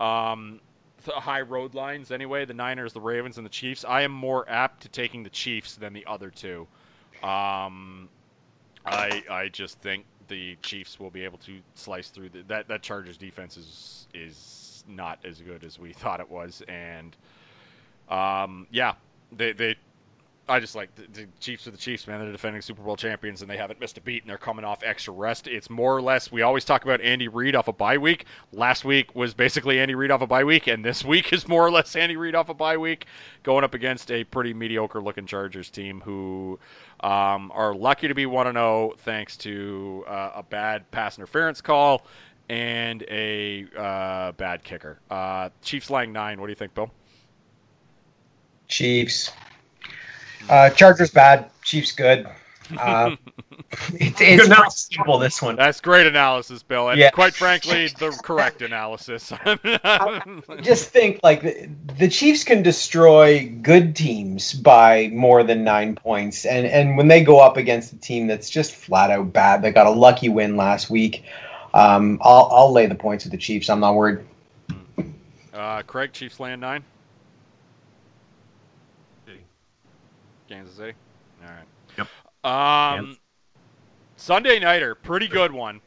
Um, 0.00 0.60
the 1.04 1.12
high 1.12 1.42
road 1.42 1.74
lines 1.74 2.10
anyway. 2.10 2.44
The 2.44 2.54
Niners, 2.54 2.92
the 2.92 3.00
Ravens, 3.00 3.38
and 3.38 3.46
the 3.46 3.50
Chiefs. 3.50 3.84
I 3.84 4.02
am 4.02 4.12
more 4.12 4.48
apt 4.48 4.82
to 4.82 4.88
taking 4.88 5.22
the 5.22 5.30
Chiefs 5.30 5.76
than 5.76 5.92
the 5.92 6.04
other 6.06 6.30
two. 6.30 6.66
Um, 7.22 8.08
I 8.84 9.22
I 9.30 9.48
just 9.52 9.78
think 9.80 10.04
the 10.28 10.56
Chiefs 10.62 11.00
will 11.00 11.10
be 11.10 11.24
able 11.24 11.38
to 11.38 11.60
slice 11.74 12.10
through 12.10 12.30
the, 12.30 12.42
that 12.48 12.68
that 12.68 12.82
Chargers 12.82 13.16
defense 13.16 13.56
is 13.56 14.08
is 14.14 14.84
not 14.88 15.18
as 15.24 15.40
good 15.40 15.64
as 15.64 15.78
we 15.78 15.92
thought 15.94 16.20
it 16.20 16.30
was, 16.30 16.62
and 16.68 17.16
um, 18.08 18.66
yeah, 18.70 18.94
they 19.32 19.52
they. 19.52 19.76
I 20.48 20.60
just 20.60 20.76
like 20.76 20.94
the, 20.94 21.02
the 21.12 21.26
Chiefs 21.40 21.66
are 21.66 21.72
the 21.72 21.76
Chiefs, 21.76 22.06
man. 22.06 22.20
They're 22.20 22.30
defending 22.30 22.62
Super 22.62 22.82
Bowl 22.82 22.96
champions, 22.96 23.42
and 23.42 23.50
they 23.50 23.56
haven't 23.56 23.80
missed 23.80 23.98
a 23.98 24.00
beat, 24.00 24.22
and 24.22 24.30
they're 24.30 24.38
coming 24.38 24.64
off 24.64 24.84
extra 24.84 25.12
rest. 25.12 25.48
It's 25.48 25.68
more 25.68 25.96
or 25.96 26.00
less. 26.00 26.30
We 26.30 26.42
always 26.42 26.64
talk 26.64 26.84
about 26.84 27.00
Andy 27.00 27.26
Reid 27.26 27.56
off 27.56 27.66
a 27.66 27.72
bye 27.72 27.98
week. 27.98 28.26
Last 28.52 28.84
week 28.84 29.14
was 29.14 29.34
basically 29.34 29.80
Andy 29.80 29.96
Reid 29.96 30.12
off 30.12 30.22
a 30.22 30.26
bye 30.26 30.44
week, 30.44 30.68
and 30.68 30.84
this 30.84 31.04
week 31.04 31.32
is 31.32 31.48
more 31.48 31.66
or 31.66 31.70
less 31.70 31.96
Andy 31.96 32.16
Reid 32.16 32.36
off 32.36 32.48
a 32.48 32.54
bye 32.54 32.76
week, 32.76 33.06
going 33.42 33.64
up 33.64 33.74
against 33.74 34.12
a 34.12 34.22
pretty 34.22 34.54
mediocre-looking 34.54 35.26
Chargers 35.26 35.68
team 35.68 36.00
who 36.00 36.60
um, 37.00 37.50
are 37.52 37.74
lucky 37.74 38.08
to 38.08 38.14
be 38.14 38.26
1 38.26 38.52
0 38.52 38.94
thanks 38.98 39.36
to 39.38 40.04
uh, 40.06 40.30
a 40.36 40.42
bad 40.44 40.88
pass 40.92 41.18
interference 41.18 41.60
call 41.60 42.06
and 42.48 43.02
a 43.08 43.66
uh, 43.76 44.32
bad 44.32 44.62
kicker. 44.62 45.00
Uh, 45.10 45.50
Chiefs 45.62 45.90
laying 45.90 46.12
nine. 46.12 46.40
What 46.40 46.46
do 46.46 46.52
you 46.52 46.56
think, 46.56 46.74
Bill? 46.74 46.90
Chiefs. 48.68 49.32
Uh, 50.48 50.70
Chargers 50.70 51.10
bad. 51.10 51.50
Chiefs 51.62 51.92
good. 51.92 52.26
Uh, 52.76 53.14
it's 53.94 54.20
it's 54.20 54.48
pretty 54.48 54.70
simple 54.70 55.20
this 55.20 55.40
one. 55.40 55.54
That's 55.54 55.80
great 55.80 56.08
analysis, 56.08 56.64
Bill, 56.64 56.88
and 56.88 56.98
Yeah. 56.98 57.10
quite 57.10 57.32
frankly, 57.32 57.86
the 57.86 58.10
correct 58.24 58.60
analysis. 58.60 59.32
just 60.62 60.90
think 60.90 61.20
like 61.22 61.42
the, 61.42 61.68
the 61.96 62.08
Chiefs 62.08 62.42
can 62.42 62.64
destroy 62.64 63.48
good 63.62 63.94
teams 63.94 64.52
by 64.52 65.10
more 65.12 65.44
than 65.44 65.62
nine 65.62 65.94
points, 65.94 66.44
and 66.44 66.66
and 66.66 66.96
when 66.96 67.06
they 67.06 67.22
go 67.22 67.38
up 67.38 67.56
against 67.56 67.92
a 67.92 67.98
team 67.98 68.26
that's 68.26 68.50
just 68.50 68.74
flat 68.74 69.12
out 69.12 69.32
bad, 69.32 69.62
they 69.62 69.70
got 69.70 69.86
a 69.86 69.90
lucky 69.90 70.28
win 70.28 70.56
last 70.56 70.90
week. 70.90 71.22
Um, 71.72 72.18
I'll 72.20 72.48
I'll 72.50 72.72
lay 72.72 72.86
the 72.86 72.96
points 72.96 73.24
with 73.26 73.30
the 73.30 73.38
Chiefs. 73.38 73.70
I'm 73.70 73.78
not 73.78 73.94
worried. 73.94 74.24
uh, 75.54 75.82
Craig, 75.82 76.12
Chiefs 76.12 76.40
land 76.40 76.60
nine. 76.62 76.82
Kansas 80.48 80.76
City. 80.76 80.92
All 81.42 81.50
right. 81.50 81.66
Yep. 81.98 82.08
Um, 82.44 83.18
Sunday 84.16 84.58
nighter, 84.58 84.94
pretty 84.94 85.28
good 85.28 85.52
one. 85.52 85.80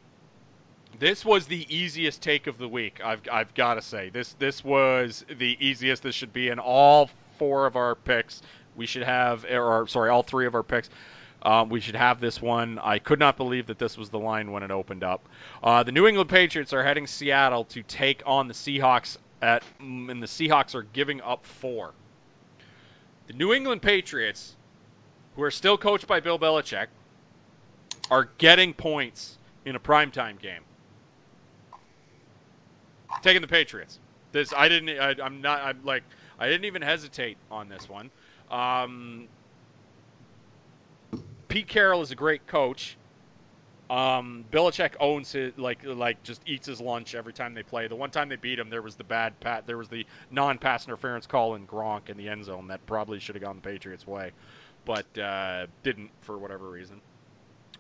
This 1.00 1.24
was 1.24 1.48
the 1.48 1.66
easiest 1.74 2.22
take 2.22 2.48
of 2.48 2.58
the 2.58 2.68
week. 2.68 3.00
I've 3.04 3.22
I've 3.32 3.54
got 3.54 3.76
to 3.76 3.82
say 3.82 4.10
this 4.10 4.34
this 4.34 4.64
was 4.64 5.26
the 5.38 5.58
easiest. 5.60 6.04
This 6.04 6.16
should 6.16 6.34
be 6.34 6.50
in 6.50 6.60
all 6.60 7.10
four 7.38 7.66
of 7.66 7.76
our 7.76 7.96
picks. 7.96 8.42
We 8.76 8.86
should 8.86 9.04
have, 9.04 9.46
or 9.46 9.88
sorry, 9.88 10.10
all 10.10 10.24
three 10.24 10.46
of 10.46 10.56
our 10.56 10.64
picks. 10.64 10.90
Um, 11.42 11.70
we 11.70 11.80
should 11.80 11.96
have 11.96 12.20
this 12.20 12.42
one. 12.42 12.80
I 12.80 13.00
could 13.00 13.20
not 13.20 13.38
believe 13.38 13.68
that 13.68 13.80
this 13.80 13.98
was 13.98 14.10
the 14.10 14.20
line 14.20 14.52
when 14.52 14.62
it 14.62 14.72
opened 14.72 15.04
up. 15.04 15.28
Uh, 15.64 15.84
the 15.84 15.92
New 15.92 16.06
England 16.06 16.30
Patriots 16.30 16.74
are 16.74 16.84
heading 16.84 17.08
Seattle 17.08 17.64
to 17.66 17.82
take 17.84 18.22
on 18.26 18.48
the 18.48 18.54
Seahawks 18.54 19.18
at, 19.42 19.64
mm, 19.82 20.12
and 20.12 20.22
the 20.22 20.28
Seahawks 20.28 20.76
are 20.76 20.84
giving 20.84 21.22
up 21.22 21.46
four. 21.46 21.94
The 23.30 23.36
New 23.36 23.54
England 23.54 23.84
Patriots, 23.84 24.56
who 25.36 25.44
are 25.44 25.52
still 25.52 25.78
coached 25.78 26.08
by 26.08 26.20
Bill 26.20 26.40
Belichick, 26.40 26.88
are 28.10 28.28
getting 28.40 28.74
points 28.74 29.38
in 29.66 29.76
a 29.76 29.80
primetime 29.80 30.42
game. 30.42 30.64
Taking 33.22 33.42
the 33.42 33.48
Patriots. 33.48 34.00
This 34.32 34.52
I 34.52 34.68
didn't. 34.68 35.00
I, 35.00 35.16
I'm 35.24 35.42
not. 35.42 35.62
I'm 35.62 35.80
like 35.86 36.04
I 36.40 36.48
didn't 36.48 36.66
even 36.66 36.82
hesitate 36.82 37.38
on 37.52 37.70
this 37.70 37.88
one. 37.88 38.10
Um, 38.50 39.28
Pete 41.50 41.68
Carroll 41.68 42.02
is 42.02 42.10
a 42.10 42.16
great 42.16 42.48
coach. 42.48 42.98
Um, 43.90 44.46
Belichick 44.52 44.94
owns 45.00 45.32
his 45.32 45.58
like 45.58 45.84
like 45.84 46.22
just 46.22 46.42
eats 46.46 46.68
his 46.68 46.80
lunch 46.80 47.16
every 47.16 47.34
time 47.34 47.56
they 47.56 47.64
play. 47.64 47.88
The 47.88 47.96
one 47.96 48.12
time 48.12 48.30
they 48.30 48.36
beat 48.36 48.60
him, 48.60 48.70
there 48.70 48.84
was 48.84 48.96
the 48.96 49.04
bad 49.04 49.40
pat. 49.40 49.66
There 49.66 49.78
was 49.78 49.90
the 49.90 50.06
non-pass 50.30 50.86
interference 50.86 51.26
call 51.26 51.56
in 51.56 51.66
Gronk 51.66 52.10
in 52.10 52.18
the 52.18 52.30
end 52.30 52.46
zone 52.46 52.68
that 52.68 52.86
probably 52.86 53.20
should 53.20 53.36
have 53.36 53.44
gone 53.44 53.56
the 53.56 53.62
Patriots' 53.62 54.06
way, 54.06 54.32
but 54.86 55.18
uh, 55.18 55.66
didn't 55.82 56.12
for 56.22 56.38
whatever 56.38 56.70
reason. 56.70 57.02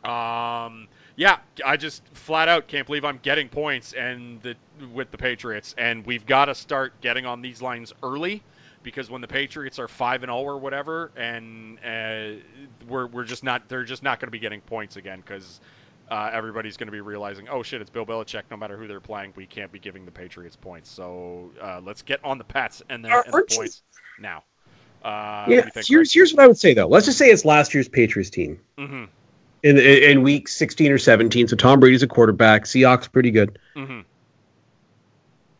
Um, 0.03 0.87
yeah, 1.15 1.39
I 1.65 1.77
just 1.77 2.03
flat 2.13 2.47
out 2.47 2.67
can't 2.67 2.87
believe 2.87 3.05
I'm 3.05 3.19
getting 3.21 3.49
points 3.49 3.93
and 3.93 4.41
the 4.41 4.55
with 4.93 5.11
the 5.11 5.17
Patriots, 5.17 5.75
and 5.77 6.05
we've 6.05 6.25
got 6.25 6.45
to 6.45 6.55
start 6.55 6.99
getting 7.01 7.27
on 7.27 7.41
these 7.41 7.61
lines 7.61 7.93
early 8.01 8.41
because 8.81 9.11
when 9.11 9.21
the 9.21 9.27
Patriots 9.27 9.77
are 9.77 9.87
five 9.87 10.23
and 10.23 10.29
zero 10.29 10.41
or 10.41 10.57
whatever, 10.57 11.11
and 11.15 11.77
uh, 11.79 12.41
we're 12.87 13.07
we're 13.07 13.25
just 13.25 13.43
not 13.43 13.67
they're 13.67 13.83
just 13.83 14.01
not 14.01 14.19
going 14.19 14.27
to 14.27 14.31
be 14.31 14.39
getting 14.39 14.61
points 14.61 14.95
again 14.95 15.19
because 15.19 15.59
uh, 16.09 16.29
everybody's 16.33 16.77
going 16.77 16.87
to 16.87 16.91
be 16.91 17.01
realizing, 17.01 17.47
oh 17.49 17.61
shit, 17.63 17.81
it's 17.81 17.89
Bill 17.89 18.05
Belichick. 18.05 18.43
No 18.51 18.57
matter 18.57 18.77
who 18.77 18.87
they're 18.87 18.99
playing, 18.99 19.33
we 19.35 19.45
can't 19.45 19.71
be 19.71 19.79
giving 19.79 20.05
the 20.05 20.11
Patriots 20.11 20.55
points. 20.55 20.89
So 20.89 21.51
uh, 21.61 21.81
let's 21.83 22.01
get 22.01 22.19
on 22.23 22.37
the 22.37 22.43
Pats 22.43 22.81
and 22.89 23.03
their 23.05 23.23
the 23.25 23.33
aren't 23.33 23.51
you- 23.51 23.57
points 23.57 23.83
now. 24.19 24.43
Uh, 25.03 25.45
Yeah, 25.47 25.69
think, 25.69 25.87
here's 25.87 26.11
here's 26.13 26.33
what 26.33 26.43
I 26.43 26.47
would 26.47 26.57
say 26.57 26.73
though. 26.73 26.87
Let's 26.87 27.05
just 27.05 27.17
say 27.17 27.27
it's 27.29 27.45
last 27.45 27.73
year's 27.73 27.87
Patriots 27.87 28.29
team 28.29 28.59
hmm 28.77 29.05
in 29.63 29.77
in 29.77 30.23
week 30.23 30.47
16 30.47 30.91
or 30.91 30.97
17. 30.97 31.47
So 31.49 31.55
Tom 31.55 31.79
Brady's 31.79 32.03
a 32.03 32.07
quarterback. 32.07 32.63
Seahawks 32.65 33.09
pretty 33.11 33.31
good. 33.31 33.59
hmm 33.75 34.01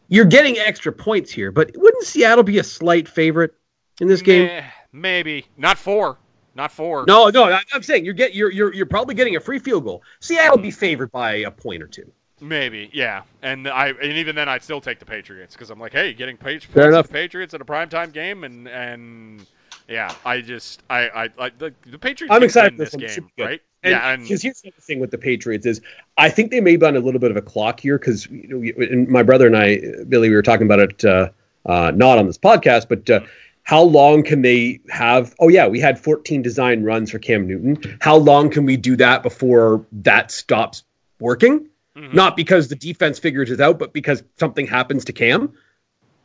You're 0.07 0.25
getting 0.25 0.57
extra 0.57 0.91
points 0.91 1.31
here, 1.31 1.51
but 1.51 1.71
wouldn't 1.75 2.03
Seattle 2.03 2.43
be 2.43 2.57
a 2.59 2.63
slight 2.63 3.07
favorite 3.07 3.53
in 4.01 4.07
this 4.07 4.21
game? 4.21 4.63
maybe 4.91 5.45
not 5.55 5.77
four, 5.77 6.17
not 6.59 6.71
four. 6.73 7.05
No, 7.07 7.29
no, 7.29 7.57
I'm 7.73 7.83
saying 7.83 8.03
you're 8.03 8.13
get 8.13 8.35
you're 8.35 8.51
you're 8.51 8.73
you're 8.73 8.85
probably 8.85 9.15
getting 9.15 9.35
a 9.37 9.39
free 9.39 9.59
field 9.59 9.85
goal. 9.85 10.03
Seattle 10.19 10.57
be 10.57 10.71
favored 10.71 11.11
by 11.11 11.35
a 11.35 11.51
point 11.51 11.81
or 11.81 11.87
two. 11.87 12.11
Maybe, 12.41 12.89
yeah, 12.93 13.23
and 13.41 13.67
I 13.67 13.89
and 13.89 14.13
even 14.13 14.35
then 14.35 14.49
I'd 14.49 14.63
still 14.63 14.81
take 14.81 14.99
the 14.99 15.05
Patriots 15.05 15.55
because 15.55 15.69
I'm 15.69 15.79
like, 15.79 15.93
hey, 15.93 16.13
getting 16.13 16.37
page 16.37 16.65
Fair 16.67 16.89
enough. 16.89 17.07
the 17.07 17.13
Patriots 17.13 17.53
in 17.53 17.61
a 17.61 17.65
primetime 17.65 18.11
game, 18.11 18.43
and 18.43 18.67
and 18.67 19.45
yeah, 19.87 20.13
I 20.25 20.41
just 20.41 20.83
I 20.89 21.07
I, 21.07 21.29
I 21.39 21.49
the, 21.57 21.73
the 21.85 21.97
Patriots. 21.97 22.35
I'm 22.35 22.43
excited 22.43 22.73
for 22.73 22.77
this 22.77 22.91
this 22.91 22.95
one. 22.95 23.03
It 23.03 23.09
should 23.11 23.35
game, 23.37 23.47
right? 23.47 23.61
And 23.83 23.91
yeah, 23.91 24.11
and 24.11 24.23
because 24.23 24.41
here's 24.41 24.61
the 24.61 24.71
thing 24.71 24.99
with 24.99 25.11
the 25.11 25.17
Patriots 25.17 25.65
is 25.65 25.81
I 26.17 26.29
think 26.29 26.51
they 26.51 26.59
may 26.59 26.75
be 26.75 26.85
on 26.85 26.97
a 26.97 26.99
little 26.99 27.21
bit 27.21 27.31
of 27.31 27.37
a 27.37 27.41
clock 27.41 27.79
here 27.79 27.97
because 27.97 28.25
you 28.27 28.73
know, 28.77 29.05
my 29.09 29.23
brother 29.23 29.47
and 29.47 29.55
I, 29.55 29.79
Billy, 30.09 30.29
we 30.29 30.35
were 30.35 30.41
talking 30.41 30.65
about 30.65 30.79
it 30.79 31.05
uh, 31.05 31.29
uh, 31.65 31.91
not 31.95 32.17
on 32.17 32.27
this 32.27 32.37
podcast, 32.37 32.89
but 32.89 33.09
uh, 33.09 33.21
how 33.69 33.83
long 33.83 34.23
can 34.23 34.41
they 34.41 34.79
have? 34.89 35.35
Oh 35.39 35.47
yeah, 35.47 35.67
we 35.67 35.79
had 35.79 35.99
14 35.99 36.41
design 36.41 36.81
runs 36.81 37.11
for 37.11 37.19
Cam 37.19 37.45
Newton. 37.45 37.99
How 38.01 38.15
long 38.15 38.49
can 38.49 38.65
we 38.65 38.77
do 38.77 38.95
that 38.95 39.21
before 39.21 39.85
that 39.91 40.31
stops 40.31 40.83
working? 41.19 41.67
Mhm. 41.95 42.15
Not 42.15 42.35
because 42.35 42.69
the 42.69 42.75
defense 42.75 43.19
figures 43.19 43.51
it 43.51 43.61
out, 43.61 43.77
but 43.77 43.93
because 43.93 44.23
something 44.39 44.65
happens 44.65 45.05
to 45.05 45.13
Cam. 45.13 45.53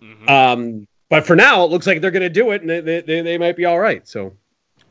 Mhm. 0.00 0.26
Um, 0.30 0.88
but 1.10 1.26
for 1.26 1.36
now, 1.36 1.64
it 1.64 1.70
looks 1.70 1.86
like 1.86 2.00
they're 2.00 2.10
going 2.10 2.22
to 2.22 2.30
do 2.30 2.50
it, 2.52 2.62
and 2.62 2.70
they, 2.70 2.80
they, 2.80 3.00
they, 3.02 3.20
they 3.20 3.36
might 3.36 3.56
be 3.56 3.66
all 3.66 3.78
right. 3.78 4.08
So 4.08 4.32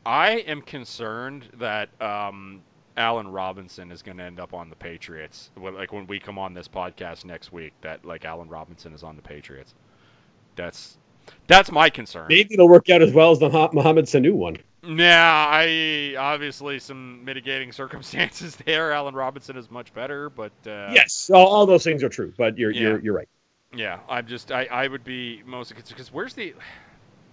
I 0.06 0.34
am 0.46 0.62
concerned 0.62 1.48
that 1.54 1.88
um, 2.00 2.62
Allen 2.96 3.26
Robinson 3.26 3.90
is 3.90 4.00
going 4.00 4.18
to 4.18 4.22
end 4.22 4.38
up 4.38 4.54
on 4.54 4.70
the 4.70 4.76
Patriots. 4.76 5.50
Like 5.56 5.92
when 5.92 6.06
we 6.06 6.20
come 6.20 6.38
on 6.38 6.54
this 6.54 6.68
podcast 6.68 7.24
next 7.24 7.52
week, 7.52 7.72
that 7.80 8.04
like 8.04 8.24
Allen 8.24 8.48
Robinson 8.48 8.92
is 8.92 9.02
on 9.02 9.16
the 9.16 9.22
Patriots. 9.22 9.74
That's 10.54 10.98
that's 11.46 11.70
my 11.70 11.90
concern. 11.90 12.26
maybe 12.28 12.54
it'll 12.54 12.68
work 12.68 12.88
out 12.90 13.02
as 13.02 13.12
well 13.12 13.30
as 13.30 13.38
the 13.38 13.48
Mo- 13.48 13.70
Mohamed 13.72 14.06
Sanu 14.06 14.32
one. 14.32 14.56
Yeah, 14.86 15.46
I 15.50 16.14
obviously 16.18 16.78
some 16.78 17.24
mitigating 17.24 17.72
circumstances 17.72 18.56
there. 18.56 18.92
Allen 18.92 19.14
Robinson 19.14 19.56
is 19.56 19.70
much 19.70 19.94
better, 19.94 20.28
but 20.30 20.52
uh, 20.66 20.90
Yes, 20.92 21.30
all, 21.32 21.46
all 21.46 21.66
those 21.66 21.84
things 21.84 22.02
are 22.02 22.08
true, 22.08 22.32
but 22.36 22.58
you're 22.58 22.70
Yeah. 22.70 22.80
you're 22.80 22.98
you're 23.00 23.14
right. 23.14 23.28
yeah, 23.74 24.00
I'm 24.08 24.26
just 24.26 24.52
I, 24.52 24.64
I 24.66 24.86
would 24.88 25.04
be 25.04 25.42
most 25.46 25.68
concerned 25.74 25.88
because 25.96 26.12
where's 26.12 26.34
the 26.34 26.54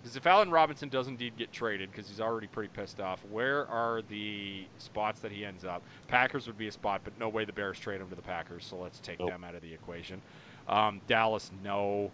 because 0.01 0.15
if 0.15 0.25
Allen 0.25 0.49
Robinson 0.49 0.89
does 0.89 1.07
indeed 1.07 1.33
get 1.37 1.51
traded 1.51 1.91
because 1.91 2.07
he's 2.09 2.19
already 2.21 2.47
pretty 2.47 2.69
pissed 2.73 2.99
off, 2.99 3.23
where 3.29 3.67
are 3.67 4.01
the 4.09 4.63
spots 4.79 5.19
that 5.21 5.31
he 5.31 5.45
ends 5.45 5.63
up? 5.63 5.83
Packers 6.07 6.47
would 6.47 6.57
be 6.57 6.67
a 6.67 6.71
spot, 6.71 7.01
but 7.03 7.13
no 7.19 7.29
way 7.29 7.45
the 7.45 7.53
Bears 7.53 7.77
trade 7.77 8.01
him 8.01 8.09
to 8.09 8.15
the 8.15 8.21
Packers, 8.23 8.65
so 8.65 8.77
let's 8.77 8.97
take 9.01 9.19
Nope. 9.19 9.29
them 9.29 9.43
out 9.43 9.53
of 9.53 9.61
the 9.61 9.71
equation. 9.71 10.19
Um, 10.67 11.01
Dallas, 11.07 11.51
no. 11.63 12.09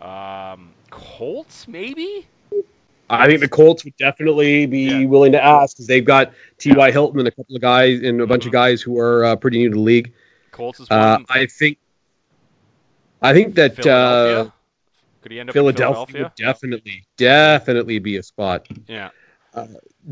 Um, 0.00 0.70
Colts, 0.90 1.66
maybe. 1.68 2.26
I 3.10 3.26
think 3.26 3.40
the 3.40 3.48
Colts 3.48 3.84
would 3.84 3.96
definitely 3.96 4.66
be 4.66 4.80
Yeah. 4.82 5.04
willing 5.06 5.32
to 5.32 5.42
ask 5.42 5.76
because 5.76 5.86
they've 5.86 6.04
got 6.04 6.32
T.Y. 6.58 6.90
Hilton 6.90 7.18
and 7.20 7.28
a 7.28 7.30
couple 7.30 7.56
of 7.56 7.62
guys 7.62 8.00
and 8.02 8.20
a 8.20 8.26
bunch 8.26 8.44
of 8.44 8.50
Mhm. 8.50 8.52
guys 8.52 8.82
who 8.82 8.98
are 8.98 9.24
uh, 9.24 9.36
pretty 9.36 9.58
new 9.58 9.70
to 9.70 9.74
the 9.74 9.80
league. 9.80 10.12
Colts 10.52 10.80
is 10.80 10.90
Uh. 10.90 11.18
I 11.30 11.46
think 11.46 11.78
I 13.20 13.32
think 13.32 13.54
that 13.56 13.74
Philadelphia. 13.76 14.40
uh, 14.42 14.50
Could 15.22 15.32
he 15.32 15.40
end 15.40 15.48
up 15.50 15.54
Philadelphia, 15.54 15.94
Philadelphia? 15.94 16.22
would 16.24 16.34
definitely 16.36 17.04
definitely 17.16 17.98
be 17.98 18.16
a 18.16 18.22
spot. 18.22 18.68
Yeah. 18.86 19.10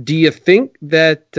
Do 0.02 0.14
you 0.16 0.30
think 0.32 0.76
that? 0.82 1.36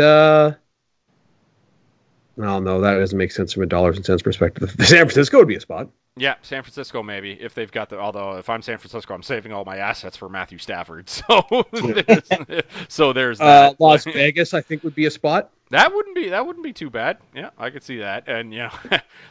Uh, 2.37 2.41
well, 2.41 2.61
no, 2.61 2.81
that 2.81 2.95
doesn't 2.97 3.17
make 3.17 3.31
sense 3.31 3.53
from 3.53 3.63
a 3.63 3.65
dollars 3.65 3.95
and 3.97 4.05
cents 4.05 4.21
perspective. 4.21 4.69
San 4.79 4.99
Francisco 5.05 5.37
would 5.39 5.47
be 5.47 5.55
a 5.55 5.59
spot. 5.59 5.89
Yeah, 6.15 6.35
San 6.41 6.63
Francisco 6.63 7.03
maybe 7.03 7.33
if 7.33 7.53
they've 7.53 7.71
got 7.71 7.89
the. 7.89 7.99
Although 7.99 8.37
if 8.37 8.49
I'm 8.49 8.61
San 8.61 8.77
Francisco, 8.77 9.13
I'm 9.13 9.21
saving 9.23 9.51
all 9.53 9.65
my 9.65 9.77
assets 9.77 10.17
for 10.17 10.29
Matthew 10.29 10.57
Stafford. 10.57 11.09
So 11.29 11.43
there's, 11.71 12.63
so 12.89 13.13
there's 13.13 13.39
Uh, 13.39 13.45
that. 13.45 13.79
Las 13.79 14.03
Vegas, 14.05 14.53
I 14.53 14.61
think, 14.61 14.83
would 14.83 14.95
be 14.95 15.05
a 15.05 15.11
spot. 15.11 15.51
that 15.69 15.93
wouldn't 15.93 16.15
be 16.15 16.29
that 16.29 16.45
wouldn't 16.45 16.63
be 16.63 16.73
too 16.73 16.89
bad. 16.89 17.17
Yeah, 17.35 17.49
I 17.57 17.69
could 17.69 17.83
see 17.83 17.97
that. 17.97 18.27
And 18.27 18.51
you 18.53 18.59
know, 18.59 18.71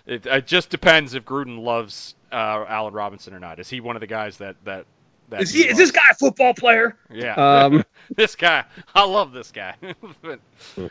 it, 0.07 0.27
it 0.27 0.47
just 0.47 0.71
depends 0.71 1.15
if 1.15 1.25
Gruden 1.25 1.63
loves 1.63 2.15
uh, 2.33 2.65
Allen 2.69 2.95
Robinson 2.95 3.35
or 3.35 3.41
not. 3.41 3.59
Is 3.59 3.69
he 3.69 3.81
one 3.81 3.97
of 3.97 4.01
the 4.01 4.07
guys 4.07 4.39
that 4.39 4.57
that 4.65 4.87
that 5.29 5.43
Is, 5.43 5.51
he, 5.53 5.69
is 5.69 5.77
this 5.77 5.91
guy 5.91 6.03
a 6.11 6.15
football 6.15 6.55
player? 6.55 6.97
Yeah. 7.11 7.35
Um, 7.35 7.85
this 8.15 8.37
guy, 8.37 8.65
I 8.95 9.05
love 9.05 9.33
this 9.33 9.51
guy. 9.51 9.75
But- 10.23 10.41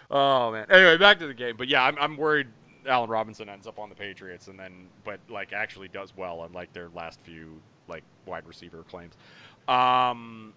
oh 0.09 0.51
man. 0.51 0.67
Anyway, 0.69 0.97
back 0.97 1.19
to 1.19 1.27
the 1.27 1.33
game. 1.33 1.55
But 1.57 1.67
yeah, 1.67 1.83
I'm, 1.83 1.97
I'm 1.99 2.17
worried 2.17 2.47
Allen 2.87 3.09
Robinson 3.09 3.49
ends 3.49 3.67
up 3.67 3.79
on 3.79 3.89
the 3.89 3.95
Patriots 3.95 4.47
and 4.47 4.59
then, 4.59 4.87
but 5.03 5.19
like 5.29 5.53
actually 5.53 5.87
does 5.87 6.15
well 6.15 6.41
on 6.41 6.53
like 6.53 6.71
their 6.73 6.89
last 6.89 7.19
few 7.21 7.59
like 7.87 8.03
wide 8.25 8.45
receiver 8.47 8.83
claims. 8.89 9.13
Um, 9.67 10.53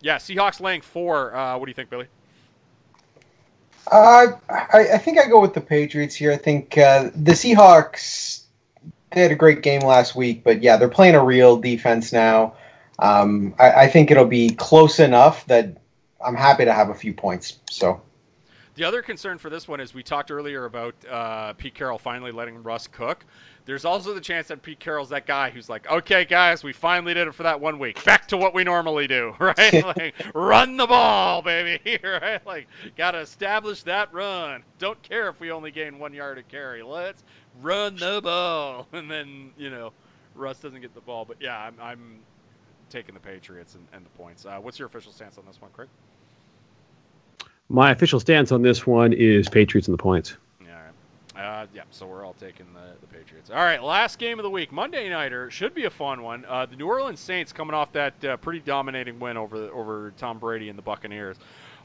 yeah, 0.00 0.16
Seahawks 0.16 0.60
laying 0.60 0.82
four. 0.82 1.34
Uh, 1.34 1.58
what 1.58 1.66
do 1.66 1.70
you 1.70 1.74
think, 1.74 1.90
Billy? 1.90 2.06
Uh, 3.90 4.32
I, 4.48 4.94
I 4.94 4.98
think 4.98 5.18
I 5.18 5.28
go 5.28 5.40
with 5.40 5.54
the 5.54 5.60
Patriots 5.60 6.14
here. 6.14 6.32
I 6.32 6.36
think 6.36 6.78
uh, 6.78 7.10
the 7.14 7.32
Seahawks 7.32 8.44
they 9.14 9.22
had 9.22 9.30
a 9.30 9.36
great 9.36 9.62
game 9.62 9.80
last 9.80 10.14
week, 10.14 10.42
but 10.42 10.62
yeah, 10.62 10.76
they're 10.76 10.88
playing 10.88 11.14
a 11.14 11.24
real 11.24 11.56
defense 11.56 12.12
now. 12.12 12.54
Um, 12.98 13.54
I, 13.58 13.72
I 13.72 13.88
think 13.88 14.10
it'll 14.10 14.24
be 14.26 14.50
close 14.50 15.00
enough 15.00 15.46
that 15.46 15.78
I'm 16.24 16.36
happy 16.36 16.64
to 16.64 16.72
have 16.72 16.90
a 16.90 16.94
few 16.94 17.12
points. 17.12 17.58
So 17.70 18.00
The 18.76 18.84
other 18.84 19.02
concern 19.02 19.38
for 19.38 19.50
this 19.50 19.68
one 19.68 19.80
is 19.80 19.94
we 19.94 20.02
talked 20.02 20.30
earlier 20.30 20.64
about 20.64 20.94
uh, 21.08 21.52
Pete 21.54 21.74
Carroll 21.74 21.98
finally 21.98 22.32
letting 22.32 22.62
Russ 22.62 22.86
cook. 22.86 23.24
There's 23.66 23.84
also 23.86 24.12
the 24.12 24.20
chance 24.20 24.48
that 24.48 24.62
Pete 24.62 24.78
Carroll's 24.78 25.08
that 25.08 25.26
guy 25.26 25.48
who's 25.48 25.70
like, 25.70 25.90
okay, 25.90 26.26
guys, 26.26 26.62
we 26.62 26.72
finally 26.74 27.14
did 27.14 27.28
it 27.28 27.34
for 27.34 27.44
that 27.44 27.60
one 27.60 27.78
week. 27.78 28.04
Back 28.04 28.28
to 28.28 28.36
what 28.36 28.52
we 28.52 28.62
normally 28.62 29.06
do, 29.06 29.34
right? 29.40 29.72
like, 29.96 30.14
run 30.34 30.76
the 30.76 30.86
ball, 30.86 31.40
baby, 31.40 31.98
right? 32.04 32.44
Like, 32.46 32.68
gotta 32.96 33.20
establish 33.20 33.82
that 33.84 34.12
run. 34.12 34.62
Don't 34.78 35.02
care 35.02 35.28
if 35.28 35.40
we 35.40 35.50
only 35.50 35.70
gain 35.70 35.98
one 35.98 36.12
yard 36.12 36.38
of 36.38 36.48
carry. 36.48 36.82
Let's 36.82 37.24
run 37.62 37.96
the 37.96 38.20
ball, 38.22 38.86
and 38.92 39.10
then 39.10 39.52
you 39.56 39.70
know, 39.70 39.92
Russ 40.34 40.58
doesn't 40.58 40.80
get 40.80 40.94
the 40.94 41.00
ball. 41.00 41.24
But 41.24 41.38
yeah, 41.40 41.56
I'm, 41.58 41.76
I'm 41.80 42.18
taking 42.94 43.14
the 43.14 43.20
Patriots 43.20 43.74
and, 43.74 43.86
and 43.92 44.04
the 44.06 44.10
points. 44.10 44.46
Uh, 44.46 44.58
what's 44.60 44.78
your 44.78 44.86
official 44.86 45.10
stance 45.10 45.36
on 45.36 45.44
this 45.46 45.60
one, 45.60 45.70
Craig? 45.72 45.88
My 47.68 47.90
official 47.90 48.20
stance 48.20 48.52
on 48.52 48.62
this 48.62 48.86
one 48.86 49.12
is 49.12 49.48
Patriots 49.48 49.88
and 49.88 49.98
the 49.98 50.02
points. 50.02 50.36
Yeah, 50.64 50.76
all 51.36 51.42
right. 51.42 51.62
Uh, 51.62 51.66
yeah, 51.74 51.82
so 51.90 52.06
we're 52.06 52.24
all 52.24 52.34
taking 52.34 52.66
the, 52.72 52.92
the 53.00 53.06
Patriots. 53.08 53.50
All 53.50 53.56
right, 53.56 53.82
last 53.82 54.20
game 54.20 54.38
of 54.38 54.44
the 54.44 54.50
week, 54.50 54.70
Monday 54.70 55.08
nighter 55.08 55.50
should 55.50 55.74
be 55.74 55.86
a 55.86 55.90
fun 55.90 56.22
one. 56.22 56.44
Uh, 56.44 56.66
the 56.66 56.76
New 56.76 56.86
Orleans 56.86 57.18
Saints 57.18 57.52
coming 57.52 57.74
off 57.74 57.90
that 57.92 58.24
uh, 58.24 58.36
pretty 58.36 58.60
dominating 58.60 59.18
win 59.18 59.36
over 59.36 59.56
over 59.56 60.12
Tom 60.16 60.38
Brady 60.38 60.68
and 60.68 60.78
the 60.78 60.82
Buccaneers. 60.82 61.36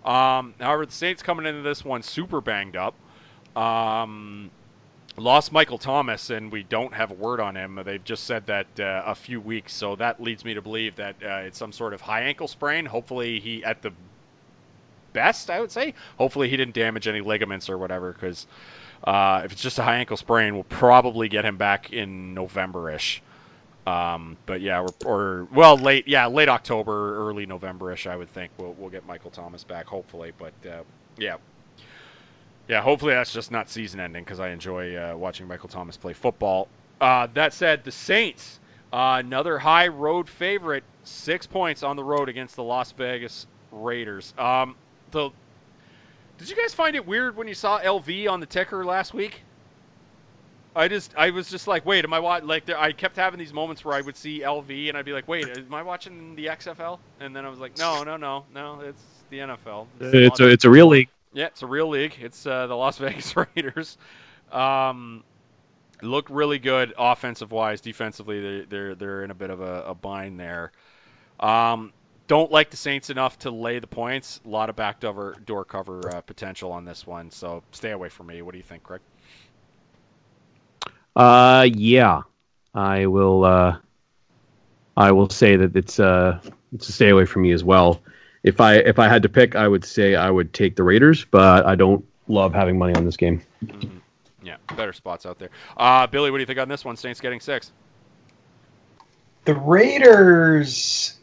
Um, 0.05 0.53
however, 0.60 0.86
the 0.86 0.91
Saints 0.91 1.24
coming 1.24 1.47
into 1.47 1.64
this 1.64 1.84
one 1.84 2.03
super 2.03 2.39
banged 2.39 2.76
up. 2.76 2.93
Um, 3.55 4.51
lost 5.20 5.51
Michael 5.51 5.78
Thomas, 5.78 6.30
and 6.30 6.51
we 6.51 6.63
don't 6.63 6.93
have 6.93 7.11
a 7.11 7.13
word 7.13 7.39
on 7.39 7.55
him. 7.55 7.80
They've 7.86 8.03
just 8.03 8.24
said 8.24 8.47
that 8.47 8.67
uh, 8.80 9.03
a 9.05 9.15
few 9.15 9.39
weeks, 9.39 9.74
so 9.74 9.95
that 9.95 10.22
leads 10.22 10.43
me 10.43 10.55
to 10.55 10.61
believe 10.61 10.95
that 10.97 11.15
uh, 11.24 11.45
it's 11.45 11.57
some 11.57 11.72
sort 11.72 11.93
of 11.93 12.01
high 12.01 12.22
ankle 12.24 12.47
sprain. 12.47 12.86
Hopefully, 12.86 13.39
he 13.39 13.63
at 13.63 13.82
the 13.82 13.91
best, 15.13 15.49
I 15.49 15.59
would 15.59 15.72
say. 15.72 15.93
Hopefully, 16.17 16.49
he 16.49 16.57
didn't 16.57 16.76
damage 16.76 17.07
any 17.07 17.22
ligaments 17.22 17.70
or 17.70 17.78
whatever, 17.78 18.11
because 18.11 18.47
uh, 19.03 19.41
if 19.45 19.51
it's 19.51 19.61
just 19.61 19.80
a 19.80 19.84
high 19.84 19.97
ankle 19.97 20.17
sprain, 20.17 20.53
we'll 20.53 20.63
probably 20.63 21.30
get 21.30 21.45
him 21.45 21.57
back 21.57 21.93
in 21.93 22.34
November-ish. 22.34 23.22
Um, 23.88 24.38
but 24.45 24.61
yeah, 24.61 24.86
or 25.05 25.47
well, 25.53 25.78
late 25.78 26.07
yeah, 26.07 26.28
late 26.28 26.49
October, 26.49 27.28
early 27.28 27.45
November-ish, 27.45 28.05
I 28.07 28.15
would 28.15 28.30
think 28.30 28.51
we'll 28.57 28.74
we'll 28.74 28.89
get 28.89 29.07
Michael 29.07 29.32
Thomas 29.32 29.63
back, 29.63 29.88
hopefully. 29.88 30.32
But 30.38 30.53
uh, 30.70 30.84
yeah, 31.17 31.38
yeah, 32.70 32.82
hopefully 32.82 33.15
that's 33.15 33.34
just 33.34 33.51
not 33.51 33.67
season 33.67 33.99
ending 33.99 34.24
because 34.24 34.39
I 34.39 34.49
enjoy 34.49 34.95
uh, 34.95 35.17
watching 35.17 35.47
Michael 35.47 35.70
Thomas 35.70 35.97
play 35.97 36.13
football. 36.13 36.67
Uh, 37.01 37.28
that 37.34 37.51
said, 37.51 37.84
the 37.84 37.91
Saints, 37.91 38.59
uh, 38.93 39.17
another 39.20 39.57
high 39.57 39.88
road 39.88 40.30
favorite, 40.30 40.84
six 41.03 41.47
points 41.47 41.82
on 41.82 41.95
the 41.95 42.03
road 42.03 42.30
against 42.30 42.55
the 42.55 42.63
Las 42.63 42.91
Vegas 42.91 43.47
Raiders. 43.72 44.36
Um, 44.38 44.76
the 45.09 45.32
did 46.38 46.49
you 46.49 46.55
guys 46.55 46.74
find 46.74 46.95
it 46.95 47.05
weird 47.05 47.36
when 47.36 47.47
you 47.47 47.55
saw 47.55 47.80
LV 47.80 48.30
on 48.30 48.39
the 48.39 48.45
ticker 48.45 48.86
last 48.86 49.15
week? 49.15 49.41
I 50.76 50.88
just 50.88 51.15
I 51.17 51.32
was 51.32 51.49
just 51.49 51.67
like, 51.67 51.88
wait, 51.88 52.05
am 52.05 52.13
I 52.13 52.20
watching? 52.20 52.47
Like, 52.47 52.67
there, 52.67 52.80
I 52.80 52.91
kept 52.91 53.15
having 53.15 53.39
these 53.39 53.51
moments 53.51 53.84
where 53.84 53.95
I 53.95 54.01
would 54.01 54.15
see 54.15 54.41
LV 54.41 54.89
and 54.89 54.95
I'd 54.95 55.05
be 55.05 55.11
like, 55.11 55.28
wait, 55.28 55.49
am 55.57 55.74
I 55.74 55.82
watching 55.82 56.36
the 56.36 56.45
XFL? 56.45 56.99
And 57.20 57.36
then 57.36 57.45
I 57.45 57.49
was 57.49 57.57
like, 57.57 57.78
no, 57.80 58.03
no, 58.03 58.15
no, 58.15 58.45
no, 58.53 58.80
it's 58.82 59.03
the 59.32 59.39
NFL. 59.39 59.88
It's 59.99 60.39
a 60.39 60.47
it's 60.47 60.65
a 60.65 60.70
real 60.70 60.88
league. 60.88 61.09
Yeah, 61.34 61.48
it's 61.48 61.62
a 61.62 61.68
real 61.68 61.90
league. 61.90 62.16
It's 62.20 62.46
uh, 62.46 62.68
the 62.68 62.76
Las 62.76 62.98
Vegas 63.00 63.36
Raiders. 63.36 63.98
Um, 64.52 65.24
looked 66.02 66.30
really 66.30 66.60
good 66.60 66.94
offensive 66.98 67.52
wise. 67.52 67.82
Defensively, 67.82 68.42
they're 68.42 68.66
they're, 68.66 68.96
they're 68.96 69.24
in 69.24 69.32
a 69.32 69.36
bit 69.36 69.50
of 69.50 69.62
a, 69.62 69.84
a 69.88 69.96
bind 69.96 70.40
there. 70.40 70.72
Um, 71.40 71.94
don't 72.28 72.52
like 72.52 72.70
the 72.70 72.78
Saints 72.78 73.10
enough 73.10 73.40
to 73.40 73.52
lay 73.52 73.80
the 73.80 73.88
points. 73.88 74.40
A 74.46 74.50
lot 74.50 74.70
of 74.70 74.76
back 74.76 75.00
door, 75.00 75.36
door 75.46 75.66
cover 75.66 76.16
uh, 76.16 76.22
potential 76.22 76.72
on 76.72 76.86
this 76.86 77.06
one, 77.06 77.32
so 77.32 77.64
stay 77.72 77.92
away 77.92 78.10
from 78.10 78.28
me. 78.28 78.42
What 78.42 78.52
do 78.52 78.58
you 78.58 78.64
think, 78.64 78.84
Craig? 78.84 79.02
Uh, 81.16 81.68
yeah, 81.74 82.22
I 82.74 83.08
will. 83.08 83.44
Uh, 83.44 83.78
I 84.96 85.12
will 85.12 85.30
say 85.30 85.56
that 85.56 85.76
it's 85.76 86.00
uh, 86.00 86.40
it's 86.72 86.88
a 86.88 86.92
stay 86.92 87.10
away 87.10 87.26
from 87.26 87.44
me 87.44 87.52
as 87.52 87.64
well. 87.64 88.02
If 88.44 88.62
I 88.62 88.76
if 88.76 89.00
I 89.00 89.08
had 89.08 89.24
to 89.24 89.30
pick, 89.30 89.56
I 89.56 89.68
would 89.68 89.84
say 89.84 90.16
I 90.16 90.30
would 90.30 90.54
take 90.54 90.76
the 90.76 90.84
Raiders, 90.84 91.26
but 91.26 91.66
I 91.66 91.76
don't 91.76 92.06
love 92.28 92.54
having 92.54 92.78
money 92.78 92.96
on 92.96 93.06
this 93.06 93.18
game. 93.18 93.42
Mm-hmm. 93.66 93.98
Yeah, 94.44 94.56
better 94.76 94.94
spots 94.94 95.26
out 95.26 95.40
there. 95.40 95.50
Uh, 95.76 96.08
Billy, 96.08 96.32
what 96.32 96.38
do 96.38 96.42
you 96.42 96.46
think 96.46 96.60
on 96.60 96.70
this 96.70 96.86
one? 96.86 96.96
Saints 96.96 97.20
getting 97.20 97.42
six. 97.42 97.72
The 99.46 99.56
Raiders, 99.56 101.18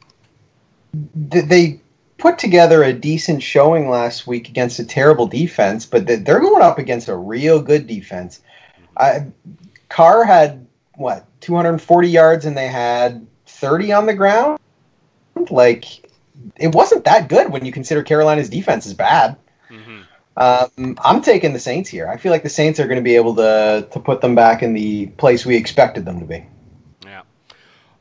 they 1.15 1.81
put 2.19 2.39
together 2.39 2.83
a 2.83 2.93
decent 2.93 3.43
showing 3.43 3.89
last 3.89 4.27
week 4.27 4.49
against 4.49 4.79
a 4.79 4.85
terrible 4.85 5.27
defense, 5.27 5.87
but 5.87 6.07
they're 6.07 6.41
going 6.41 6.63
up 6.63 6.79
against 6.79 7.09
a 7.09 7.17
real 7.17 7.63
good 7.63 7.87
defense. 7.87 8.41
I, 8.97 9.27
Carr 9.89 10.25
had 10.25 10.67
what 10.95 11.27
240 11.41 12.09
yards, 12.09 12.45
and 12.47 12.57
they 12.57 12.69
had 12.69 13.27
30 13.47 13.93
on 13.93 14.07
the 14.07 14.15
ground. 14.15 14.59
Like 15.51 16.06
it 16.57 16.75
wasn't 16.75 17.05
that 17.05 17.29
good 17.29 17.51
when 17.51 17.65
you 17.65 17.73
consider 17.73 18.03
Carolina's 18.03 18.49
defense 18.49 18.87
is 18.87 18.95
bad. 18.95 19.37
Mm-hmm. 19.71 20.03
Um, 20.37 20.99
I'm 21.03 21.23
taking 21.23 21.53
the 21.53 21.59
Saints 21.59 21.89
here. 21.89 22.09
I 22.09 22.19
feel 22.19 22.31
like 22.31 22.43
the 22.43 22.51
Saints 22.51 22.79
are 22.79 22.87
going 22.87 22.97
to 22.99 23.03
be 23.03 23.17
able 23.17 23.37
to 23.37 23.89
to 23.91 24.01
put 24.01 24.21
them 24.21 24.35
back 24.35 24.63
in 24.63 24.75
the 24.75 25.07
place 25.07 25.47
we 25.47 25.57
expected 25.57 26.05
them 26.05 26.21
to 26.21 26.27
be. 26.27 26.47
Yeah. 27.05 27.23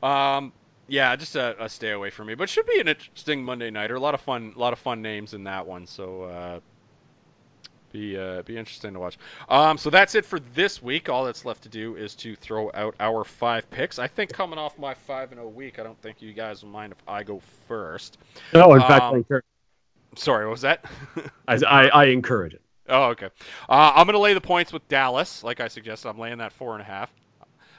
Um, 0.02 0.52
yeah, 0.88 1.16
just 1.16 1.34
a, 1.34 1.64
a, 1.64 1.68
stay 1.68 1.90
away 1.90 2.10
from 2.10 2.28
me, 2.28 2.34
but 2.34 2.48
should 2.48 2.66
be 2.66 2.78
an 2.78 2.88
interesting 2.88 3.42
Monday 3.42 3.70
nighter. 3.70 3.96
A 3.96 4.00
lot 4.00 4.14
of 4.14 4.20
fun, 4.20 4.52
a 4.54 4.58
lot 4.58 4.72
of 4.72 4.78
fun 4.78 5.02
names 5.02 5.34
in 5.34 5.44
that 5.44 5.66
one. 5.66 5.86
So 5.86 6.22
uh, 6.22 6.60
be 7.96 8.18
uh, 8.18 8.42
be 8.42 8.56
interesting 8.56 8.92
to 8.92 9.00
watch. 9.00 9.18
Um, 9.48 9.78
so 9.78 9.90
that's 9.90 10.14
it 10.14 10.24
for 10.24 10.38
this 10.54 10.82
week. 10.82 11.08
All 11.08 11.24
that's 11.24 11.44
left 11.44 11.62
to 11.62 11.68
do 11.68 11.96
is 11.96 12.14
to 12.16 12.36
throw 12.36 12.70
out 12.74 12.94
our 13.00 13.24
five 13.24 13.68
picks. 13.70 13.98
I 13.98 14.06
think 14.06 14.32
coming 14.32 14.58
off 14.58 14.78
my 14.78 14.94
five 14.94 15.32
and 15.32 15.40
a 15.40 15.48
week, 15.48 15.78
I 15.78 15.82
don't 15.82 16.00
think 16.02 16.20
you 16.20 16.32
guys 16.32 16.62
will 16.62 16.70
mind 16.70 16.92
if 16.92 16.98
I 17.08 17.22
go 17.22 17.40
first. 17.68 18.18
No, 18.52 18.74
in 18.74 18.82
um, 18.82 18.88
fact, 18.88 19.02
I 19.02 19.16
encourage. 19.16 19.44
Sorry, 20.16 20.46
what 20.46 20.52
was 20.52 20.60
that? 20.62 20.84
I, 21.48 21.54
I, 21.66 21.88
I 21.88 22.04
encourage 22.06 22.54
it. 22.54 22.62
Oh, 22.88 23.10
okay. 23.10 23.26
Uh, 23.68 23.92
I'm 23.94 24.06
going 24.06 24.14
to 24.14 24.20
lay 24.20 24.34
the 24.34 24.40
points 24.40 24.72
with 24.72 24.86
Dallas, 24.88 25.42
like 25.42 25.60
I 25.60 25.68
suggested. 25.68 26.08
I'm 26.08 26.18
laying 26.18 26.38
that 26.38 26.52
four 26.52 26.72
and 26.72 26.82
a 26.82 26.84
half. 26.84 27.12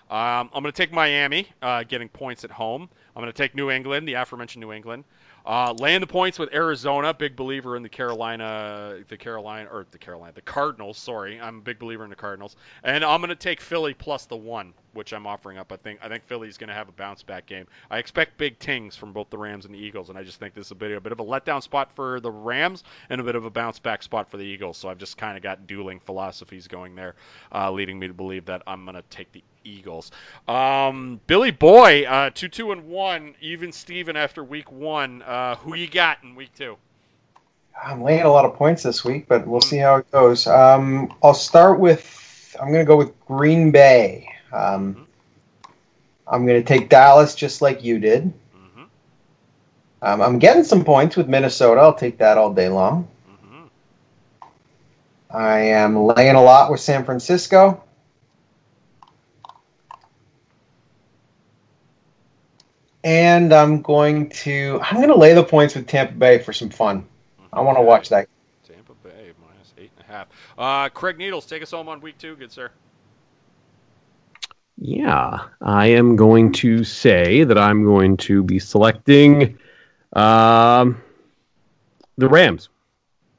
Um, 0.09 0.49
I'm 0.53 0.63
going 0.63 0.65
to 0.65 0.71
take 0.71 0.93
Miami, 0.93 1.49
uh, 1.61 1.83
getting 1.83 2.07
points 2.07 2.43
at 2.45 2.51
home. 2.51 2.89
I'm 3.15 3.21
going 3.21 3.33
to 3.33 3.37
take 3.37 3.55
New 3.55 3.69
England, 3.69 4.07
the 4.07 4.13
aforementioned 4.13 4.61
New 4.61 4.71
England. 4.71 5.03
Uh, 5.45 5.73
laying 5.79 6.01
the 6.01 6.07
points 6.07 6.37
with 6.37 6.53
Arizona, 6.53 7.13
big 7.13 7.35
believer 7.35 7.77
in 7.77 7.83
the 7.83 7.89
Carolina, 7.89 8.97
the 9.07 9.17
Carolina 9.17 9.69
or 9.71 9.85
the 9.91 9.97
Carolina, 9.97 10.33
the 10.33 10.41
Cardinals. 10.41 10.97
Sorry, 10.97 11.39
I'm 11.39 11.59
a 11.59 11.61
big 11.61 11.79
believer 11.79 12.03
in 12.03 12.09
the 12.09 12.17
Cardinals, 12.17 12.57
and 12.83 13.03
I'm 13.03 13.21
going 13.21 13.29
to 13.29 13.35
take 13.35 13.61
Philly 13.61 13.93
plus 13.93 14.25
the 14.25 14.35
one, 14.35 14.73
which 14.97 15.13
I'm 15.13 15.27
offering 15.27 15.57
up. 15.57 15.71
I 15.71 15.77
think 15.77 15.99
I 16.03 16.09
think 16.09 16.25
Philly's 16.25 16.57
going 16.57 16.67
to 16.67 16.73
have 16.73 16.89
a 16.89 16.91
bounce 16.91 17.23
back 17.23 17.45
game. 17.45 17.67
I 17.89 17.99
expect 17.99 18.37
big 18.37 18.59
tings 18.59 18.95
from 18.95 19.13
both 19.13 19.29
the 19.29 19.37
Rams 19.37 19.65
and 19.65 19.73
the 19.73 19.79
Eagles, 19.79 20.09
and 20.09 20.17
I 20.17 20.23
just 20.23 20.39
think 20.39 20.53
this 20.53 20.65
is 20.65 20.71
a 20.71 20.75
bit, 20.75 20.91
a 20.91 20.99
bit 20.99 21.11
of 21.11 21.19
a 21.19 21.23
letdown 21.23 21.61
spot 21.61 21.91
for 21.95 22.19
the 22.19 22.31
Rams 22.31 22.83
and 23.09 23.21
a 23.21 23.23
bit 23.23 23.35
of 23.35 23.45
a 23.45 23.49
bounce 23.49 23.79
back 23.79 24.03
spot 24.03 24.29
for 24.29 24.37
the 24.37 24.43
Eagles. 24.43 24.77
So 24.77 24.89
I've 24.89 24.97
just 24.97 25.17
kind 25.17 25.37
of 25.37 25.43
got 25.43 25.67
dueling 25.67 25.99
philosophies 25.99 26.67
going 26.67 26.95
there, 26.95 27.15
uh, 27.53 27.71
leading 27.71 27.99
me 27.99 28.07
to 28.07 28.13
believe 28.13 28.45
that 28.45 28.63
I'm 28.67 28.83
going 28.83 28.95
to 28.95 29.03
take 29.09 29.31
the 29.31 29.43
Eagles. 29.63 30.11
Um, 30.47 31.21
Billy 31.27 31.51
Boy, 31.51 32.05
uh, 32.05 32.31
two 32.33 32.49
two 32.49 32.71
and 32.71 32.89
one, 32.89 33.35
even 33.39 33.71
Steven 33.71 34.17
after 34.17 34.43
week 34.43 34.71
one. 34.71 35.21
Uh, 35.21 35.55
who 35.55 35.75
you 35.75 35.87
got 35.87 36.23
in 36.23 36.35
week 36.35 36.53
two? 36.55 36.75
I'm 37.79 38.01
laying 38.01 38.23
a 38.23 38.31
lot 38.31 38.45
of 38.45 38.55
points 38.55 38.81
this 38.81 39.05
week, 39.05 39.27
but 39.27 39.45
we'll 39.45 39.61
see 39.61 39.77
how 39.77 39.97
it 39.97 40.11
goes. 40.11 40.47
Um, 40.47 41.13
I'll 41.21 41.35
start 41.35 41.79
with 41.79 42.55
I'm 42.59 42.71
going 42.71 42.85
to 42.85 42.87
go 42.87 42.97
with 42.97 43.19
Green 43.25 43.71
Bay. 43.71 44.29
Um, 44.51 44.95
mm-hmm. 44.95 45.03
I'm 46.27 46.45
going 46.45 46.61
to 46.61 46.67
take 46.67 46.89
Dallas 46.89 47.35
just 47.35 47.61
like 47.61 47.83
you 47.83 47.99
did. 47.99 48.25
Mm-hmm. 48.25 48.83
Um, 50.01 50.21
I'm 50.21 50.39
getting 50.39 50.63
some 50.63 50.83
points 50.83 51.15
with 51.15 51.27
Minnesota. 51.27 51.81
I'll 51.81 51.93
take 51.93 52.17
that 52.19 52.37
all 52.37 52.53
day 52.53 52.69
long. 52.69 53.07
Mm-hmm. 53.29 53.65
I 55.31 55.59
am 55.59 55.97
laying 55.97 56.35
a 56.35 56.41
lot 56.41 56.71
with 56.71 56.79
San 56.79 57.05
Francisco. 57.05 57.83
and 63.07 63.53
I'm 63.53 63.81
going 63.81 64.29
to 64.29 64.81
I'm 64.83 64.97
going 64.97 65.07
to 65.07 65.15
lay 65.15 65.33
the 65.33 65.43
points 65.43 65.75
with 65.75 65.87
Tampa 65.87 66.13
Bay 66.13 66.39
for 66.39 66.51
some 66.51 66.69
fun. 66.69 67.05
I 67.53 67.61
want 67.61 67.77
to 67.77 67.81
watch 67.81 68.09
that. 68.09 68.27
Tampa 68.67 68.93
Bay 69.01 69.31
minus 69.41 69.73
eight 69.77 69.91
and 69.97 70.05
a 70.05 70.11
half. 70.11 70.27
Uh, 70.57 70.89
Craig 70.89 71.17
Needles, 71.17 71.45
take 71.45 71.63
us 71.63 71.71
home 71.71 71.87
on 71.87 72.01
week 72.01 72.17
two, 72.17 72.35
good 72.35 72.51
sir. 72.51 72.69
Yeah, 74.79 75.45
I 75.59 75.87
am 75.87 76.15
going 76.15 76.51
to 76.53 76.83
say 76.83 77.43
that 77.43 77.57
I'm 77.57 77.83
going 77.83 78.17
to 78.17 78.43
be 78.43 78.59
selecting 78.59 79.57
um, 80.13 81.01
the 82.17 82.29
Rams. 82.29 82.69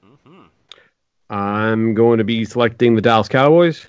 Mm-hmm. 0.05 1.33
I'm 1.33 1.95
going 1.95 2.19
to 2.19 2.25
be 2.25 2.45
selecting 2.45 2.97
the 2.97 3.01
Dallas 3.01 3.29
Cowboys. 3.29 3.87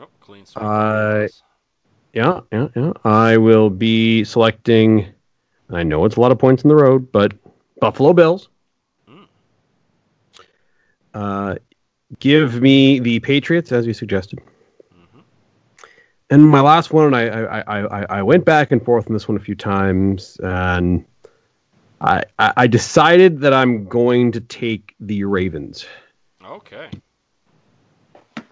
Oh, 0.00 0.08
clean 0.18 0.44
uh, 0.56 1.28
yeah, 2.12 2.40
yeah, 2.50 2.68
yeah. 2.74 2.92
I 3.04 3.36
will 3.36 3.70
be 3.70 4.24
selecting. 4.24 5.06
I 5.70 5.84
know 5.84 6.04
it's 6.04 6.16
a 6.16 6.20
lot 6.20 6.32
of 6.32 6.38
points 6.38 6.64
in 6.64 6.68
the 6.68 6.74
road, 6.74 7.12
but 7.12 7.32
Buffalo 7.80 8.12
Bills. 8.12 8.48
Mm. 9.08 9.26
Uh, 11.14 11.54
give 12.18 12.60
me 12.60 12.98
the 12.98 13.20
Patriots 13.20 13.70
as 13.70 13.86
you 13.86 13.94
suggested. 13.94 14.40
And 16.32 16.48
my 16.48 16.62
last 16.62 16.94
one, 16.94 17.12
I, 17.12 17.28
I, 17.28 17.80
I, 17.80 18.06
I 18.08 18.22
went 18.22 18.46
back 18.46 18.72
and 18.72 18.82
forth 18.82 19.06
on 19.06 19.12
this 19.12 19.28
one 19.28 19.36
a 19.36 19.40
few 19.40 19.54
times, 19.54 20.38
and 20.42 21.04
I, 22.00 22.22
I 22.38 22.68
decided 22.68 23.40
that 23.42 23.52
I'm 23.52 23.84
going 23.84 24.32
to 24.32 24.40
take 24.40 24.94
the 24.98 25.24
Ravens. 25.24 25.84
Okay. 26.42 26.88
A 28.36 28.42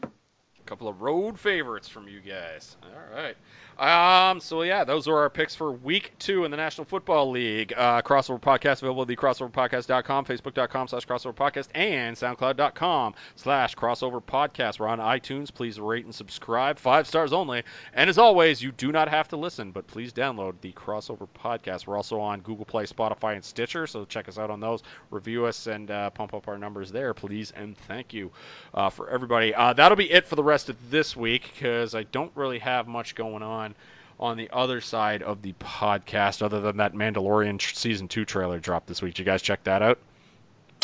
couple 0.67 0.89
of 0.89 1.01
road 1.01 1.39
favorites 1.39 1.89
from 1.89 2.07
you 2.07 2.21
guys. 2.21 2.77
All 2.85 3.17
right. 3.17 3.35
Um, 3.81 4.41
so 4.41 4.61
yeah, 4.61 4.85
those 4.85 5.09
are 5.09 5.17
our 5.17 5.31
picks 5.31 5.55
for 5.55 5.73
week 5.73 6.13
two 6.19 6.45
in 6.45 6.51
the 6.51 6.57
National 6.59 6.85
Football 6.85 7.31
League. 7.31 7.73
Uh, 7.75 8.03
crossover 8.03 8.39
podcast 8.39 8.83
available 8.83 9.03
at 9.03 9.09
the 9.09 9.17
crossoverpodcast.com, 9.17 10.27
facebook.com 10.27 10.89
slash 10.89 11.07
crossover 11.07 11.35
podcast, 11.35 11.69
and 11.75 12.15
soundcloud.com 12.15 13.15
slash 13.37 13.75
crossover 13.75 14.23
podcast. 14.23 14.81
We're 14.81 14.89
on 14.89 14.99
iTunes. 14.99 15.53
Please 15.53 15.81
rate 15.81 16.05
and 16.05 16.15
subscribe. 16.15 16.79
Five 16.79 17.07
stars 17.07 17.33
only. 17.33 17.63
And 17.95 18.11
as 18.11 18.19
always, 18.19 18.63
you 18.63 18.71
do 18.71 18.93
not 18.93 19.09
have 19.09 19.29
to 19.29 19.39
listen, 19.39 19.71
but 19.71 19.87
please 19.87 20.13
download 20.13 20.61
the 20.61 20.73
crossover 20.73 21.27
podcast. 21.43 21.87
We're 21.87 21.97
also 21.97 22.21
on 22.21 22.41
Google 22.41 22.67
Play, 22.67 22.85
Spotify, 22.85 23.35
and 23.35 23.45
Stitcher, 23.45 23.87
so 23.87 24.05
check 24.05 24.29
us 24.29 24.37
out 24.37 24.51
on 24.51 24.61
those. 24.61 24.83
Review 25.11 25.47
us 25.47 25.67
and 25.69 25.91
uh, 25.91 26.11
pump 26.11 26.35
up 26.35 26.49
our 26.49 26.59
numbers 26.59 26.93
there, 26.93 27.15
please, 27.15 27.51
and 27.57 27.79
thank 27.79 28.13
you 28.13 28.31
uh, 28.75 28.91
for 28.91 29.09
everybody. 29.09 29.55
Uh, 29.55 29.73
that'll 29.73 29.97
be 29.97 30.11
it 30.11 30.27
for 30.27 30.37
the 30.37 30.45
rest 30.45 30.69
of 30.69 30.91
this 30.91 31.17
week 31.17 31.51
because 31.55 31.95
I 31.95 32.03
don't 32.03 32.33
really 32.35 32.59
have 32.59 32.87
much 32.87 33.15
going 33.15 33.43
on 33.43 33.70
on 34.19 34.37
the 34.37 34.51
other 34.53 34.81
side 34.81 35.23
of 35.23 35.43
the 35.43 35.55
podcast, 35.55 36.43
other 36.43 36.61
than 36.61 36.77
that 36.77 36.93
Mandalorian 36.93 37.59
tr- 37.59 37.75
season 37.75 38.07
two 38.07 38.25
trailer 38.25 38.59
dropped 38.59 38.87
this 38.87 39.01
week. 39.01 39.15
Did 39.15 39.21
you 39.21 39.25
guys 39.25 39.43
check 39.43 39.65
that 39.65 39.83
out? 39.83 39.99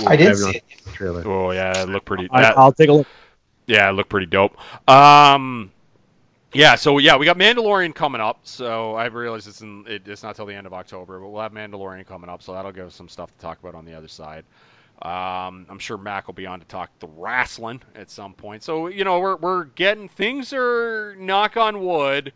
I 0.06 0.16
did 0.16 0.36
see 0.36 0.62
trailer. 0.92 1.26
Oh 1.26 1.50
yeah, 1.52 1.82
it 1.82 1.88
looked 1.88 2.06
pretty. 2.06 2.28
I, 2.30 2.52
will 2.54 2.72
take 2.72 2.88
a 2.88 2.92
look. 2.92 3.06
Yeah, 3.66 3.88
it 3.88 3.92
looked 3.92 4.10
pretty 4.10 4.26
dope. 4.26 4.56
Um, 4.88 5.70
yeah, 6.52 6.74
so 6.76 6.98
yeah, 6.98 7.16
we 7.16 7.26
got 7.26 7.38
Mandalorian 7.38 7.94
coming 7.94 8.20
up. 8.20 8.40
So 8.44 8.94
I 8.94 9.06
realize 9.06 9.46
it's 9.46 9.60
in, 9.60 9.84
it, 9.86 10.06
it's 10.06 10.22
not 10.22 10.36
till 10.36 10.46
the 10.46 10.54
end 10.54 10.66
of 10.66 10.72
October, 10.72 11.18
but 11.18 11.28
we'll 11.28 11.42
have 11.42 11.52
Mandalorian 11.52 12.06
coming 12.06 12.30
up. 12.30 12.42
So 12.42 12.52
that'll 12.52 12.72
give 12.72 12.86
us 12.86 12.94
some 12.94 13.08
stuff 13.08 13.30
to 13.32 13.38
talk 13.38 13.58
about 13.60 13.74
on 13.74 13.84
the 13.84 13.94
other 13.94 14.08
side. 14.08 14.44
Um, 15.02 15.66
I'm 15.68 15.78
sure 15.78 15.98
Mac 15.98 16.26
will 16.26 16.34
be 16.34 16.46
on 16.46 16.60
to 16.60 16.66
talk 16.66 16.90
the 17.00 17.08
wrestling 17.08 17.82
at 17.94 18.10
some 18.10 18.32
point. 18.32 18.62
So 18.62 18.86
you 18.86 19.04
know 19.04 19.20
we're 19.20 19.36
we're 19.36 19.64
getting 19.64 20.08
things 20.08 20.54
are 20.54 21.14
knock 21.16 21.58
on 21.58 21.84
wood 21.84 22.32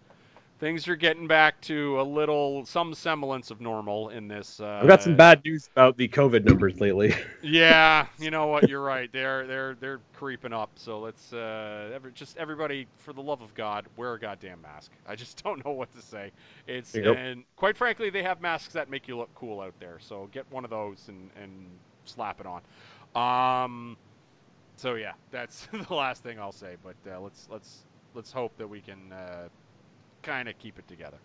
things 0.61 0.86
are 0.86 0.94
getting 0.94 1.26
back 1.26 1.61
to 1.62 2.00
a 2.00 2.02
little 2.02 2.64
some 2.66 2.94
semblance 2.94 3.50
of 3.50 3.61
normal 3.61 4.11
in 4.11 4.28
this. 4.28 4.61
Uh, 4.61 4.80
I've 4.82 4.88
got 4.88 5.02
some 5.02 5.16
bad 5.16 5.42
news 5.44 5.68
about 5.72 5.96
the 5.96 6.06
COVID 6.06 6.44
numbers 6.44 6.80
lately. 6.80 7.14
yeah, 7.42 8.06
you 8.18 8.30
know 8.30 8.46
what? 8.46 8.68
You're 8.68 8.82
right. 8.82 9.11
They're 9.11 9.46
they're 9.46 9.74
they're 9.74 10.00
creeping 10.14 10.52
up. 10.52 10.70
So 10.76 11.00
let's 11.00 11.32
uh, 11.32 11.90
every, 11.92 12.12
just 12.12 12.36
everybody, 12.36 12.86
for 12.98 13.12
the 13.12 13.22
love 13.22 13.40
of 13.40 13.54
God, 13.54 13.86
wear 13.96 14.12
a 14.14 14.20
goddamn 14.20 14.61
mask. 14.61 14.92
I 15.08 15.16
just 15.16 15.42
don't 15.44 15.64
know 15.64 15.72
what 15.72 15.92
to 15.96 16.02
say. 16.02 16.30
It's 16.68 16.94
yep. 16.94 17.16
and 17.16 17.42
quite 17.56 17.76
frankly, 17.76 18.11
they 18.11 18.22
have 18.22 18.40
masks 18.40 18.74
that 18.74 18.90
make 18.90 19.08
you 19.08 19.16
look 19.16 19.34
cool 19.34 19.61
out 19.61 19.74
there. 19.80 19.98
So 19.98 20.28
get 20.30 20.44
one 20.50 20.64
of 20.64 20.70
those 20.70 21.08
and 21.08 21.30
and 21.42 21.66
slap 22.04 22.40
it 22.40 22.46
on. 22.46 22.61
Um, 23.16 23.96
so 24.76 24.94
yeah, 24.94 25.12
that's 25.30 25.66
the 25.88 25.94
last 25.94 26.22
thing 26.22 26.38
I'll 26.38 26.52
say. 26.52 26.76
But 26.84 26.96
uh, 27.11 27.20
let's 27.20 27.48
let's 27.50 27.84
let's 28.14 28.30
hope 28.30 28.56
that 28.58 28.68
we 28.68 28.80
can 28.80 29.12
uh, 29.12 29.48
kind 30.22 30.48
of 30.48 30.58
keep 30.58 30.78
it 30.78 30.86
together. 30.88 31.18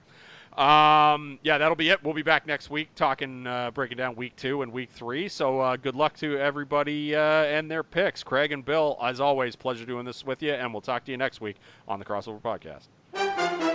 Um, 0.58 1.38
yeah, 1.44 1.58
that'll 1.58 1.76
be 1.76 1.90
it. 1.90 2.02
We'll 2.02 2.14
be 2.14 2.22
back 2.22 2.48
next 2.48 2.70
week 2.70 2.88
talking, 2.96 3.46
uh, 3.46 3.72
breaking 3.72 3.98
down 3.98 4.16
week 4.16 4.36
two 4.38 4.62
and 4.62 4.72
week 4.72 4.90
three. 4.92 5.28
So 5.28 5.60
uh, 5.60 5.76
good 5.76 5.96
luck 5.96 6.16
to 6.18 6.38
everybody 6.40 7.14
uh, 7.14 7.20
and 7.20 7.70
their 7.70 7.84
picks. 7.84 8.24
Craig 8.24 8.54
and 8.54 8.64
Bill, 8.64 8.98
as 9.04 9.20
always, 9.20 9.56
pleasure 9.56 9.86
doing 9.86 10.06
this 10.06 10.26
with 10.26 10.42
you, 10.42 10.54
and 10.54 10.74
we'll 10.74 10.82
talk 10.82 11.04
to 11.06 11.12
you 11.12 11.18
next 11.18 11.42
week 11.42 11.58
on 11.88 12.00
the 12.00 12.06
Crossover 12.06 12.42
Podcast. 12.42 13.75